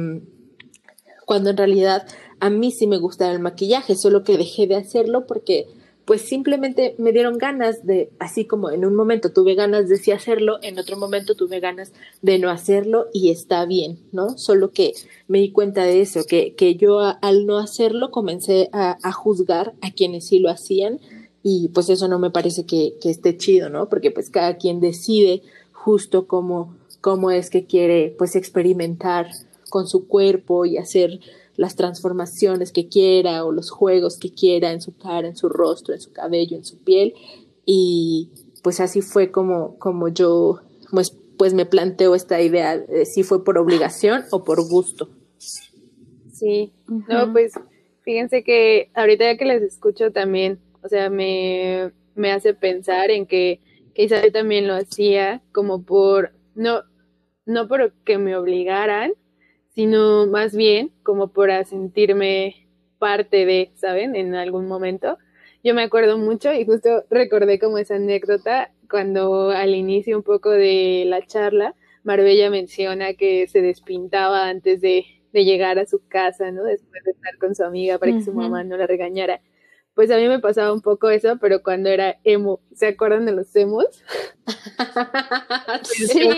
cuando 1.27 1.51
en 1.51 1.57
realidad 1.57 2.07
a 2.41 2.51
mí 2.51 2.71
sí 2.71 2.87
me 2.87 2.99
gusta 2.99 3.31
el 3.33 3.41
maquillaje, 3.41 3.97
solo 3.97 4.23
que 4.23 4.39
dejé 4.39 4.67
de 4.67 4.77
hacerlo 4.77 5.27
porque 5.27 5.67
pues 6.05 6.23
simplemente 6.23 6.95
me 6.97 7.13
dieron 7.13 7.37
ganas 7.37 7.85
de, 7.85 8.11
así 8.19 8.47
como 8.47 8.71
en 8.71 8.87
un 8.87 8.95
momento 8.95 9.31
tuve 9.31 9.55
ganas 9.55 9.91
de 9.91 9.99
sí 9.99 10.11
hacerlo, 10.11 10.59
en 10.63 10.79
otro 10.79 10.97
momento 10.97 11.35
tuve 11.35 11.61
ganas 11.61 11.93
de 12.23 12.39
no 12.39 12.49
hacerlo 12.49 13.09
y 13.13 13.31
está 13.31 13.67
bien, 13.67 13.99
¿no? 14.11 14.39
Solo 14.39 14.71
que 14.71 14.95
me 15.27 15.39
di 15.39 15.53
cuenta 15.53 15.85
de 15.85 16.01
eso, 16.01 16.25
que, 16.25 16.55
que 16.55 16.77
yo 16.77 17.01
al 17.01 17.45
no 17.45 17.59
hacerlo 17.59 18.11
comencé 18.11 18.71
a 18.73 19.13
juzgar 19.13 19.75
a 19.83 19.91
quienes 19.91 20.29
sí 20.29 20.39
lo 20.39 20.49
hacían 20.49 20.99
y 21.43 21.69
pues 21.69 21.89
eso 21.89 22.09
no 22.09 22.19
me 22.19 22.31
parece 22.31 22.67
que, 22.67 22.95
que, 23.01 23.11
esté 23.11 23.37
chido, 23.37 23.69
¿no? 23.69 23.89
Porque 23.89 24.11
pues 24.11 24.31
cada 24.31 24.57
quien 24.57 24.81
decide 24.81 25.43
justo 25.73 26.27
cómo, 26.27 26.75
cómo 27.01 27.31
es 27.31 27.51
que 27.51 27.65
quiere 27.65 28.15
pues 28.19 28.37
experimentar 28.37 29.29
con 29.71 29.87
su 29.87 30.09
cuerpo 30.09 30.65
y 30.65 30.79
hacer 30.79 31.21
las 31.57 31.77
transformaciones 31.77 32.73
que 32.73 32.89
quiera 32.89 33.45
o 33.45 33.53
los 33.53 33.71
juegos 33.71 34.17
que 34.19 34.33
quiera 34.33 34.73
en 34.73 34.81
su 34.81 34.97
cara, 34.97 35.29
en 35.29 35.37
su 35.37 35.49
rostro, 35.49 35.95
en 35.95 36.01
su 36.01 36.13
cabello, 36.13 36.57
en 36.57 36.65
su 36.65 36.79
piel 36.79 37.15
y 37.65 38.31
pues 38.63 38.81
así 38.81 39.03
fue 39.03 39.31
como, 39.31 39.79
como 39.79 40.09
yo 40.09 40.61
pues, 40.91 41.17
pues 41.37 41.55
me 41.55 41.67
planteo 41.67 42.15
esta 42.15 42.41
idea 42.41 42.79
de 42.79 43.07
si 43.07 43.23
fue 43.23 43.45
por 43.45 43.59
obligación 43.59 44.25
o 44.31 44.45
por 44.45 44.67
gusto. 44.69 45.09
Sí, 46.33 46.73
uh 46.89 46.93
-huh. 46.93 47.05
no, 47.09 47.33
pues 47.33 47.53
fíjense 48.03 48.43
que 48.45 48.91
ahorita 48.95 49.25
ya 49.25 49.37
que 49.37 49.45
les 49.45 49.63
escucho 49.63 50.13
también 50.13 50.59
o 50.83 50.89
sea, 50.89 51.11
me, 51.11 51.93
me 52.15 52.33
hace 52.33 52.55
pensar 52.55 53.11
en 53.11 53.27
que 53.27 53.61
quizá 53.95 54.23
yo 54.23 54.33
también 54.33 54.67
lo 54.67 54.75
hacía 54.75 55.43
como 55.53 55.85
por, 55.85 56.33
no, 56.55 56.83
no 57.47 57.69
por 57.69 57.93
que 58.05 58.19
me 58.19 58.37
obligaran, 58.37 59.13
sino 59.75 60.27
más 60.27 60.55
bien 60.55 60.93
como 61.03 61.33
por 61.33 61.51
sentirme 61.65 62.69
parte 62.99 63.47
de, 63.47 63.73
¿saben? 63.77 64.17
En 64.17 64.35
algún 64.35 64.67
momento. 64.67 65.19
Yo 65.65 65.75
me 65.75 65.83
acuerdo 65.83 66.19
mucho 66.19 66.53
y 66.53 66.65
justo 66.65 67.05
recordé 67.11 67.59
como 67.59 67.79
esa 67.79 67.97
anécdota 67.97 68.73
cuando 68.91 69.51
al 69.51 69.75
inicio 69.75 70.17
un 70.17 70.23
poco 70.23 70.51
de 70.51 71.05
la 71.07 71.25
charla, 71.27 71.75
Marbella 72.05 72.51
menciona 72.51 73.15
que 73.15 73.49
se 73.49 73.61
despintaba 73.61 74.49
antes 74.49 74.81
de, 74.81 75.05
de 75.33 75.45
llegar 75.45 75.79
a 75.79 75.87
su 75.87 76.07
casa, 76.09 76.51
¿no? 76.53 76.65
Después 76.65 77.05
de 77.05 77.11
estar 77.13 77.37
con 77.39 77.55
su 77.55 77.65
amiga 77.65 77.99
para 77.99 78.13
que 78.13 78.19
uh 78.19 78.21
-huh. 78.21 78.25
su 78.25 78.33
mamá 78.33 78.65
no 78.65 78.77
la 78.77 78.87
regañara 78.87 79.41
pues 79.99 80.13
a 80.13 80.17
mí 80.17 80.29
me 80.29 80.39
pasaba 80.39 80.73
un 80.73 80.81
poco 80.81 81.11
eso, 81.11 81.39
pero 81.41 81.61
cuando 81.61 81.89
era 81.89 82.21
emo, 82.23 82.61
¿se 82.73 82.87
acuerdan 82.87 83.27
de 83.27 83.33
los 83.33 83.57
emos? 83.57 83.85
sí, 85.83 86.31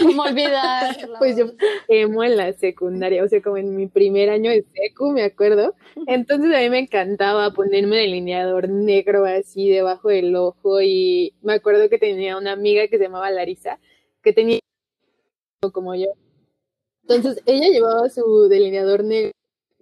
¿cómo 0.00 0.22
olvidarlo? 0.22 1.18
Pues 1.18 1.36
yo 1.36 1.52
emo 1.88 2.24
en 2.24 2.38
la 2.38 2.54
secundaria, 2.54 3.22
o 3.22 3.28
sea, 3.28 3.42
como 3.42 3.58
en 3.58 3.76
mi 3.76 3.86
primer 3.86 4.30
año 4.30 4.50
de 4.50 4.62
secu, 4.62 5.10
me 5.10 5.24
acuerdo. 5.24 5.74
Entonces 6.06 6.54
a 6.54 6.60
mí 6.60 6.70
me 6.70 6.78
encantaba 6.78 7.50
ponerme 7.50 7.98
delineador 7.98 8.66
negro 8.70 9.26
así 9.26 9.68
debajo 9.68 10.08
del 10.08 10.34
ojo 10.34 10.80
y 10.80 11.34
me 11.42 11.52
acuerdo 11.52 11.90
que 11.90 11.98
tenía 11.98 12.38
una 12.38 12.52
amiga 12.52 12.88
que 12.88 12.96
se 12.96 13.04
llamaba 13.04 13.30
Larisa, 13.30 13.78
que 14.22 14.32
tenía 14.32 14.58
como 15.70 15.94
yo. 15.94 16.06
Entonces 17.02 17.42
ella 17.44 17.68
llevaba 17.68 18.08
su 18.08 18.48
delineador 18.48 19.04
negro 19.04 19.32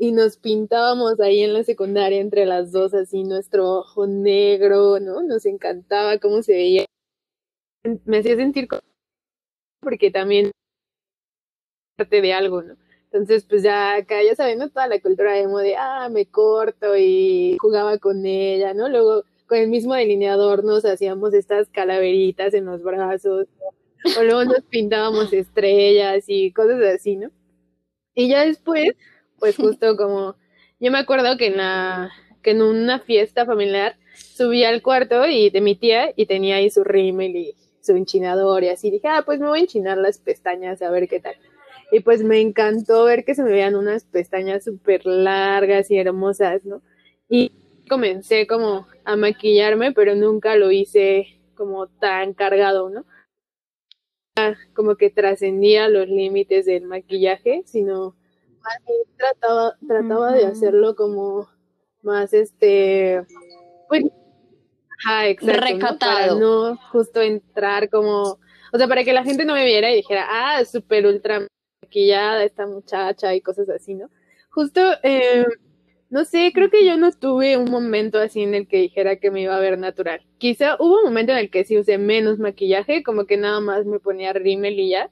y 0.02 0.12
nos 0.12 0.38
pintábamos 0.38 1.20
ahí 1.20 1.42
en 1.42 1.52
la 1.52 1.62
secundaria 1.62 2.20
entre 2.20 2.46
las 2.46 2.72
dos, 2.72 2.94
así 2.94 3.22
nuestro 3.22 3.80
ojo 3.80 4.06
negro, 4.06 4.98
¿no? 4.98 5.22
Nos 5.22 5.44
encantaba 5.44 6.16
cómo 6.16 6.42
se 6.42 6.54
veía. 6.54 6.86
Me 8.06 8.18
hacía 8.18 8.34
sentir 8.34 8.66
porque 9.82 10.10
también 10.10 10.52
parte 11.98 12.22
de 12.22 12.32
algo, 12.32 12.62
¿no? 12.62 12.76
Entonces, 13.12 13.44
pues 13.44 13.62
ya 13.62 13.94
acá, 13.96 14.22
ya 14.22 14.34
sabiendo 14.34 14.70
toda 14.70 14.86
la 14.86 15.00
cultura 15.00 15.38
emo 15.38 15.58
de, 15.58 15.76
ah, 15.76 16.08
me 16.10 16.24
corto 16.24 16.96
y 16.96 17.58
jugaba 17.60 17.98
con 17.98 18.24
ella, 18.24 18.72
¿no? 18.72 18.88
Luego, 18.88 19.24
con 19.46 19.58
el 19.58 19.68
mismo 19.68 19.92
delineador 19.92 20.64
nos 20.64 20.86
hacíamos 20.86 21.34
estas 21.34 21.68
calaveritas 21.68 22.54
en 22.54 22.64
los 22.64 22.82
brazos, 22.82 23.48
¿no? 23.58 24.18
o 24.18 24.24
luego 24.24 24.44
nos 24.46 24.62
pintábamos 24.62 25.30
estrellas 25.34 26.24
y 26.26 26.52
cosas 26.52 26.80
así, 26.94 27.16
¿no? 27.16 27.30
Y 28.14 28.30
ya 28.30 28.46
después, 28.46 28.94
pues 29.40 29.56
justo 29.56 29.96
como 29.96 30.36
yo 30.78 30.92
me 30.92 30.98
acuerdo 30.98 31.36
que 31.36 31.48
en 31.48 31.56
la 31.56 32.10
que 32.42 32.52
en 32.52 32.62
una 32.62 33.00
fiesta 33.00 33.44
familiar 33.44 33.96
subí 34.14 34.64
al 34.64 34.82
cuarto 34.82 35.26
y 35.26 35.50
de 35.50 35.60
mi 35.60 35.74
tía 35.74 36.12
y 36.16 36.26
tenía 36.26 36.56
ahí 36.56 36.70
su 36.70 36.84
rímel 36.84 37.36
y 37.36 37.54
su 37.80 37.92
enchinador 37.92 38.62
y 38.64 38.68
así 38.68 38.90
dije, 38.90 39.08
ah, 39.08 39.22
pues 39.24 39.40
me 39.40 39.48
voy 39.48 39.60
a 39.60 39.62
enchinar 39.62 39.98
las 39.98 40.18
pestañas 40.18 40.80
a 40.82 40.90
ver 40.90 41.08
qué 41.08 41.20
tal. 41.20 41.34
Y 41.92 42.00
pues 42.00 42.22
me 42.22 42.40
encantó 42.40 43.04
ver 43.04 43.24
que 43.24 43.34
se 43.34 43.42
me 43.42 43.50
veían 43.50 43.74
unas 43.74 44.04
pestañas 44.04 44.64
súper 44.64 45.04
largas 45.04 45.90
y 45.90 45.98
hermosas, 45.98 46.64
¿no? 46.64 46.82
Y 47.28 47.52
comencé 47.88 48.46
como 48.46 48.86
a 49.04 49.16
maquillarme, 49.16 49.92
pero 49.92 50.14
nunca 50.14 50.54
lo 50.54 50.70
hice 50.70 51.40
como 51.56 51.88
tan 51.88 52.32
cargado, 52.32 52.90
¿no? 52.90 53.04
Como 54.74 54.96
que 54.96 55.10
trascendía 55.10 55.88
los 55.88 56.08
límites 56.08 56.64
del 56.64 56.84
maquillaje, 56.84 57.62
sino 57.66 58.14
trataba, 59.16 59.76
trataba 59.86 60.30
uh 60.30 60.32
-huh. 60.32 60.36
de 60.36 60.46
hacerlo 60.46 60.94
como 60.94 61.48
más 62.02 62.32
este 62.32 63.24
pues 63.88 64.04
ajá, 65.04 65.28
exacto, 65.28 65.60
recatado. 65.60 66.38
¿no? 66.38 66.62
Para 66.62 66.74
no 66.74 66.76
justo 66.90 67.20
entrar 67.20 67.88
como, 67.90 68.38
o 68.72 68.78
sea, 68.78 68.86
para 68.88 69.04
que 69.04 69.12
la 69.12 69.24
gente 69.24 69.44
no 69.44 69.54
me 69.54 69.64
viera 69.64 69.90
y 69.90 69.96
dijera, 69.96 70.26
ah, 70.28 70.64
súper 70.64 71.06
ultra 71.06 71.46
maquillada 71.82 72.44
esta 72.44 72.66
muchacha 72.66 73.34
y 73.34 73.40
cosas 73.40 73.68
así, 73.68 73.94
¿no? 73.94 74.10
Justo, 74.50 74.80
eh, 75.02 75.44
no 76.08 76.24
sé, 76.24 76.50
creo 76.52 76.70
que 76.70 76.84
yo 76.84 76.96
no 76.96 77.12
tuve 77.12 77.56
un 77.56 77.70
momento 77.70 78.18
así 78.18 78.42
en 78.42 78.54
el 78.54 78.66
que 78.66 78.78
dijera 78.78 79.16
que 79.16 79.30
me 79.30 79.42
iba 79.42 79.56
a 79.56 79.60
ver 79.60 79.78
natural. 79.78 80.20
Quizá 80.38 80.76
hubo 80.78 80.98
un 80.98 81.04
momento 81.04 81.32
en 81.32 81.38
el 81.38 81.50
que 81.50 81.64
sí 81.64 81.78
usé 81.78 81.98
menos 81.98 82.38
maquillaje, 82.38 83.02
como 83.02 83.26
que 83.26 83.36
nada 83.36 83.60
más 83.60 83.86
me 83.86 84.00
ponía 84.00 84.32
rímel 84.32 84.78
y 84.78 84.90
ya, 84.90 85.10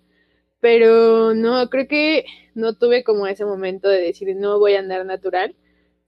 pero 0.61 1.35
no, 1.35 1.69
creo 1.71 1.87
que 1.89 2.25
no 2.55 2.75
tuve 2.75 3.05
como 3.05 3.27
ese 3.27 3.45
momento 3.45 3.89
de 3.89 4.01
decir 4.01 4.35
no 4.37 4.59
voy 4.59 4.75
a 4.75 4.81
andar 4.81 5.05
natural, 5.07 5.55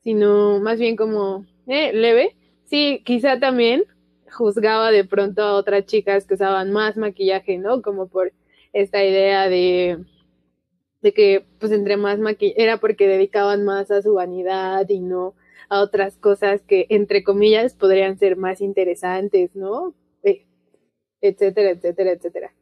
sino 0.03 0.61
más 0.61 0.79
bien 0.79 0.97
como 0.97 1.47
eh, 1.67 1.93
leve. 1.93 2.37
Sí, 2.65 3.03
quizá 3.05 3.39
también 3.41 3.85
juzgaba 4.31 4.91
de 4.91 5.05
pronto 5.05 5.43
a 5.43 5.55
otras 5.55 5.87
chicas 5.87 6.27
que 6.27 6.35
usaban 6.35 6.73
más 6.73 6.97
maquillaje, 6.97 7.59
¿no? 7.59 7.83
Como 7.83 8.09
por 8.09 8.33
esta 8.73 9.05
idea 9.05 9.49
de 9.49 10.05
de 11.03 11.15
que 11.15 11.47
pues 11.59 11.73
entre 11.73 11.97
más 11.97 12.19
maquillaje 12.19 12.63
era 12.63 12.79
porque 12.79 13.07
dedicaban 13.09 13.65
más 13.65 13.91
a 13.91 14.03
su 14.03 14.15
vanidad 14.15 14.89
y 14.89 15.01
no 15.01 15.35
a 15.69 15.81
otras 15.81 16.17
cosas 16.19 16.63
que 16.63 16.87
entre 16.91 17.23
comillas 17.25 17.75
podrían 17.75 18.19
ser 18.19 18.37
más 18.37 18.61
interesantes, 18.61 19.55
¿no? 19.55 19.95
Eh, 20.25 20.47
etcétera, 21.23 21.71
etcétera, 21.71 22.13
etcétera. 22.13 22.55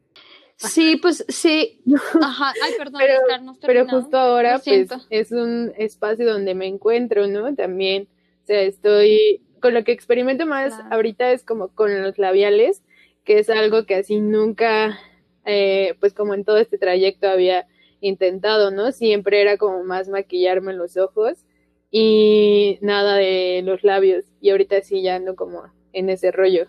Sí, 0.59 0.97
pues 0.97 1.23
sí. 1.29 1.81
Ajá, 2.21 2.53
ay, 2.61 2.73
perdón, 2.77 2.95
pero, 2.99 3.19
Oscar, 3.21 3.41
no 3.41 3.57
pero 3.61 3.87
justo 3.87 4.17
ahora 4.17 4.59
pues 4.63 4.89
es 5.09 5.31
un 5.31 5.71
espacio 5.77 6.31
donde 6.31 6.53
me 6.53 6.67
encuentro, 6.67 7.27
¿no? 7.27 7.55
También, 7.55 8.09
o 8.43 8.45
sea, 8.45 8.61
estoy 8.61 9.41
con 9.61 9.73
lo 9.73 9.83
que 9.83 9.93
experimento 9.93 10.45
más 10.45 10.73
Claro. 10.75 10.95
ahorita 10.95 11.31
es 11.31 11.43
como 11.43 11.69
con 11.69 12.01
los 12.01 12.17
labiales, 12.17 12.83
que 13.23 13.39
es 13.39 13.49
algo 13.49 13.85
que 13.85 13.95
así 13.95 14.19
nunca, 14.19 14.99
eh, 15.45 15.95
pues 16.01 16.13
como 16.13 16.33
en 16.33 16.43
todo 16.43 16.57
este 16.57 16.77
trayecto 16.77 17.29
había 17.29 17.65
intentado, 18.01 18.71
¿no? 18.71 18.91
Siempre 18.91 19.41
era 19.41 19.57
como 19.57 19.83
más 19.85 20.09
maquillarme 20.09 20.73
los 20.73 20.97
ojos 20.97 21.45
y 21.91 22.79
nada 22.81 23.15
de 23.15 23.61
los 23.63 23.83
labios. 23.83 24.25
Y 24.41 24.49
ahorita 24.49 24.81
sí 24.81 25.01
ya 25.01 25.15
ando 25.15 25.35
como 25.35 25.63
en 25.93 26.09
ese 26.09 26.31
rollo. 26.31 26.67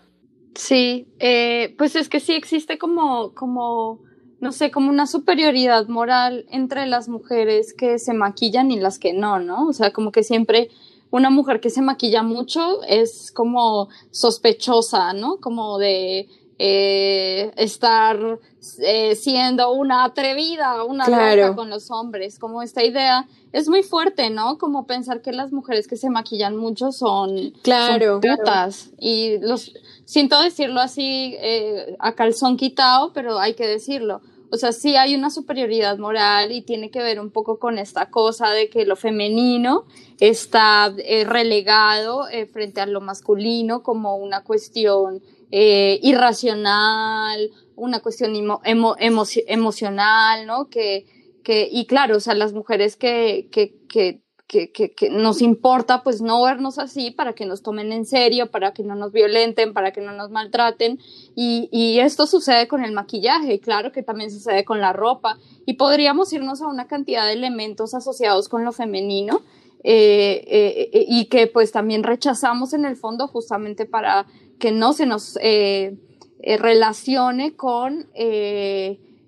Sí, 0.55 1.07
eh, 1.19 1.73
pues 1.77 1.95
es 1.95 2.09
que 2.09 2.19
sí 2.19 2.33
existe 2.33 2.77
como, 2.77 3.33
como, 3.33 3.99
no 4.39 4.51
sé, 4.51 4.69
como 4.71 4.89
una 4.89 5.07
superioridad 5.07 5.87
moral 5.87 6.45
entre 6.49 6.85
las 6.87 7.07
mujeres 7.07 7.73
que 7.73 7.99
se 7.99 8.13
maquillan 8.13 8.71
y 8.71 8.79
las 8.79 8.99
que 8.99 9.13
no, 9.13 9.39
¿no? 9.39 9.67
O 9.67 9.73
sea, 9.73 9.91
como 9.93 10.11
que 10.11 10.23
siempre 10.23 10.69
una 11.09 11.29
mujer 11.29 11.59
que 11.59 11.69
se 11.69 11.81
maquilla 11.81 12.23
mucho 12.23 12.83
es 12.83 13.31
como 13.33 13.89
sospechosa, 14.11 15.13
¿no? 15.13 15.37
Como 15.37 15.77
de 15.77 16.27
eh, 16.63 17.51
estar 17.57 18.39
eh, 18.83 19.15
siendo 19.15 19.71
una 19.73 20.03
atrevida, 20.03 20.83
una 20.83 21.05
Claro. 21.05 21.41
loca 21.41 21.55
con 21.55 21.69
los 21.71 21.89
hombres, 21.89 22.37
como 22.37 22.61
esta 22.61 22.83
idea 22.83 23.27
es 23.51 23.67
muy 23.67 23.81
fuerte, 23.83 24.29
¿no? 24.29 24.57
Como 24.59 24.85
pensar 24.85 25.21
que 25.21 25.31
las 25.31 25.51
mujeres 25.51 25.87
que 25.87 25.95
se 25.97 26.09
maquillan 26.11 26.55
mucho 26.55 26.91
son, 26.91 27.51
Claro. 27.63 28.21
son 28.21 28.37
putas. 28.37 28.91
Y 28.99 29.39
los, 29.39 29.73
siento 30.05 30.41
decirlo 30.41 30.79
así 30.81 31.35
eh, 31.39 31.95
a 31.99 32.13
calzón 32.15 32.57
quitado, 32.57 33.13
pero 33.13 33.39
hay 33.39 33.53
que 33.53 33.67
decirlo. 33.67 34.21
O 34.53 34.57
sea, 34.57 34.73
sí 34.73 34.97
hay 34.97 35.15
una 35.15 35.29
superioridad 35.29 35.97
moral 35.97 36.51
y 36.51 36.61
tiene 36.61 36.91
que 36.91 37.01
ver 37.01 37.21
un 37.21 37.31
poco 37.31 37.57
con 37.57 37.77
esta 37.79 38.09
cosa 38.09 38.49
de 38.51 38.69
que 38.69 38.85
lo 38.85 38.97
femenino 38.97 39.85
está 40.19 40.93
eh, 41.05 41.23
relegado 41.23 42.27
eh, 42.27 42.47
frente 42.47 42.81
a 42.81 42.85
lo 42.85 42.99
masculino 42.99 43.81
como 43.81 44.17
una 44.17 44.43
cuestión 44.43 45.21
irracional, 45.51 47.49
una 47.75 47.99
cuestión 48.01 48.33
emo- 48.35 48.61
emo- 48.63 48.95
emoci- 48.97 49.43
emocional, 49.47 50.45
¿no? 50.45 50.69
Que, 50.69 51.05
que, 51.43 51.67
y 51.71 51.85
claro, 51.85 52.17
o 52.17 52.19
sea, 52.19 52.33
las 52.35 52.53
mujeres 52.53 52.95
que, 52.95 53.47
que, 53.51 54.21
que, 54.51 54.69
que, 54.69 54.91
que 54.91 55.09
nos 55.09 55.41
importa 55.41 56.03
pues 56.03 56.21
no 56.21 56.43
vernos 56.43 56.77
así 56.77 57.11
para 57.11 57.31
que 57.31 57.45
nos 57.45 57.61
tomen 57.63 57.93
en 57.93 58.05
serio, 58.05 58.51
para 58.51 58.73
que 58.73 58.83
no 58.83 58.95
nos 58.95 59.13
violenten, 59.13 59.73
para 59.73 59.93
que 59.93 60.01
no 60.01 60.11
nos 60.11 60.29
maltraten. 60.29 60.99
Y, 61.35 61.69
y 61.71 61.99
esto 61.99 62.27
sucede 62.27 62.67
con 62.67 62.83
el 62.83 62.91
maquillaje, 62.91 63.61
claro 63.61 63.93
que 63.93 64.03
también 64.03 64.29
sucede 64.29 64.65
con 64.65 64.81
la 64.81 64.91
ropa. 64.91 65.37
Y 65.65 65.73
podríamos 65.75 66.33
irnos 66.33 66.61
a 66.61 66.67
una 66.67 66.85
cantidad 66.87 67.25
de 67.25 67.33
elementos 67.33 67.93
asociados 67.93 68.49
con 68.49 68.65
lo 68.65 68.73
femenino. 68.73 69.41
eh, 69.83 70.43
eh, 70.47 70.89
eh, 70.93 71.05
y 71.07 71.25
que 71.25 71.47
pues 71.47 71.71
también 71.71 72.03
rechazamos 72.03 72.73
en 72.73 72.85
el 72.85 72.95
fondo 72.95 73.27
justamente 73.27 73.85
para 73.85 74.27
que 74.59 74.71
no 74.71 74.93
se 74.93 75.05
nos 75.07 75.37
eh, 75.41 75.97
eh, 76.41 76.57
relacione 76.57 77.55
con 77.55 78.07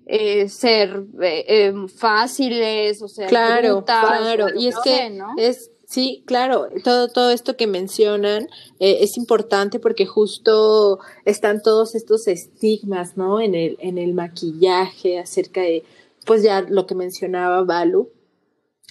eh, 0.06 0.48
ser 0.48 1.04
eh, 1.22 1.44
eh, 1.48 1.74
fáciles 1.94 3.00
o 3.02 3.08
ser 3.08 3.28
Claro, 3.28 3.76
brutas, 3.76 4.04
claro. 4.06 4.46
Y 4.56 4.68
es 4.68 4.76
que 4.84 4.96
sé, 4.96 5.10
¿no? 5.10 5.34
es, 5.36 5.70
sí, 5.86 6.22
claro, 6.26 6.68
todo, 6.82 7.08
todo 7.08 7.30
esto 7.30 7.56
que 7.56 7.66
mencionan 7.66 8.48
eh, 8.80 8.98
es 9.00 9.16
importante 9.16 9.78
porque 9.78 10.06
justo 10.06 10.98
están 11.24 11.62
todos 11.62 11.94
estos 11.94 12.28
estigmas, 12.28 13.16
¿no? 13.16 13.40
En 13.40 13.54
el, 13.54 13.76
en 13.80 13.98
el 13.98 14.14
maquillaje 14.14 15.18
acerca 15.18 15.62
de, 15.62 15.84
pues 16.26 16.42
ya 16.42 16.60
lo 16.62 16.86
que 16.86 16.94
mencionaba 16.94 17.64
Balu. 17.64 18.10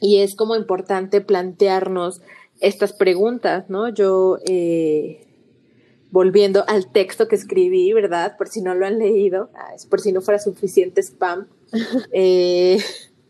Y 0.01 0.19
es 0.19 0.35
como 0.35 0.55
importante 0.55 1.21
plantearnos 1.21 2.21
estas 2.59 2.93
preguntas, 2.93 3.69
¿no? 3.69 3.89
Yo, 3.89 4.37
eh, 4.45 5.22
volviendo 6.13 6.63
al 6.67 6.91
texto 6.91 7.27
que 7.27 7.35
escribí, 7.35 7.91
¿verdad? 7.91 8.37
Por 8.37 8.47
si 8.47 8.61
no 8.61 8.75
lo 8.75 8.85
han 8.85 8.99
leído, 8.99 9.49
ah, 9.55 9.73
es 9.75 9.87
por 9.87 9.99
si 9.99 10.11
no 10.11 10.21
fuera 10.21 10.39
suficiente 10.39 11.01
spam. 11.01 11.47
eh, 12.11 12.77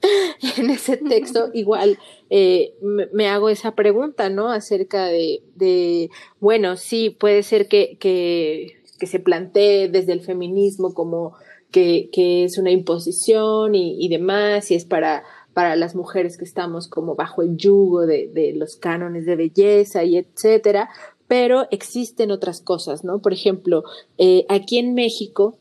en 0.57 0.69
ese 0.69 0.97
texto 0.97 1.49
igual 1.53 1.97
eh, 2.29 2.73
me, 2.81 3.07
me 3.13 3.29
hago 3.29 3.47
esa 3.47 3.73
pregunta, 3.73 4.29
¿no? 4.29 4.51
Acerca 4.51 5.05
de, 5.05 5.41
de 5.55 6.09
bueno, 6.41 6.75
sí, 6.75 7.09
puede 7.09 7.43
ser 7.43 7.69
que, 7.69 7.95
que, 8.01 8.84
que 8.99 9.07
se 9.07 9.21
plantee 9.21 9.88
desde 9.88 10.11
el 10.11 10.19
feminismo 10.19 10.93
como 10.93 11.36
que, 11.71 12.09
que 12.11 12.43
es 12.43 12.57
una 12.57 12.71
imposición 12.71 13.75
y, 13.75 13.95
y 14.05 14.09
demás, 14.09 14.71
y 14.71 14.75
es 14.75 14.84
para, 14.84 15.23
para 15.53 15.77
las 15.77 15.95
mujeres 15.95 16.38
que 16.38 16.43
estamos 16.43 16.89
como 16.89 17.15
bajo 17.15 17.43
el 17.43 17.55
yugo 17.55 18.05
de, 18.05 18.27
de 18.27 18.51
los 18.51 18.75
cánones 18.75 19.25
de 19.25 19.38
belleza 19.38 20.03
y 20.03 20.17
etcétera, 20.17 20.89
pero 21.34 21.67
existen 21.71 22.29
otras 22.29 22.61
cosas, 22.61 23.03
¿no? 23.03 23.19
Por 23.19 23.34
ejemplo, 23.34 23.84
eh, 24.19 24.45
aquí 24.49 24.77
en 24.77 24.93
México 24.93 25.57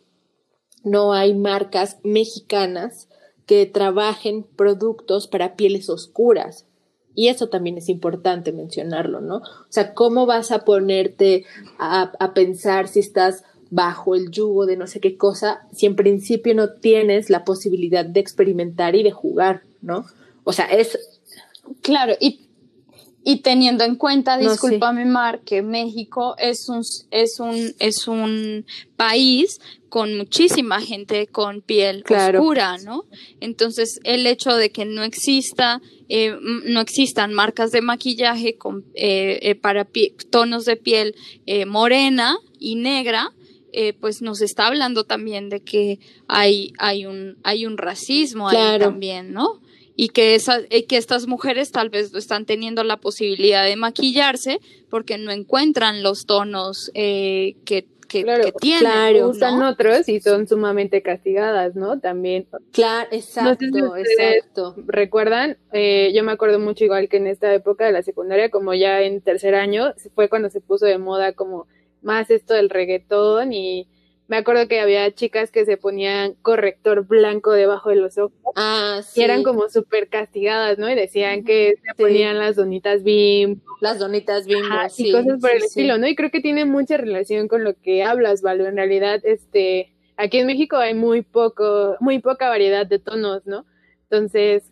no 0.85 1.15
hay 1.15 1.33
marcas 1.33 1.97
mexicanas 2.05 3.09
que 3.47 3.65
trabajen 3.65 4.43
productos 4.43 5.29
para 5.29 5.57
pieles 5.57 5.89
oscuras. 5.89 6.67
Y 7.15 7.29
eso 7.29 7.49
también 7.49 7.79
es 7.79 7.89
importante 7.89 8.53
mencionarlo, 8.53 9.23
¿no? 9.23 9.37
O 9.37 9.67
sea, 9.71 9.95
¿cómo 9.95 10.27
vas 10.27 10.51
a 10.53 10.67
ponerte 10.67 11.47
a, 11.79 12.13
a, 12.19 12.35
pensar 12.35 12.87
si 12.87 13.01
estás 13.01 13.43
bajo 13.71 14.15
el 14.15 14.31
yugo 14.31 14.67
de 14.67 14.77
no 14.77 14.87
sé 14.87 15.01
qué 15.01 15.17
cosa 15.17 15.67
si 15.73 15.87
en 15.87 15.97
principio 15.97 16.55
no 16.55 16.75
tienes 16.75 17.31
la 17.31 17.47
posibilidad 17.47 18.05
de 18.05 18.21
experimentar 18.21 18.95
y 18.95 19.05
de 19.05 19.11
jugar, 19.11 19.63
¿no? 19.81 20.05
O 20.45 20.53
sea, 20.53 20.67
es... 20.67 20.99
Claro, 21.81 22.13
y, 22.21 22.42
y 23.25 23.37
teniendo 23.43 23.85
en 23.85 23.97
cuenta, 23.97 24.37
No, 24.37 24.51
discúlpame 24.51 25.05
Mar, 25.05 25.41
que 25.45 25.63
México 25.63 26.35
es 26.39 26.69
un, 26.69 26.83
es 27.11 27.39
un, 27.41 27.73
es 27.79 28.09
un 28.09 28.65
país 28.97 29.61
con 29.89 30.17
muchísima 30.17 30.81
gente 30.81 31.27
con 31.27 31.61
piel 31.61 32.03
Claro. 32.03 32.41
oscura, 32.41 32.79
¿no? 32.79 33.05
Entonces, 33.41 34.01
el 34.05 34.27
hecho 34.27 34.55
de 34.57 34.71
que 34.71 34.85
no 34.85 35.03
exista, 35.05 35.81
eh, 36.09 36.35
no 36.65 36.81
existan 36.81 37.33
marcas 37.33 37.71
de 37.73 37.81
maquillaje 37.83 38.57
con, 38.57 38.85
eh, 38.95 39.39
eh, 39.43 39.55
para 39.55 39.85
pie- 39.85 40.15
tonos 40.31 40.65
de 40.65 40.77
piel 40.77 41.15
eh, 41.47 41.65
morena 41.67 42.37
y 42.59 42.75
negra, 42.77 43.31
eh, 43.75 43.95
pues 43.95 44.21
nos 44.21 44.43
está 44.43 44.67
hablando 44.67 45.05
también 45.05 45.49
de 45.49 45.61
que 45.63 45.99
hay, 46.29 46.73
hay 46.79 47.07
un, 47.07 47.39
hay 47.43 47.65
un 47.65 47.79
racismo 47.79 48.49
ahí 48.49 48.57
también, 48.81 49.33
¿no? 49.33 49.62
Y 49.97 50.09
que, 50.09 50.35
esa, 50.35 50.61
eh, 50.71 50.87
que 50.87 50.97
estas 50.97 51.27
mujeres 51.27 51.71
tal 51.71 51.91
vez 51.91 52.13
no 52.13 52.19
están 52.19 52.47
teniendo 52.47 52.83
la 52.85 52.97
posibilidad 52.97 53.65
de 53.65 53.77
maquillarse 53.77 54.59
porque 54.91 55.19
no 55.19 55.31
encuentran 55.33 56.03
los 56.03 56.25
tonos 56.27 56.91
eh, 56.95 57.57
que, 57.67 57.87
que, 58.09 58.23
Claro, 58.25 58.45
que 58.45 58.53
tienen. 58.53 58.81
claro, 58.81 59.19
¿no? 59.21 59.29
Usan 59.29 59.63
otros 59.63 60.09
y 60.09 60.21
son 60.21 60.47
sumamente 60.49 61.03
castigadas, 61.03 61.75
¿no? 61.77 61.99
También. 62.01 62.47
Claro, 62.73 63.09
exacto, 63.13 63.51
No 63.51 63.57
sé 63.57 63.67
si 63.71 63.83
ustedes- 63.83 64.37
exacto. 64.37 64.75
¿Recuerdan? 64.87 65.59
Eh, 65.73 66.13
yo 66.15 66.23
me 66.25 66.33
acuerdo 66.33 66.59
mucho 66.59 66.85
igual 66.85 67.09
que 67.09 67.19
en 67.19 67.27
esta 67.27 67.53
época 67.55 67.85
de 67.87 67.93
la 67.93 68.03
secundaria, 68.03 68.51
como 68.51 68.75
ya 68.75 69.03
en 69.03 69.21
tercer 69.21 69.55
año, 69.55 69.93
fue 70.15 70.29
cuando 70.29 70.49
se 70.51 70.61
puso 70.61 70.87
de 70.87 70.99
moda 70.99 71.33
como 71.33 71.67
más 72.03 72.31
esto 72.31 72.55
del 72.55 72.69
reggaetón 72.71 73.53
y 73.53 73.87
me 74.33 74.39
acuerdo 74.39 74.67
que 74.67 74.81
había 74.81 75.13
chicas 75.15 75.51
que 75.51 75.67
se 75.67 75.77
ponían 75.77 76.37
corrector 76.41 77.07
blanco 77.07 77.53
debajo 77.53 77.91
de 77.91 77.97
los 77.97 78.17
ojos 78.17 78.33
Ah, 78.57 79.03
sí. 79.05 79.21
y 79.21 79.25
eran 79.25 79.43
como 79.43 79.69
súper 79.69 80.09
castigadas, 80.09 80.79
¿no? 80.79 80.89
Y 80.89 80.95
decían 80.95 81.45
que 81.45 81.75
se 81.83 81.89
Sí. 81.95 82.03
ponían 82.03 82.39
las 82.39 82.57
donitas 82.57 83.03
bim 83.03 83.61
las 83.83 83.99
donitas 83.99 84.47
bimbo, 84.47 84.75
Ajá, 84.75 84.89
sí, 84.89 85.09
y 85.09 85.13
cosas 85.13 85.39
por 85.39 85.51
sí, 85.51 85.57
el 85.57 85.63
estilo, 85.65 85.99
¿no? 85.99 86.07
Y 86.09 86.17
creo 86.17 86.31
que 86.31 86.41
tiene 86.41 86.65
mucha 86.65 86.97
relación 86.97 87.47
con 87.47 87.63
lo 87.63 87.75
que 87.75 88.05
hablas, 88.05 88.41
Valo. 88.41 88.65
En 88.67 88.77
realidad, 88.77 89.21
este, 89.25 89.93
aquí 90.17 90.39
en 90.39 90.47
México 90.47 90.79
hay 90.79 90.95
muy 90.95 91.21
poco, 91.21 91.97
muy 92.01 92.19
poca 92.19 92.49
variedad 92.49 92.87
de 92.87 92.99
tonos, 93.01 93.47
¿no? 93.47 93.67
Entonces, 94.05 94.63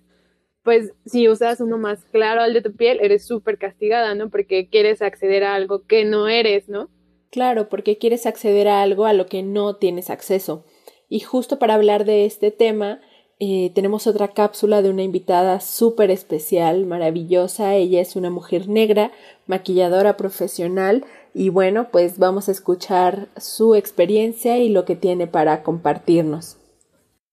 pues 0.62 0.92
si 1.04 1.28
usas 1.28 1.60
uno 1.60 1.76
más 1.76 2.02
claro 2.06 2.40
al 2.40 2.54
de 2.54 2.62
tu 2.62 2.72
piel, 2.74 2.98
eres 3.02 3.26
súper 3.26 3.58
castigada, 3.58 4.14
¿no? 4.14 4.30
Porque 4.30 4.70
quieres 4.70 5.02
acceder 5.02 5.44
a 5.44 5.54
algo 5.54 5.86
que 5.86 6.06
no 6.06 6.28
eres, 6.28 6.66
¿no? 6.70 6.88
Claro, 7.30 7.68
porque 7.68 7.98
quieres 7.98 8.26
acceder 8.26 8.66
a 8.66 8.82
algo 8.82 9.06
a 9.06 9.12
lo 9.12 9.26
que 9.26 9.42
no 9.42 9.76
tienes 9.76 10.10
acceso. 10.10 10.64
Y 11.08 11.20
justo 11.20 11.58
para 11.58 11.74
hablar 11.74 12.04
de 12.04 12.24
este 12.24 12.50
tema, 12.50 13.00
eh, 13.38 13.70
tenemos 13.74 14.06
otra 14.06 14.28
cápsula 14.28 14.82
de 14.82 14.90
una 14.90 15.02
invitada 15.02 15.60
súper 15.60 16.10
especial, 16.10 16.86
maravillosa. 16.86 17.74
Ella 17.74 18.00
es 18.00 18.16
una 18.16 18.30
mujer 18.30 18.68
negra, 18.68 19.12
maquilladora 19.46 20.16
profesional. 20.16 21.04
Y 21.32 21.48
bueno, 21.48 21.88
pues 21.92 22.18
vamos 22.18 22.48
a 22.48 22.52
escuchar 22.52 23.28
su 23.36 23.76
experiencia 23.76 24.58
y 24.58 24.68
lo 24.68 24.84
que 24.84 24.96
tiene 24.96 25.28
para 25.28 25.62
compartirnos. 25.62 26.56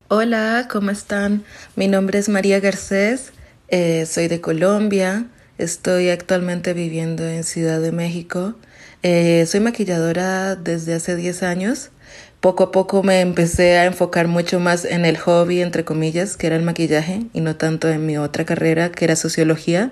Hola, 0.10 0.68
¿cómo 0.72 0.91
están? 0.91 1.43
Mi 1.76 1.88
nombre 1.88 2.20
es 2.20 2.30
María 2.30 2.60
Garcés, 2.62 3.34
eh, 3.68 4.06
soy 4.06 4.30
de 4.30 4.39
Colombia, 4.39 5.28
estoy 5.58 6.10
actualmente 6.10 6.72
viviendo 6.74 7.28
en 7.28 7.43
Ciudad 7.43 7.82
de 7.82 7.91
México. 7.91 8.56
Eh, 9.04 9.45
soy 9.45 9.60
maquilladora 9.60 10.56
desde 10.56 10.95
hace 10.95 11.16
10 11.16 11.43
años. 11.43 11.91
Poco 12.39 12.64
a 12.66 12.72
poco 12.72 13.04
me 13.04 13.22
empecé 13.22 13.78
a 13.78 13.86
enfocar 13.86 14.28
mucho 14.28 14.60
más 14.60 14.86
en 14.86 15.06
el 15.06 15.18
hobby, 15.18 15.62
entre 15.62 15.86
comillas, 15.86 16.38
que 16.38 16.48
era 16.48 16.56
el 16.56 16.64
maquillaje, 16.64 17.22
y 17.34 17.41
no 17.41 17.56
tanto 17.56 17.89
en 17.89 18.06
mi 18.06 18.18
otra 18.18 18.45
carrera, 18.45 18.91
que 18.91 19.06
era 19.06 19.16
sociología. 19.16 19.91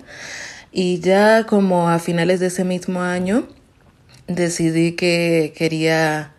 Y 0.71 0.99
ya 0.99 1.45
como 1.45 1.89
a 1.89 1.99
finales 1.99 2.39
de 2.39 2.47
ese 2.47 2.63
mismo 2.63 3.01
año, 3.01 3.47
decidí 4.27 4.93
que 4.93 5.53
quería 5.55 6.33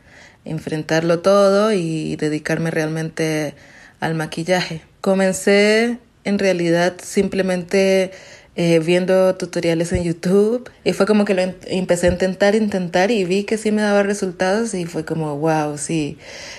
enfrentarlo 0.45 1.21
todo 1.21 1.73
y 1.73 2.17
dedicarme 2.17 2.71
realmente 2.71 3.55
al 4.01 4.15
maquillaje. 4.15 4.83
Comencé 5.01 5.99
en 6.25 6.39
realidad 6.39 6.97
simplemente 7.03 8.13
eh, 8.57 8.79
viendo 8.79 9.35
tutoriales 9.37 9.93
en 9.93 10.03
YouTube 10.03 10.71
y 10.83 10.93
fue 10.95 11.07
como 11.07 11.25
que 11.25 11.35
lo 11.35 11.43
empecé 11.67 12.09
a 12.09 12.13
intentar, 12.13 12.55
intentar 12.55 13.11
y 13.11 13.25
vi 13.25 13.45
que 13.45 13.59
sí 13.59 13.71
me 13.71 13.83
daba 13.83 14.03
resultados 14.03 14.75
y 14.75 14.87
fue 14.87 15.05
como, 15.05 15.37
wow, 15.37 15.77
sí. 15.79 16.19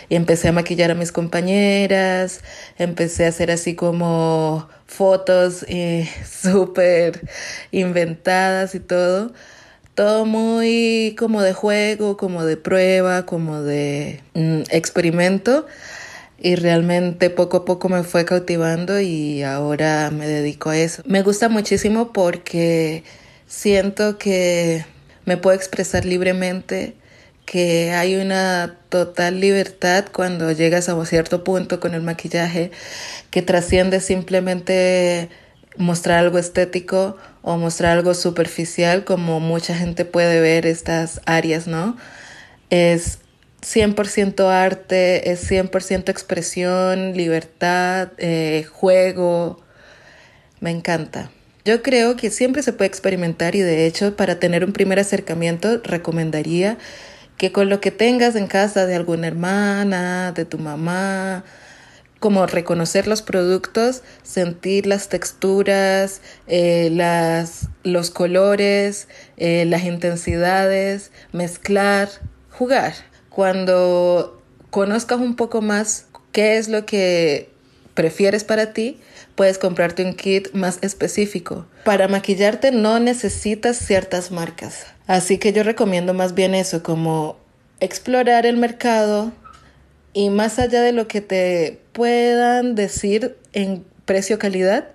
Y 0.10 0.16
empecé 0.16 0.48
a 0.48 0.52
maquillar 0.52 0.91
a 0.91 0.95
mis 0.95 1.12
compañeras, 1.12 2.41
empecé 2.78 3.26
a 3.26 3.30
hacer 3.30 3.52
así 3.52 3.76
como 3.76 4.68
fotos 4.86 5.66
eh, 5.68 6.10
súper 6.30 7.22
inventadas 7.72 8.76
y 8.76 8.80
todo 8.80 9.34
todo 9.98 10.26
muy 10.26 11.16
como 11.18 11.41
de 11.41 11.54
juego, 11.54 12.18
como 12.18 12.45
de 12.45 12.56
prueba, 12.56 13.26
como 13.26 13.64
de 13.64 14.22
mm, 14.36 14.62
experimento. 14.70 15.66
Y 16.40 16.56
realmente 16.56 17.30
poco 17.30 17.58
a 17.58 17.66
poco 17.66 17.90
me 17.90 18.04
fue 18.04 18.26
cautivando 18.26 19.00
y 19.00 19.42
ahora 19.42 20.12
me 20.12 20.28
dedico 20.28 20.70
a 20.70 20.78
eso. 20.78 21.02
Me 21.06 21.24
gusta 21.24 21.50
muchísimo 21.50 22.14
porque 22.14 23.04
siento 23.48 24.18
que 24.18 24.86
me 25.26 25.38
puedo 25.38 25.56
expresar 25.56 26.06
libremente, 26.06 26.96
que 27.46 27.92
hay 27.92 28.18
una 28.18 28.78
total 28.90 29.40
libertad 29.40 30.06
cuando 30.12 30.52
llegas 30.52 30.90
a 30.90 30.96
un 30.96 31.06
cierto 31.06 31.44
punto 31.44 31.80
con 31.80 31.96
el 31.96 32.02
maquillaje, 32.02 32.72
que 33.32 33.42
trasciende 33.42 34.00
simplemente 34.00 35.30
mostrar 35.78 36.20
algo 36.20 36.38
estético 36.38 37.18
o 37.42 37.58
mostrar 37.58 37.98
algo 37.98 38.14
superficial 38.14 39.06
como 39.06 39.40
mucha 39.40 39.76
gente 39.76 40.06
puede 40.06 40.40
ver 40.40 40.66
estas 40.66 41.22
áreas, 41.26 41.68
¿no? 41.68 41.98
Es 42.70 43.20
100% 43.62 44.49
arte, 44.49 45.32
es 45.32 45.49
100% 45.49 46.10
expresión, 46.10 47.14
libertad, 47.14 48.10
eh, 48.18 48.66
juego. 48.72 49.62
Me 50.60 50.72
encanta. 50.72 51.32
Yo 51.66 51.84
creo 51.84 52.16
que 52.16 52.30
siempre 52.30 52.64
se 52.64 52.74
puede 52.74 52.88
experimentar 52.88 53.55
y 53.55 53.62
de 53.62 53.86
hecho 53.86 54.16
para 54.16 54.39
tener 54.39 54.64
un 54.64 54.72
primer 54.72 54.99
acercamiento 54.99 55.82
recomendaría 55.84 56.78
que 57.38 57.51
con 57.51 57.70
lo 57.70 57.82
que 57.82 57.91
tengas 57.91 58.36
en 58.36 58.47
casa 58.47 58.86
de 58.86 58.95
alguna 58.95 59.28
hermana, 59.28 60.32
de 60.32 60.45
tu 60.45 60.58
mamá, 60.58 61.43
como 62.20 62.47
reconocer 62.47 63.08
los 63.08 63.22
productos, 63.22 64.01
sentir 64.24 64.88
las 64.88 65.10
texturas, 65.10 66.22
eh, 66.47 66.89
las, 66.91 67.70
los 67.84 68.10
colores, 68.10 69.08
eh, 69.38 69.66
las 69.68 69.84
intensidades, 69.84 71.12
mezclar, 71.32 72.10
jugar. 72.49 72.93
Cuando 73.38 74.42
conozcas 74.72 75.20
un 75.20 75.36
poco 75.36 75.62
más 75.62 76.08
qué 76.32 76.58
es 76.58 76.70
lo 76.70 76.88
que 76.88 77.52
prefieres 77.94 78.44
para 78.44 78.74
ti, 78.74 79.00
puedes 79.36 79.60
comprarte 79.60 80.04
un 80.04 80.16
kit 80.16 80.52
más 80.54 80.80
específico. 80.82 81.68
Para 81.86 82.08
maquillarte 82.08 82.72
no 82.72 82.98
necesitas 83.00 83.78
ciertas 83.78 84.32
marcas. 84.32 84.88
Así 85.06 85.38
que 85.38 85.54
yo 85.54 85.62
recomiendo 85.62 86.16
más 86.16 86.34
bien 86.34 86.56
eso, 86.56 86.82
como 86.82 87.38
explorar 87.80 88.48
el 88.48 88.58
mercado, 88.58 89.32
y 90.14 90.32
más 90.32 90.58
allá 90.58 90.82
de 90.82 90.94
lo 90.94 91.08
que 91.08 91.22
te 91.22 91.80
puedan 91.94 92.74
decir 92.74 93.38
en 93.54 93.86
precio-calidad, 94.06 94.88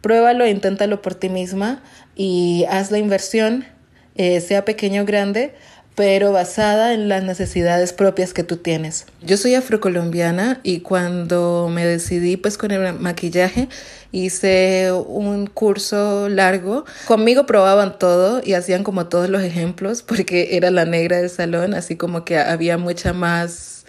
pruébalo, 0.00 0.46
inténtalo 0.46 1.02
por 1.02 1.14
ti 1.14 1.28
misma 1.28 1.82
y 2.16 2.64
haz 2.70 2.90
la 2.90 2.96
inversión, 2.96 3.66
eh, 4.14 4.40
sea 4.40 4.64
pequeño 4.64 5.02
o 5.02 5.04
grande, 5.04 5.54
pero 5.94 6.32
basada 6.32 6.94
en 6.94 7.08
las 7.08 7.22
necesidades 7.22 7.92
propias 7.92 8.32
que 8.32 8.44
tú 8.44 8.56
tienes. 8.56 9.06
Yo 9.22 9.36
soy 9.36 9.54
afrocolombiana 9.54 10.60
y 10.62 10.80
cuando 10.80 11.68
me 11.70 11.84
decidí 11.84 12.36
pues 12.36 12.56
con 12.56 12.70
el 12.70 12.94
maquillaje 12.94 13.68
hice 14.10 14.92
un 14.92 15.46
curso 15.46 16.28
largo. 16.28 16.84
Conmigo 17.06 17.46
probaban 17.46 17.98
todo 17.98 18.40
y 18.44 18.54
hacían 18.54 18.84
como 18.84 19.06
todos 19.06 19.28
los 19.28 19.42
ejemplos 19.42 20.02
porque 20.02 20.56
era 20.56 20.70
la 20.70 20.84
negra 20.84 21.18
del 21.18 21.30
salón, 21.30 21.74
así 21.74 21.96
como 21.96 22.24
que 22.24 22.38
había 22.38 22.78
mucha 22.78 23.12
más 23.12 23.84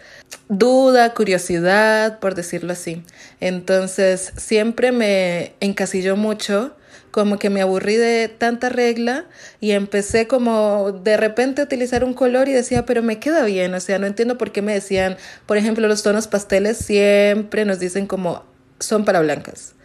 duda, 0.49 1.13
curiosidad, 1.13 2.19
por 2.19 2.35
decirlo 2.35 2.73
así. 2.73 3.03
Entonces 3.39 4.33
siempre 4.37 4.91
me 4.91 5.53
encasilló 5.59 6.15
mucho, 6.15 6.75
como 7.13 7.37
que 7.37 7.51
me 7.51 7.61
aburrí 7.61 7.95
de 7.95 8.27
tanta 8.27 8.69
regla 8.69 9.25
y 9.61 9.73
empecé 9.73 10.25
como 10.25 10.91
de 10.91 11.15
repente 11.15 11.61
a 11.61 11.65
utilizar 11.65 12.03
un 12.03 12.15
color 12.15 12.49
y 12.49 12.53
decía, 12.53 12.87
pero 12.87 13.03
me 13.03 13.19
queda 13.19 13.45
bien, 13.45 13.71
o 13.75 13.79
sea, 13.79 13.99
no 13.99 14.07
entiendo 14.07 14.39
por 14.39 14.51
qué 14.51 14.63
me 14.63 14.73
decían, 14.73 15.17
por 15.45 15.57
ejemplo, 15.57 15.87
los 15.87 16.01
tonos 16.01 16.27
pasteles 16.27 16.77
siempre 16.77 17.65
nos 17.65 17.79
dicen 17.79 18.07
como 18.07 18.43
son 18.79 19.05
para 19.05 19.21
blancas. 19.21 19.75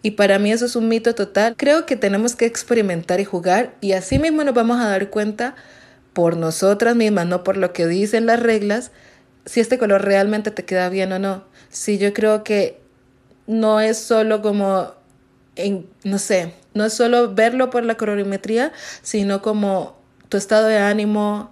Y 0.00 0.12
para 0.12 0.38
mí 0.38 0.50
eso 0.50 0.64
es 0.64 0.76
un 0.76 0.88
mito 0.88 1.14
total. 1.14 1.54
Creo 1.58 1.84
que 1.84 1.96
tenemos 1.96 2.36
que 2.36 2.46
experimentar 2.46 3.20
y 3.20 3.26
jugar 3.26 3.74
y 3.82 3.92
así 3.92 4.18
mismo 4.18 4.42
nos 4.42 4.54
vamos 4.54 4.80
a 4.80 4.88
dar 4.88 5.10
cuenta 5.10 5.56
por 6.14 6.38
nosotras 6.38 6.96
mismas, 6.96 7.26
no 7.26 7.44
por 7.44 7.58
lo 7.58 7.74
que 7.74 7.86
dicen 7.86 8.24
las 8.24 8.40
reglas, 8.40 8.92
si 9.44 9.60
este 9.60 9.76
color 9.76 10.06
realmente 10.06 10.50
te 10.50 10.64
queda 10.64 10.88
bien 10.88 11.12
o 11.12 11.18
no. 11.18 11.44
Sí, 11.68 11.98
yo 11.98 12.14
creo 12.14 12.44
que 12.44 12.80
no 13.46 13.78
es 13.78 13.98
solo 13.98 14.40
como, 14.40 14.94
en, 15.54 15.86
no 16.02 16.18
sé, 16.18 16.54
no 16.78 16.86
es 16.86 16.94
solo 16.94 17.34
verlo 17.34 17.70
por 17.70 17.84
la 17.84 17.96
colorimetría, 17.96 18.72
sino 19.02 19.42
como 19.42 19.98
tu 20.28 20.36
estado 20.36 20.68
de 20.68 20.78
ánimo, 20.78 21.50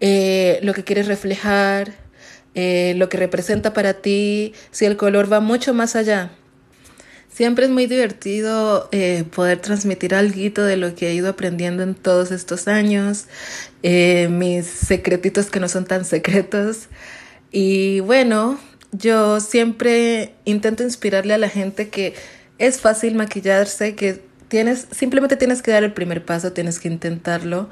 eh, 0.00 0.60
lo 0.62 0.74
que 0.74 0.84
quieres 0.84 1.08
reflejar, 1.08 1.94
eh, 2.54 2.92
lo 2.96 3.08
que 3.08 3.16
representa 3.16 3.72
para 3.72 3.94
ti, 3.94 4.52
si 4.70 4.84
el 4.84 4.98
color 4.98 5.32
va 5.32 5.40
mucho 5.40 5.72
más 5.72 5.96
allá. 5.96 6.30
Siempre 7.30 7.64
es 7.64 7.70
muy 7.70 7.86
divertido 7.86 8.88
eh, 8.92 9.24
poder 9.34 9.60
transmitir 9.60 10.14
algo 10.14 10.62
de 10.62 10.76
lo 10.76 10.94
que 10.94 11.08
he 11.08 11.14
ido 11.14 11.30
aprendiendo 11.30 11.82
en 11.82 11.94
todos 11.94 12.30
estos 12.30 12.68
años, 12.68 13.26
mis 13.82 14.66
secretitos 14.66 15.46
que 15.46 15.60
no 15.60 15.68
son 15.68 15.86
tan 15.86 16.04
secretos. 16.04 16.88
Y 17.50 18.00
bueno, 18.00 18.58
yo 18.92 19.40
siempre 19.40 20.34
intento 20.44 20.82
inspirarle 20.82 21.32
a 21.32 21.38
la 21.38 21.48
gente 21.48 21.88
que 21.88 22.14
es 22.58 22.80
fácil 22.80 23.14
maquillarse, 23.14 23.94
que 23.94 24.25
tienes, 24.48 24.86
simplemente 24.90 25.36
tienes 25.36 25.62
que 25.62 25.70
dar 25.70 25.84
el 25.84 25.92
primer 25.92 26.24
paso, 26.24 26.52
tienes 26.52 26.78
que 26.78 26.88
intentarlo. 26.88 27.68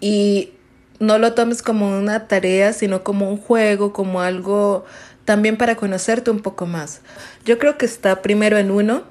Y 0.00 0.52
no 1.00 1.18
lo 1.18 1.34
tomes 1.34 1.62
como 1.62 1.96
una 1.96 2.28
tarea, 2.28 2.72
sino 2.72 3.04
como 3.04 3.30
un 3.30 3.38
juego, 3.38 3.92
como 3.92 4.20
algo 4.20 4.84
también 5.24 5.56
para 5.56 5.76
conocerte 5.76 6.30
un 6.30 6.40
poco 6.40 6.66
más. 6.66 7.00
Yo 7.44 7.58
creo 7.58 7.76
que 7.78 7.86
está 7.86 8.22
primero 8.22 8.58
en 8.58 8.70
uno, 8.70 9.04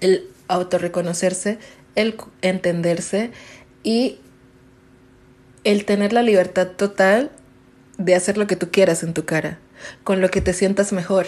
el 0.00 0.28
autorreconocerse, 0.48 1.58
el 1.94 2.16
entenderse 2.42 3.30
y 3.82 4.18
el 5.64 5.84
tener 5.84 6.12
la 6.12 6.22
libertad 6.22 6.68
total 6.68 7.30
de 7.98 8.14
hacer 8.14 8.38
lo 8.38 8.46
que 8.46 8.56
tú 8.56 8.70
quieras 8.70 9.02
en 9.02 9.14
tu 9.14 9.24
cara, 9.24 9.58
con 10.04 10.20
lo 10.20 10.30
que 10.30 10.40
te 10.40 10.52
sientas 10.52 10.92
mejor. 10.92 11.26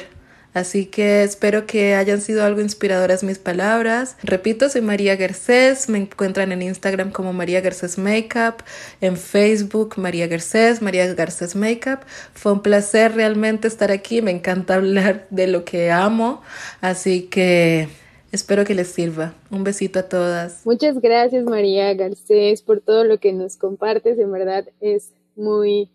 Así 0.55 0.87
que 0.87 1.23
espero 1.23 1.67
que 1.67 1.95
hayan 1.95 2.21
sido 2.21 2.45
algo 2.45 2.61
inspiradoras 2.61 3.23
mis 3.23 3.39
palabras. 3.39 4.17
Repito, 4.23 4.69
soy 4.69 4.81
María 4.81 5.15
Garcés, 5.17 5.89
me 5.89 5.99
encuentran 5.99 6.53
en 6.53 6.63
Instagram 6.63 7.13
como 7.13 7.33
María 7.33 7.61
Garcés 7.61 7.99
Makeup, 7.99 8.63
en 9.01 9.17
Facebook 9.17 9.95
María 9.99 10.27
Garcés, 10.27 10.81
María 10.81 11.13
Garcés 11.15 11.55
Makeup. 11.55 12.01
Fue 12.33 12.53
un 12.53 12.63
placer 12.63 13.15
realmente 13.15 13.69
estar 13.69 13.91
aquí, 13.91 14.23
me 14.23 14.31
encanta 14.31 14.77
hablar 14.77 15.27
de 15.31 15.47
lo 15.49 15.65
que 15.65 15.91
amo, 15.91 16.43
así 16.81 17.25
que 17.25 17.89
espero 18.33 18.65
que 18.65 18.75
les 18.75 18.89
sirva. 18.89 19.35
Un 19.51 19.65
besito 19.65 19.99
a 19.99 20.09
todas. 20.09 20.65
Muchas 20.65 20.99
gracias 21.01 21.45
María 21.45 21.93
Garcés 21.95 22.63
por 22.63 22.81
todo 22.81 23.05
lo 23.05 23.19
que 23.19 23.33
nos 23.33 23.57
compartes, 23.57 24.19
en 24.19 24.33
verdad 24.33 24.65
es 24.81 25.13
muy 25.37 25.91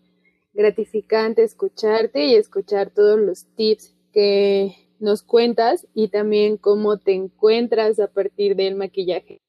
gratificante 0.54 1.42
escucharte 1.42 2.24
y 2.26 2.36
escuchar 2.36 2.90
todos 2.90 3.18
los 3.18 3.44
tips 3.56 3.93
que 4.14 4.76
nos 5.00 5.22
cuentas 5.22 5.86
y 5.92 6.08
también 6.08 6.56
cómo 6.56 6.98
te 6.98 7.12
encuentras 7.12 7.98
a 7.98 8.06
partir 8.06 8.56
del 8.56 8.76
maquillaje. 8.76 9.42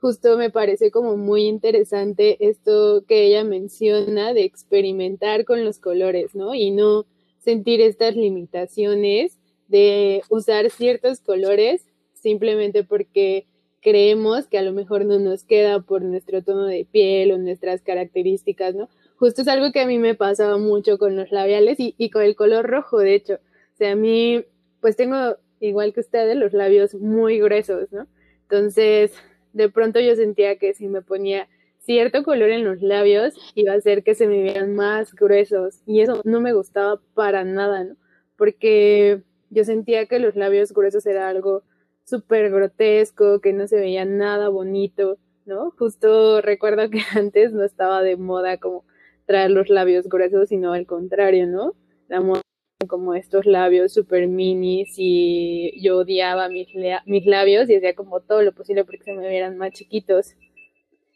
Justo 0.00 0.38
me 0.38 0.50
parece 0.50 0.90
como 0.90 1.16
muy 1.18 1.44
interesante 1.44 2.48
esto 2.48 3.04
que 3.06 3.26
ella 3.26 3.44
menciona 3.44 4.32
de 4.32 4.44
experimentar 4.44 5.44
con 5.44 5.64
los 5.64 5.78
colores, 5.78 6.34
¿no? 6.34 6.54
Y 6.54 6.70
no 6.70 7.04
sentir 7.38 7.82
estas 7.82 8.16
limitaciones 8.16 9.38
de 9.68 10.22
usar 10.30 10.70
ciertos 10.70 11.20
colores 11.20 11.86
simplemente 12.14 12.82
porque 12.82 13.46
creemos 13.82 14.46
que 14.46 14.58
a 14.58 14.62
lo 14.62 14.72
mejor 14.72 15.04
no 15.04 15.18
nos 15.18 15.44
queda 15.44 15.80
por 15.80 16.02
nuestro 16.02 16.42
tono 16.42 16.64
de 16.66 16.86
piel 16.90 17.32
o 17.32 17.38
nuestras 17.38 17.82
características, 17.82 18.74
¿no? 18.74 18.88
Justo 19.16 19.42
es 19.42 19.48
algo 19.48 19.70
que 19.70 19.80
a 19.80 19.86
mí 19.86 19.98
me 19.98 20.14
pasaba 20.14 20.56
mucho 20.56 20.98
con 20.98 21.14
los 21.14 21.30
labiales 21.30 21.76
y, 21.78 22.10
con 22.10 22.22
el 22.22 22.36
color 22.36 22.66
rojo, 22.66 22.98
de 22.98 23.14
hecho. 23.14 23.38
Sea, 23.80 23.92
a 23.92 23.96
mí, 23.96 24.44
pues 24.82 24.94
tengo, 24.94 25.38
igual 25.58 25.94
que 25.94 26.00
ustedes, 26.00 26.36
los 26.36 26.52
labios 26.52 26.94
muy 26.96 27.40
gruesos, 27.40 27.90
¿no? 27.90 28.06
Entonces, 28.42 29.14
de 29.54 29.70
pronto 29.70 30.00
yo 30.00 30.14
sentía 30.16 30.58
que 30.58 30.74
si 30.74 30.86
me 30.86 31.00
ponía 31.00 31.48
cierto 31.78 32.22
color 32.22 32.50
en 32.50 32.62
los 32.62 32.82
labios 32.82 33.32
iba 33.54 33.72
a 33.72 33.76
hacer 33.76 34.04
que 34.04 34.14
se 34.14 34.26
me 34.26 34.42
vieran 34.42 34.74
más 34.74 35.14
gruesos 35.14 35.80
y 35.86 36.02
eso 36.02 36.20
no 36.24 36.42
me 36.42 36.52
gustaba 36.52 37.00
para 37.14 37.42
nada, 37.44 37.84
¿no? 37.84 37.96
Porque 38.36 39.22
yo 39.48 39.64
sentía 39.64 40.04
que 40.04 40.18
los 40.18 40.36
labios 40.36 40.74
gruesos 40.74 41.06
era 41.06 41.30
algo 41.30 41.62
súper 42.04 42.50
grotesco, 42.50 43.40
que 43.40 43.54
no 43.54 43.66
se 43.66 43.76
veía 43.76 44.04
nada 44.04 44.50
bonito, 44.50 45.16
¿no? 45.46 45.70
Justo 45.78 46.42
recuerdo 46.42 46.90
que 46.90 47.00
antes 47.16 47.54
no 47.54 47.64
estaba 47.64 48.02
de 48.02 48.18
moda 48.18 48.58
como 48.58 48.84
traer 49.24 49.52
los 49.52 49.70
labios 49.70 50.06
gruesos, 50.06 50.50
sino 50.50 50.74
al 50.74 50.84
contrario, 50.84 51.46
¿no? 51.46 51.74
La 52.08 52.20
moda 52.20 52.42
como 52.88 53.14
estos 53.14 53.46
labios 53.46 53.92
súper 53.92 54.26
minis 54.26 54.94
y 54.96 55.72
yo 55.82 55.98
odiaba 55.98 56.48
mis, 56.48 56.68
mis 57.04 57.26
labios 57.26 57.68
y 57.68 57.76
hacía 57.76 57.94
como 57.94 58.20
todo 58.20 58.42
lo 58.42 58.52
posible 58.52 58.84
porque 58.84 59.04
se 59.04 59.12
me 59.12 59.28
vieran 59.28 59.58
más 59.58 59.72
chiquitos. 59.72 60.34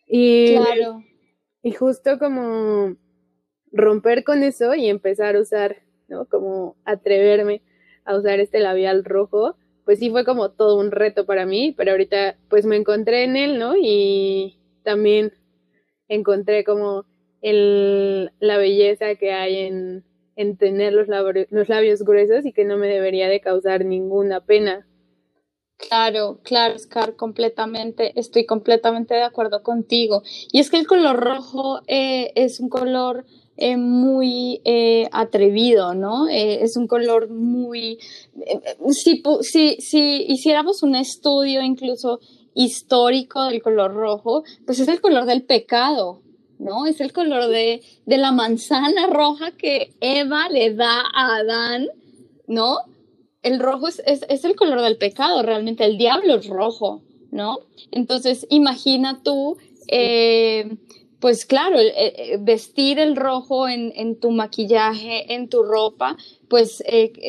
Y, 0.07 0.57
claro. 0.57 1.03
y 1.63 1.73
justo 1.73 2.19
como 2.19 2.97
romper 3.73 4.25
con 4.25 4.43
eso 4.43 4.75
y 4.75 4.89
empezar 4.89 5.37
a 5.37 5.41
usar, 5.41 5.83
¿no? 6.09 6.27
Como 6.27 6.77
atreverme 6.85 7.63
a 8.05 8.17
usar 8.17 8.41
este 8.41 8.61
labial 8.61 9.05
rojo, 9.05 9.57
pues 9.87 9.99
sí 9.99 10.11
fue 10.11 10.25
como 10.25 10.51
todo 10.51 10.79
un 10.79 10.91
reto 10.91 11.25
para 11.25 11.47
mí, 11.47 11.75
pero 11.77 11.93
ahorita 11.93 12.37
pues 12.51 12.67
me 12.67 12.77
encontré 12.77 13.25
en 13.25 13.37
él, 13.37 13.59
¿no? 13.59 13.75
Y 13.81 14.59
también 14.83 15.33
encontré 16.09 16.63
como 16.65 17.07
el, 17.41 18.33
la 18.39 18.59
belleza 18.59 19.15
que 19.15 19.33
hay 19.33 19.57
en, 19.61 20.05
en 20.37 20.57
tener 20.57 20.93
los, 20.93 21.09
los 21.51 21.69
labios 21.69 22.03
gruesos 22.03 22.45
y 22.47 22.53
que 22.53 22.65
no 22.65 22.77
me 22.77 22.89
debería 22.89 23.29
de 23.29 23.41
causar 23.41 23.85
ninguna 23.85 24.41
pena. 24.41 24.87
Claro, 25.77 26.41
claro, 26.43 26.79
Scar, 26.79 27.17
completamente, 27.17 28.19
estoy 28.19 28.47
completamente 28.47 29.15
de 29.15 29.23
acuerdo 29.23 29.63
contigo. 29.63 30.23
Y 30.53 30.61
es 30.61 30.71
que 30.71 30.79
el 30.79 30.87
color 30.87 31.17
rojo 31.17 31.81
eh, 31.89 32.33
es 32.37 32.61
un 32.61 32.69
color 32.69 33.27
eh, 33.57 33.77
muy 33.77 34.61
eh, 34.65 35.09
atrevido, 35.13 35.95
¿no? 35.95 36.29
es 36.29 36.77
un 36.77 36.87
color 36.87 37.29
muy... 37.29 37.99
si, 38.91 39.23
si, 39.43 39.77
si 39.81 40.25
hiciéramos 40.29 40.83
un 40.83 40.95
estudio 40.95 41.61
incluso 41.63 42.21
histórico 42.55 43.45
del 43.45 43.61
color 43.61 43.95
rojo, 43.95 44.45
pues 44.65 44.79
es 44.79 44.89
el 44.89 45.01
color 45.01 45.27
del 45.27 45.45
pecado, 45.45 46.23
¿no? 46.59 46.87
Es 46.87 47.01
el 47.01 47.13
color 47.13 47.49
de, 47.49 47.83
de 48.07 48.19
la 48.19 48.33
manzana 48.33 49.07
roja 49.07 49.53
que 49.53 49.95
Eva 50.01 50.49
le 50.49 50.75
da 50.75 51.03
a 51.13 51.37
Adán, 51.37 51.89
¿no? 52.47 52.79
el 53.45 53.61
rojo 53.61 53.89
es, 53.89 54.03
es, 54.07 54.45
el 54.45 54.57
color 54.57 54.81
del 54.81 54.97
pecado, 54.97 55.43
realmente 55.43 55.85
el 55.85 55.99
diablo 55.99 56.37
es 56.37 56.49
rojo, 56.49 57.03
¿no? 57.31 57.61
Entonces, 57.93 58.47
imagina 58.49 59.21
tú, 59.23 59.59
eh, 59.87 60.79
pues 61.21 61.45
claro, 61.45 61.79
eh, 61.79 61.93
eh, 61.95 62.39
vestir 62.41 62.99
el 62.99 63.17
rojo 63.17 63.69
en, 63.69 63.93
en, 63.97 64.19
tu 64.19 64.31
maquillaje, 64.31 65.35
en 65.35 65.51
tu 65.51 65.63
ropa, 65.63 66.17
pues 66.49 66.83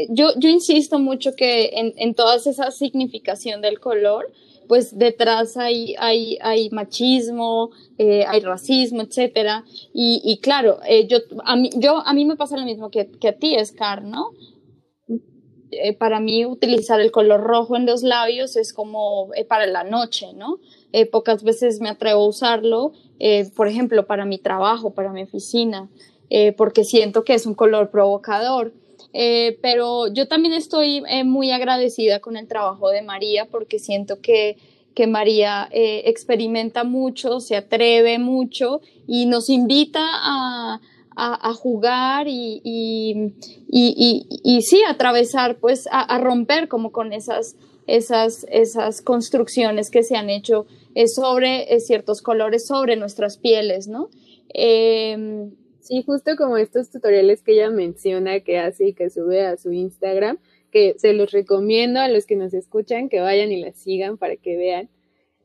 yo, 0.10 0.30
yo 0.38 0.50
insisto 0.50 1.00
mucho 1.00 1.36
que 1.36 1.72
en, 1.74 1.94
en 1.98 2.16
toda 2.16 2.38
esa 2.38 2.72
significación 2.72 3.62
del 3.62 3.82
color, 3.82 4.32
pues 4.68 4.98
detrás 4.98 5.58
hay, 5.58 5.96
hay, 6.00 6.38
hay 6.42 6.70
machismo, 6.70 7.72
hay 7.98 8.40
racismo, 8.42 9.02
etcétera. 9.02 9.64
Y, 9.94 10.22
y 10.24 10.38
claro, 10.40 10.80
yo, 11.08 11.18
a 11.44 11.56
mí, 11.56 11.70
yo, 11.76 11.98
a 12.06 12.14
mí 12.14 12.26
me 12.26 12.36
pasa 12.36 12.58
lo 12.58 12.66
mismo 12.66 12.90
que, 12.90 13.10
que 13.12 13.30
a 13.30 13.38
ti, 13.38 13.56
Scar, 13.64 14.04
¿no? 14.04 14.32
Eh, 15.72 15.94
para 15.94 16.20
mí 16.20 16.46
utilizar 16.46 17.02
el 17.02 17.12
color 17.12 17.42
rojo 17.42 17.76
en 17.76 17.86
los 17.86 18.04
labios 18.04 18.56
es 18.56 18.72
como 18.72 19.34
eh, 19.36 19.46
para 19.46 19.66
la 19.66 19.84
noche, 19.84 20.34
¿no? 20.34 20.60
Eh, 20.92 21.06
pocas 21.06 21.44
veces 21.44 21.82
me 21.82 21.90
atrevo 21.90 22.24
a 22.24 22.28
usarlo, 22.28 22.94
por 23.56 23.68
ejemplo, 23.68 24.06
para 24.08 24.26
mi 24.26 24.38
trabajo, 24.38 24.94
para 24.94 25.12
mi 25.12 25.24
oficina, 25.24 25.90
porque 26.58 26.84
siento 26.84 27.24
que 27.24 27.34
es 27.34 27.46
un 27.46 27.54
color 27.54 27.92
provocador. 27.92 28.74
Pero 29.62 30.08
yo 30.08 30.28
también 30.28 30.54
estoy 30.54 31.02
muy 31.24 31.52
agradecida 31.52 32.20
con 32.20 32.36
el 32.36 32.48
trabajo 32.48 32.90
de 32.90 33.02
María 33.02 33.46
porque 33.46 33.80
siento 33.80 34.20
que, 34.20 34.58
que 34.94 35.08
María 35.08 35.70
experimenta 35.72 36.84
mucho, 36.84 37.40
se 37.40 37.56
atreve 37.56 38.20
mucho 38.20 38.82
y 39.08 39.26
nos 39.26 39.50
invita 39.50 40.02
a, 40.04 40.82
a, 41.16 41.54
jugar 41.54 42.28
y, 42.28 42.62
y, 42.64 43.32
y, 43.68 44.62
sí, 44.62 44.82
atravesar, 44.88 45.58
pues 45.60 45.88
a, 45.92 46.18
romper 46.18 46.68
como 46.68 46.92
con 46.92 47.14
esas, 47.14 47.56
esas, 47.88 48.46
esas 48.50 49.02
construcciones 49.02 49.90
que 49.90 50.04
se 50.04 50.18
han 50.18 50.30
hecho 50.30 50.66
eh, 50.94 51.08
sobre 51.08 51.74
eh, 51.74 51.80
ciertos 51.80 52.22
colores, 52.22 52.68
sobre 52.68 52.96
nuestras 52.98 53.38
pieles, 53.38 53.88
¿no? 53.88 54.10
Sí, 55.86 56.04
justo 56.04 56.36
como 56.36 56.58
estos 56.58 56.90
tutoriales 56.90 57.44
que 57.44 57.54
ella 57.54 57.70
menciona 57.70 58.40
que 58.40 58.60
hace 58.60 58.88
y 58.88 58.94
que 58.94 59.10
sube 59.10 59.46
a 59.46 59.58
su 59.58 59.72
Instagram, 59.72 60.40
que 60.72 60.96
se 60.98 61.14
los 61.14 61.32
recomiendo 61.32 62.00
a 62.00 62.08
los 62.08 62.26
que 62.26 62.36
nos 62.36 62.54
escuchan 62.54 63.08
que 63.08 63.22
vayan 63.22 63.52
y 63.52 63.62
la 63.62 63.72
sigan 63.74 64.18
para 64.18 64.36
que 64.36 64.58
vean 64.58 64.90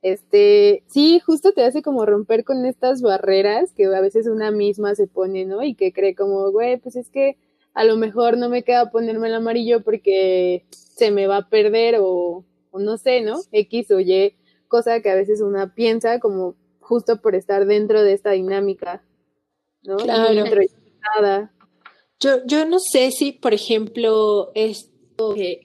este, 0.02 0.82
sí, 0.86 1.20
justo 1.20 1.52
te 1.52 1.62
hace 1.64 1.82
como 1.82 2.06
romper 2.06 2.44
con 2.44 2.64
estas 2.64 3.02
barreras 3.02 3.72
que 3.74 3.84
a 3.84 4.00
veces 4.00 4.26
una 4.26 4.50
misma 4.50 4.94
se 4.94 5.06
pone, 5.06 5.44
¿no? 5.44 5.62
Y 5.62 5.74
que 5.74 5.92
cree 5.92 6.14
como, 6.14 6.50
güey, 6.50 6.78
pues 6.78 6.96
es 6.96 7.10
que 7.10 7.36
a 7.74 7.84
lo 7.84 7.96
mejor 7.96 8.38
no 8.38 8.48
me 8.48 8.62
queda 8.62 8.90
ponerme 8.90 9.28
el 9.28 9.34
amarillo 9.34 9.82
porque 9.82 10.64
se 10.70 11.10
me 11.10 11.26
va 11.26 11.36
a 11.38 11.48
perder 11.50 11.96
o, 12.00 12.44
no 12.72 12.96
sé, 12.96 13.20
¿no? 13.20 13.40
X 13.52 13.90
o 13.90 14.00
Y, 14.00 14.34
cosa 14.68 15.00
que 15.00 15.10
a 15.10 15.14
veces 15.14 15.42
una 15.42 15.74
piensa 15.74 16.18
como 16.18 16.56
justo 16.80 17.20
por 17.20 17.34
estar 17.34 17.66
dentro 17.66 18.02
de 18.02 18.14
esta 18.14 18.30
dinámica, 18.30 19.02
¿no? 19.82 19.96
Claro. 19.96 21.50
Yo, 22.18 22.44
yo 22.44 22.66
no 22.66 22.78
sé 22.78 23.10
si, 23.12 23.32
por 23.32 23.54
ejemplo, 23.54 24.50
es 24.54 24.90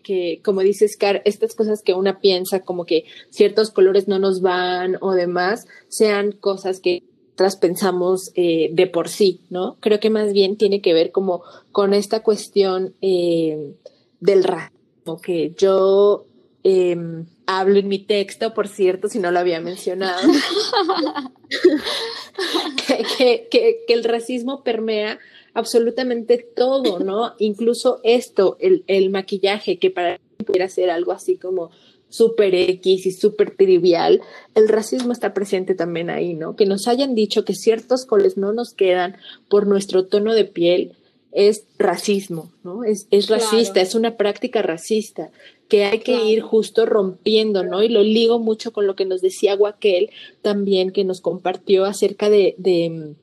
que, 0.04 0.42
como 0.44 0.62
dices, 0.62 0.98
Car, 0.98 1.22
estas 1.26 1.56
cosas 1.56 1.82
que 1.82 1.94
una 1.94 2.20
piensa 2.20 2.62
como 2.62 2.86
que 2.86 3.06
ciertos 3.30 3.72
colores 3.72 4.08
no 4.08 4.20
nos 4.20 4.42
van 4.42 4.98
o 5.02 5.12
demás, 5.12 5.66
sean 5.88 6.32
cosas 6.32 6.80
que 6.80 7.04
nosotras 7.24 7.58
pensamos 7.58 8.32
eh, 8.36 8.70
de 8.72 8.88
por 8.88 9.10
sí, 9.10 9.42
¿no? 9.50 9.78
Creo 9.80 10.00
que 10.00 10.10
más 10.10 10.32
bien 10.34 10.58
tiene 10.58 10.82
que 10.82 10.94
ver 10.94 11.12
como 11.12 11.44
con 11.72 11.94
esta 11.94 12.24
cuestión 12.24 12.96
eh, 13.02 13.76
del 14.20 14.44
racismo, 14.44 15.20
que 15.22 15.54
yo 15.58 16.26
em, 16.64 17.26
hablo 17.48 17.80
en 17.80 17.88
mi 17.88 18.00
texto, 18.00 18.54
por 18.54 18.68
cierto, 18.68 19.08
si 19.08 19.20
no 19.20 19.32
lo 19.32 19.40
había 19.40 19.60
mencionado, 19.60 20.22
que, 22.88 23.48
que, 23.50 23.84
que, 23.88 23.94
el 23.94 24.04
racismo 24.04 24.64
permea 24.64 25.20
absolutamente 25.54 26.38
todo, 26.38 27.00
¿no? 27.00 27.34
Incluso 27.40 28.00
esto, 28.04 28.58
el, 28.60 28.84
el 28.88 29.10
maquillaje, 29.10 29.80
que 29.80 29.90
para 29.90 30.20
pudiera 30.46 30.70
ser 30.70 30.90
algo 30.90 31.12
así 31.12 31.38
como 31.38 31.72
súper 32.10 32.56
X 32.56 33.06
y 33.06 33.12
súper 33.12 33.56
trivial, 33.56 34.22
el 34.54 34.70
racismo 34.70 35.12
está 35.12 35.34
presente 35.34 35.76
también 35.76 36.10
ahí, 36.10 36.34
¿no? 36.34 36.56
Que 36.56 36.66
nos 36.66 36.88
hayan 36.88 37.16
dicho 37.16 37.44
que 37.44 37.54
ciertos 37.54 38.06
colores 38.06 38.38
no 38.38 38.54
nos 38.54 38.74
quedan 38.74 39.18
por 39.50 39.68
nuestro 39.68 40.06
tono 40.06 40.34
de 40.34 40.46
piel 40.46 40.94
es 41.32 41.66
racismo, 41.78 42.52
¿no? 42.64 42.86
Es, 42.86 43.08
es 43.12 43.28
racista, 43.28 43.82
es 43.82 43.96
una 43.96 44.16
práctica 44.16 44.62
racista 44.62 45.32
que 45.68 45.86
hay 45.86 46.00
que 46.00 46.26
ir 46.26 46.42
justo 46.42 46.86
rompiendo, 46.86 47.64
¿no? 47.64 47.82
Y 47.84 47.90
lo 47.90 48.04
ligo 48.04 48.40
mucho 48.40 48.72
con 48.72 48.86
lo 48.88 48.96
que 48.96 49.06
nos 49.06 49.22
decía 49.22 49.56
Guaquel 49.56 50.12
también, 50.42 50.92
que 50.92 51.04
nos 51.04 51.22
compartió 51.22 51.86
acerca 51.86 52.30
de, 52.30 52.56
de 52.58 53.16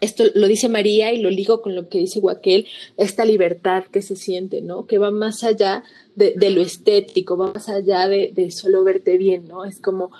esto 0.00 0.24
lo 0.34 0.48
dice 0.48 0.68
María 0.68 1.12
y 1.12 1.20
lo 1.20 1.30
ligo 1.30 1.62
con 1.62 1.74
lo 1.74 1.88
que 1.88 1.98
dice 1.98 2.20
Guaquel, 2.20 2.66
esta 2.96 3.24
libertad 3.24 3.84
que 3.84 4.02
se 4.02 4.16
siente, 4.16 4.60
¿no? 4.60 4.86
Que 4.86 4.98
va 4.98 5.10
más 5.10 5.44
allá 5.44 5.84
de, 6.14 6.34
lo 6.50 6.60
estético, 6.60 7.36
va 7.36 7.52
más 7.52 7.68
allá 7.68 8.08
de, 8.08 8.32
de, 8.34 8.50
solo 8.50 8.82
verte 8.84 9.16
bien, 9.18 9.46
¿no? 9.46 9.64
Es 9.64 9.80
como 9.80 10.10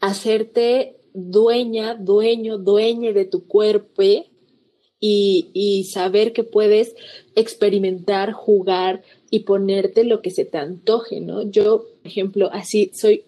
hacerte 0.00 0.96
dueña, 1.12 1.94
dueño, 1.94 2.58
dueñe 2.58 3.12
de 3.12 3.24
tu 3.24 3.46
cuerpo 3.46 4.02
y, 4.02 5.50
y 5.52 5.84
saber 5.84 6.32
que 6.32 6.44
puedes 6.44 6.94
experimentar, 7.36 8.32
jugar 8.32 9.02
y 9.34 9.40
ponerte 9.40 10.04
lo 10.04 10.22
que 10.22 10.30
se 10.30 10.44
te 10.44 10.58
antoje, 10.58 11.20
¿no? 11.20 11.42
Yo, 11.42 11.86
por 12.02 12.06
ejemplo, 12.06 12.50
así 12.52 12.92
soy 12.94 13.24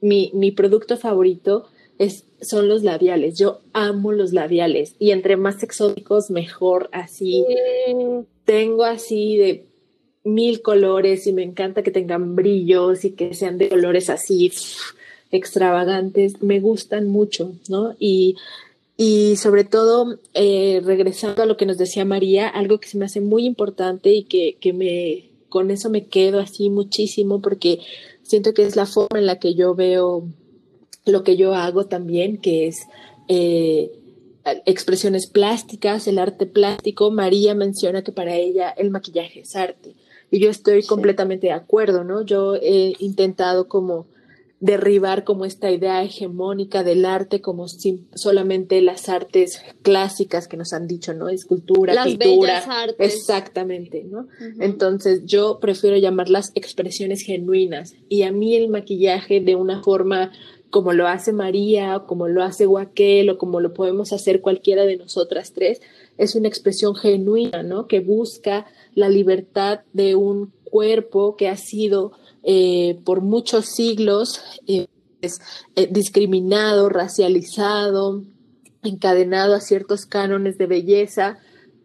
mi, 0.00 0.32
mi 0.34 0.50
producto 0.50 0.96
favorito 0.96 1.66
es, 1.96 2.24
son 2.40 2.66
los 2.66 2.82
labiales. 2.82 3.38
Yo 3.38 3.60
amo 3.72 4.10
los 4.10 4.32
labiales 4.32 4.96
y 4.98 5.12
entre 5.12 5.36
más 5.36 5.62
exóticos, 5.62 6.28
mejor, 6.28 6.88
así. 6.90 7.44
tengo 8.44 8.82
así 8.82 9.36
de 9.36 9.64
mil 10.24 10.60
colores 10.60 11.24
y 11.28 11.32
me 11.32 11.44
encanta 11.44 11.84
que 11.84 11.92
tengan 11.92 12.34
brillos 12.34 13.04
y 13.04 13.12
que 13.12 13.32
sean 13.32 13.56
de 13.56 13.68
colores 13.68 14.10
así 14.10 14.50
extravagantes, 15.30 16.42
me 16.42 16.58
gustan 16.58 17.06
mucho, 17.06 17.52
¿no? 17.68 17.94
Y, 18.00 18.34
y 18.96 19.36
sobre 19.36 19.62
todo, 19.62 20.18
eh, 20.34 20.82
regresando 20.84 21.44
a 21.44 21.46
lo 21.46 21.56
que 21.56 21.66
nos 21.66 21.78
decía 21.78 22.04
María, 22.04 22.48
algo 22.48 22.80
que 22.80 22.88
se 22.88 22.98
me 22.98 23.04
hace 23.04 23.20
muy 23.20 23.46
importante 23.46 24.12
y 24.12 24.24
que, 24.24 24.56
que 24.60 24.72
me, 24.72 25.33
con 25.54 25.70
eso 25.70 25.88
me 25.88 26.08
quedo 26.08 26.40
así 26.40 26.68
muchísimo 26.68 27.40
porque 27.40 27.78
siento 28.24 28.54
que 28.54 28.64
es 28.64 28.74
la 28.74 28.86
forma 28.86 29.20
en 29.20 29.26
la 29.26 29.38
que 29.38 29.54
yo 29.54 29.72
veo 29.76 30.26
lo 31.04 31.22
que 31.22 31.36
yo 31.36 31.54
hago 31.54 31.86
también, 31.86 32.38
que 32.38 32.66
es 32.66 32.88
eh, 33.28 33.92
expresiones 34.66 35.28
plásticas, 35.28 36.08
el 36.08 36.18
arte 36.18 36.46
plástico. 36.46 37.12
María 37.12 37.54
menciona 37.54 38.02
que 38.02 38.10
para 38.10 38.34
ella 38.34 38.70
el 38.70 38.90
maquillaje 38.90 39.42
es 39.42 39.54
arte. 39.54 39.94
Y 40.28 40.40
yo 40.40 40.50
estoy 40.50 40.82
completamente 40.82 41.46
de 41.46 41.52
acuerdo, 41.52 42.02
¿no? 42.02 42.22
Yo 42.22 42.56
he 42.56 42.96
intentado 42.98 43.68
como 43.68 44.06
derribar 44.60 45.24
como 45.24 45.44
esta 45.44 45.70
idea 45.70 46.02
hegemónica 46.02 46.82
del 46.82 47.04
arte 47.04 47.40
como 47.40 47.66
solamente 48.14 48.80
las 48.80 49.08
artes 49.08 49.60
clásicas 49.82 50.48
que 50.48 50.56
nos 50.56 50.72
han 50.72 50.86
dicho, 50.86 51.12
¿no? 51.12 51.28
Escultura, 51.28 51.92
las 51.92 52.06
pintura. 52.06 52.58
artes. 52.58 53.14
Exactamente, 53.14 54.04
¿no? 54.04 54.26
Entonces 54.60 55.22
yo 55.24 55.58
prefiero 55.60 55.96
llamarlas 55.96 56.50
expresiones 56.54 57.22
genuinas 57.22 57.94
y 58.08 58.22
a 58.22 58.32
mí 58.32 58.56
el 58.56 58.68
maquillaje 58.68 59.40
de 59.40 59.54
una 59.54 59.82
forma 59.82 60.32
como 60.70 60.92
lo 60.92 61.06
hace 61.06 61.32
María, 61.32 61.96
o 61.96 62.06
como 62.06 62.26
lo 62.26 62.42
hace 62.42 62.66
Guaquel, 62.66 63.30
o 63.30 63.38
como 63.38 63.60
lo 63.60 63.74
podemos 63.74 64.12
hacer 64.12 64.40
cualquiera 64.40 64.84
de 64.84 64.96
nosotras 64.96 65.52
tres, 65.52 65.80
es 66.18 66.34
una 66.34 66.48
expresión 66.48 66.96
genuina, 66.96 67.62
¿no? 67.62 67.86
Que 67.86 68.00
busca 68.00 68.66
la 68.96 69.08
libertad 69.08 69.82
de 69.92 70.16
un 70.16 70.52
cuerpo 70.64 71.36
que 71.36 71.48
ha 71.48 71.56
sido 71.56 72.10
eh, 72.46 72.98
por 73.04 73.22
muchos 73.22 73.66
siglos 73.66 74.42
eh, 74.66 74.86
eh, 75.22 75.88
discriminado, 75.90 76.90
racializado, 76.90 78.22
encadenado 78.82 79.54
a 79.54 79.60
ciertos 79.60 80.04
cánones 80.04 80.58
de 80.58 80.66
belleza 80.66 81.38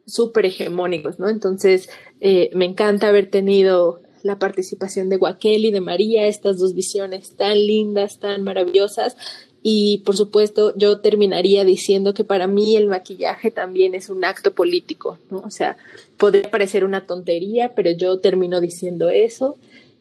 súper 0.05 0.47
hegemónicos, 0.47 1.18
¿no? 1.20 1.30
Entonces, 1.30 1.88
me 2.20 2.66
encanta 2.66 3.07
haber 3.07 3.30
tenido 3.30 4.01
la 4.24 4.38
participación 4.39 5.07
de 5.07 5.18
Guaquel 5.18 5.66
y 5.66 5.72
de 5.72 5.82
María, 5.82 6.28
estas 6.28 6.57
dos 6.57 6.74
visiones 6.74 7.36
tan 7.38 7.53
lindas, 7.53 8.20
tan 8.20 8.43
maravillosas. 8.43 9.16
Y 9.62 9.99
por 9.99 10.18
supuesto, 10.18 10.74
yo 10.76 10.99
terminaría 10.99 11.64
diciendo 11.64 12.14
que 12.14 12.24
para 12.24 12.47
mí 12.47 12.76
el 12.76 12.88
maquillaje 12.88 13.51
también 13.51 13.93
es 13.93 14.10
un 14.10 14.26
acto 14.26 14.53
político, 14.53 15.20
¿no? 15.30 15.39
O 15.39 15.51
sea, 15.51 15.78
podría 16.18 16.49
parecer 16.49 16.84
una 16.84 17.05
tontería, 17.05 17.76
pero 17.76 17.91
yo 17.91 18.20
termino 18.20 18.60
diciendo 18.60 19.10
eso 19.10 19.57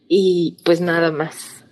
y 0.09 0.56
pues 0.64 0.80
nada 0.80 1.12
más. 1.12 1.64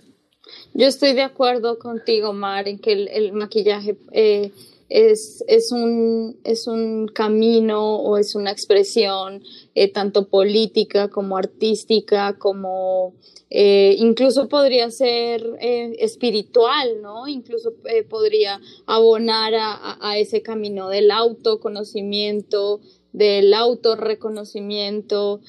Yo 0.73 0.85
estoy 0.85 1.13
de 1.13 1.23
acuerdo 1.23 1.79
contigo, 1.79 2.33
Mar, 2.33 2.67
en 2.67 2.77
que 2.77 2.91
el, 2.93 3.33
maquillaje 3.33 3.97
eh, 4.11 4.51
es, 4.89 5.43
es, 5.47 5.71
un, 5.71 6.39
es 6.43 6.67
un 6.67 7.07
camino 7.07 7.95
o 7.95 8.17
es 8.17 8.35
una 8.35 8.51
expresión 8.51 9.41
eh, 9.73 9.91
tanto 9.91 10.29
política 10.29 11.09
como 11.09 11.35
artística, 11.35 12.37
como 12.37 13.15
eh, 13.49 13.95
incluso 13.97 14.49
podría 14.49 14.91
ser 14.91 15.43
espiritual, 15.59 17.01
¿no? 17.01 17.27
Incluso 17.27 17.73
podría 18.07 18.61
abonar 18.85 19.53
a, 19.55 20.17
ese 20.19 20.43
camino 20.43 20.89
del 20.89 21.09
autoconocimiento, 21.09 22.81
del 23.17 23.53
autorreconocimiento. 23.53 25.41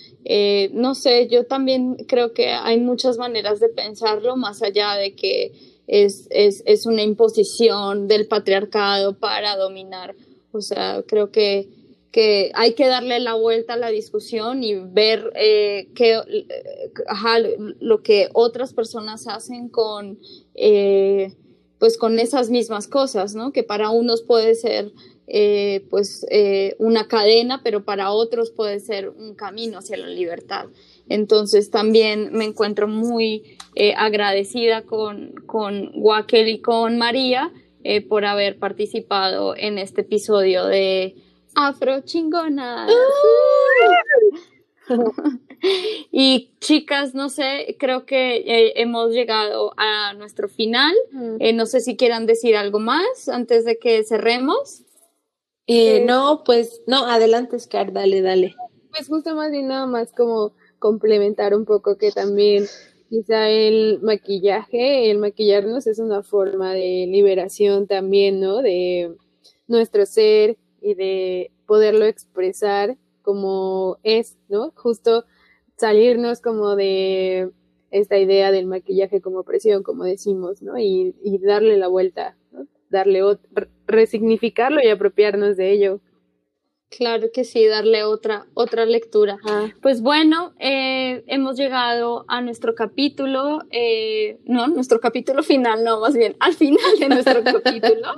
no 0.72 0.94
sé, 0.94 1.28
yo 1.28 1.44
también 1.44 1.96
creo 2.06 2.32
que 2.32 2.48
hay 2.48 2.80
muchas 2.80 3.18
maneras 3.18 3.60
de 3.60 3.68
pensarlo 3.68 4.36
más 4.36 4.62
allá 4.62 4.94
de 4.94 5.14
que 5.14 5.52
es, 5.88 6.28
es, 6.30 6.62
es 6.66 6.86
una 6.86 7.02
imposición 7.02 8.06
del 8.06 8.28
patriarcado 8.28 9.18
para 9.18 9.56
dominar. 9.56 10.14
O 10.52 10.60
sea, 10.60 11.02
creo 11.06 11.32
que, 11.32 11.68
que 12.12 12.52
hay 12.54 12.74
que 12.74 12.86
darle 12.86 13.18
la 13.20 13.34
vuelta 13.34 13.74
a 13.74 13.78
la 13.78 13.88
discusión 13.88 14.62
y 14.62 14.74
ver 14.74 15.32
eh, 15.34 15.88
ajá, 17.06 17.38
lo 17.80 18.02
que 18.02 18.28
otras 18.34 18.74
personas 18.74 19.26
hacen 19.28 19.68
con, 19.68 20.18
eh, 20.54 21.34
pues 21.78 21.96
con 21.96 22.18
esas 22.18 22.50
mismas 22.50 22.86
cosas, 22.86 23.34
¿no? 23.34 23.52
Que 23.52 23.62
para 23.62 23.90
unos 23.90 24.22
puede 24.22 24.54
ser 24.54 24.92
eh, 25.30 25.84
pues 25.90 26.26
eh, 26.30 26.74
una 26.78 27.06
cadena, 27.06 27.60
pero 27.62 27.84
para 27.84 28.12
otros 28.12 28.50
puede 28.50 28.80
ser 28.80 29.10
un 29.10 29.34
camino 29.34 29.78
hacia 29.78 29.98
la 29.98 30.08
libertad. 30.08 30.66
Entonces 31.08 31.70
también 31.70 32.30
me 32.32 32.44
encuentro 32.44 32.88
muy 32.88 33.56
eh, 33.74 33.94
agradecida 33.96 34.82
con, 34.82 35.34
con 35.46 35.90
Wakel 35.94 36.48
y 36.48 36.60
con 36.60 36.98
María 36.98 37.52
por 38.10 38.26
haber 38.26 38.58
participado 38.58 39.56
en 39.56 39.78
este 39.78 40.02
episodio 40.02 40.66
de 40.66 41.14
Afro 41.54 42.00
Chingona. 42.02 42.86
y 46.12 46.50
chicas, 46.60 47.14
no 47.14 47.28
sé, 47.28 47.76
creo 47.78 48.06
que 48.06 48.36
eh, 48.36 48.72
hemos 48.76 49.12
llegado 49.12 49.72
a 49.76 50.14
nuestro 50.14 50.48
final. 50.48 50.94
no 51.54 51.66
sé 51.66 51.80
si 51.80 51.96
quieran 51.96 52.26
decir 52.26 52.56
algo 52.56 52.78
más 52.78 53.28
antes 53.28 53.64
de 53.64 53.78
que 53.78 54.04
cerremos. 54.04 54.82
No, 56.06 56.42
pues 56.44 56.82
no, 56.86 57.06
adelante, 57.06 57.58
Scar, 57.58 57.92
dale, 57.92 58.22
dale. 58.22 58.54
Pues 58.90 59.08
justo 59.08 59.34
más 59.34 59.52
y 59.52 59.62
nada 59.62 59.86
más 59.86 60.12
como 60.12 60.52
complementar 60.78 61.54
un 61.54 61.64
poco 61.64 61.98
que 61.98 62.10
también 62.10 62.64
quizá 63.08 63.48
el 63.48 64.00
maquillaje, 64.02 65.10
el 65.10 65.18
maquillarnos 65.18 65.86
es 65.86 65.98
una 65.98 66.22
forma 66.22 66.72
de 66.72 67.06
liberación 67.08 67.86
también, 67.86 68.40
¿no? 68.40 68.62
De 68.62 69.14
nuestro 69.66 70.06
ser 70.06 70.56
y 70.80 70.94
de 70.94 71.50
poderlo 71.66 72.06
expresar 72.06 72.96
como 73.22 73.98
es, 74.02 74.38
¿no? 74.48 74.72
Justo 74.74 75.24
salirnos 75.76 76.40
como 76.40 76.76
de 76.76 77.50
esta 77.90 78.18
idea 78.18 78.50
del 78.52 78.66
maquillaje 78.66 79.20
como 79.20 79.42
presión, 79.42 79.82
como 79.82 80.04
decimos, 80.04 80.62
¿no? 80.62 80.78
Y, 80.78 81.14
y 81.22 81.38
darle 81.38 81.76
la 81.76 81.88
vuelta, 81.88 82.36
¿no? 82.52 82.66
Darle, 82.90 83.22
resignificarlo 83.88 84.80
y 84.82 84.88
apropiarnos 84.88 85.56
de 85.56 85.72
ello. 85.72 86.00
Claro 86.90 87.28
que 87.34 87.44
sí, 87.44 87.66
darle 87.66 88.02
otra, 88.04 88.46
otra 88.54 88.86
lectura. 88.86 89.36
Pues 89.82 90.00
bueno, 90.00 90.54
eh, 90.58 91.22
hemos 91.26 91.58
llegado 91.58 92.24
a 92.28 92.40
nuestro 92.40 92.74
capítulo, 92.74 93.62
eh, 93.70 94.38
no, 94.46 94.68
nuestro 94.68 94.98
capítulo 94.98 95.42
final, 95.42 95.84
no, 95.84 96.00
más 96.00 96.14
bien 96.14 96.34
al 96.40 96.54
final 96.54 96.98
de 96.98 97.08
nuestro 97.10 97.44
capítulo. 97.62 98.14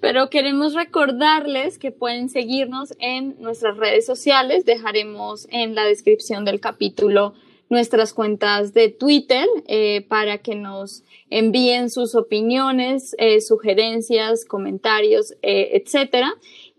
Pero 0.00 0.30
queremos 0.30 0.74
recordarles 0.74 1.78
que 1.78 1.90
pueden 1.90 2.28
seguirnos 2.28 2.94
en 3.00 3.34
nuestras 3.40 3.76
redes 3.76 4.06
sociales. 4.06 4.64
Dejaremos 4.64 5.48
en 5.50 5.74
la 5.74 5.84
descripción 5.84 6.44
del 6.44 6.60
capítulo 6.60 7.34
nuestras 7.72 8.12
cuentas 8.12 8.74
de 8.74 8.90
Twitter 8.90 9.48
eh, 9.66 10.04
para 10.06 10.38
que 10.38 10.54
nos 10.54 11.02
envíen 11.30 11.88
sus 11.88 12.14
opiniones, 12.14 13.16
sugerencias, 13.40 14.44
comentarios, 14.44 15.34
etcétera. 15.40 16.34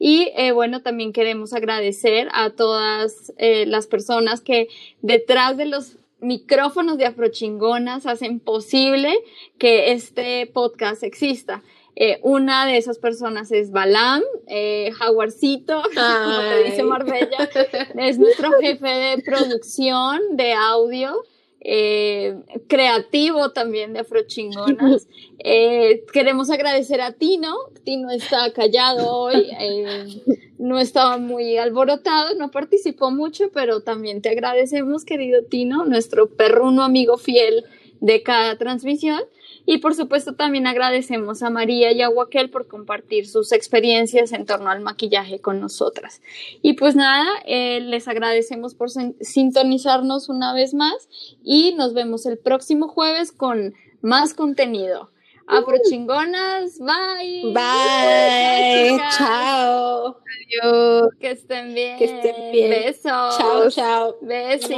Y 0.06 0.32
eh, 0.36 0.52
bueno, 0.52 0.82
también 0.82 1.14
queremos 1.14 1.54
agradecer 1.54 2.28
a 2.34 2.50
todas 2.50 3.32
eh, 3.38 3.66
las 3.66 3.88
personas 3.88 4.42
que 4.42 4.68
detrás 5.02 5.56
de 5.56 5.66
los 5.66 5.98
micrófonos 6.20 6.98
de 6.98 7.06
Afrochingonas 7.06 8.06
hacen 8.06 8.42
posible 8.42 9.14
que 9.58 9.94
este 9.94 10.46
podcast 10.46 11.04
exista. 11.04 11.64
Eh, 11.96 12.20
una 12.24 12.66
de 12.66 12.78
esas 12.78 12.98
personas 12.98 13.52
es 13.52 13.72
Balam, 13.72 14.24
eh, 14.48 14.92
Jaguarcito, 14.94 15.82
como 15.96 16.40
te 16.40 16.64
dice 16.64 16.84
Marbella, 16.84 17.50
es 17.98 18.18
nuestro 18.18 18.52
jefe 18.62 18.88
de 18.88 19.22
producción 19.24 20.20
de 20.36 20.54
audio 20.54 21.24
eh, 21.66 22.36
creativo 22.68 23.52
también 23.52 23.94
de 23.94 24.00
Afrochingonas. 24.00 25.08
Eh, 25.40 26.04
queremos 26.12 26.50
agradecer 26.50 27.00
a 27.00 27.14
Tino. 27.14 27.56
Tino 27.86 28.12
está 28.12 28.52
callado 28.52 29.10
hoy, 29.10 29.50
eh, 29.60 30.22
no 30.58 30.78
estaba 30.78 31.18
muy 31.18 31.58
alborotado, 31.58 32.36
no 32.36 32.52
participó 32.52 33.12
mucho, 33.12 33.50
pero 33.54 33.82
también 33.82 34.22
te 34.22 34.30
agradecemos, 34.30 35.06
querido 35.06 35.44
Tino, 35.46 35.86
nuestro 35.86 36.30
perruno 36.30 36.84
amigo 36.84 37.18
fiel 37.18 37.64
de 38.02 38.24
cada 38.24 38.58
transmisión. 38.58 39.22
Y 39.66 39.78
por 39.78 39.96
supuesto 39.96 40.36
también 40.36 40.68
agradecemos 40.68 41.42
a 41.42 41.50
María 41.50 41.92
y 41.92 42.02
a 42.02 42.10
Waquel 42.10 42.50
por 42.50 42.68
compartir 42.68 43.28
sus 43.28 43.52
experiencias 43.52 44.34
en 44.34 44.46
torno 44.46 44.70
al 44.70 44.82
maquillaje 44.82 45.40
con 45.40 45.60
nosotras. 45.62 46.22
Y 46.62 46.74
pues 46.74 46.96
nada, 46.96 47.26
eh, 47.46 47.80
les 47.80 48.08
agradecemos 48.08 48.76
por 48.76 48.90
sintonizarnos 48.90 50.28
una 50.30 50.54
vez 50.54 50.74
más 50.74 51.08
y 51.44 51.74
nos 51.76 51.94
vemos 51.94 52.26
el 52.26 52.38
próximo 52.38 52.88
jueves 52.88 53.32
con 53.32 53.74
más 54.02 54.34
contenido. 54.34 55.12
Afrochingonas, 55.48 56.80
bye. 56.80 57.54
Bye. 57.54 58.98
Chao. 59.18 60.18
Adiós. 60.62 61.10
Que 61.20 61.32
estén 61.32 61.74
bien. 61.74 61.98
Que 61.98 62.06
estén 62.06 62.52
bien. 62.52 62.70
Besos. 62.70 63.38
Chao, 63.38 63.70
chao. 63.70 64.16
Besis. 64.22 64.70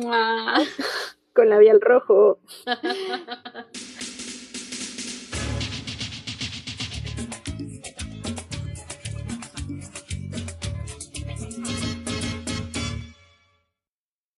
Mua. 0.00 0.54
Con 1.32 1.48
labial 1.48 1.80
rojo. 1.80 2.38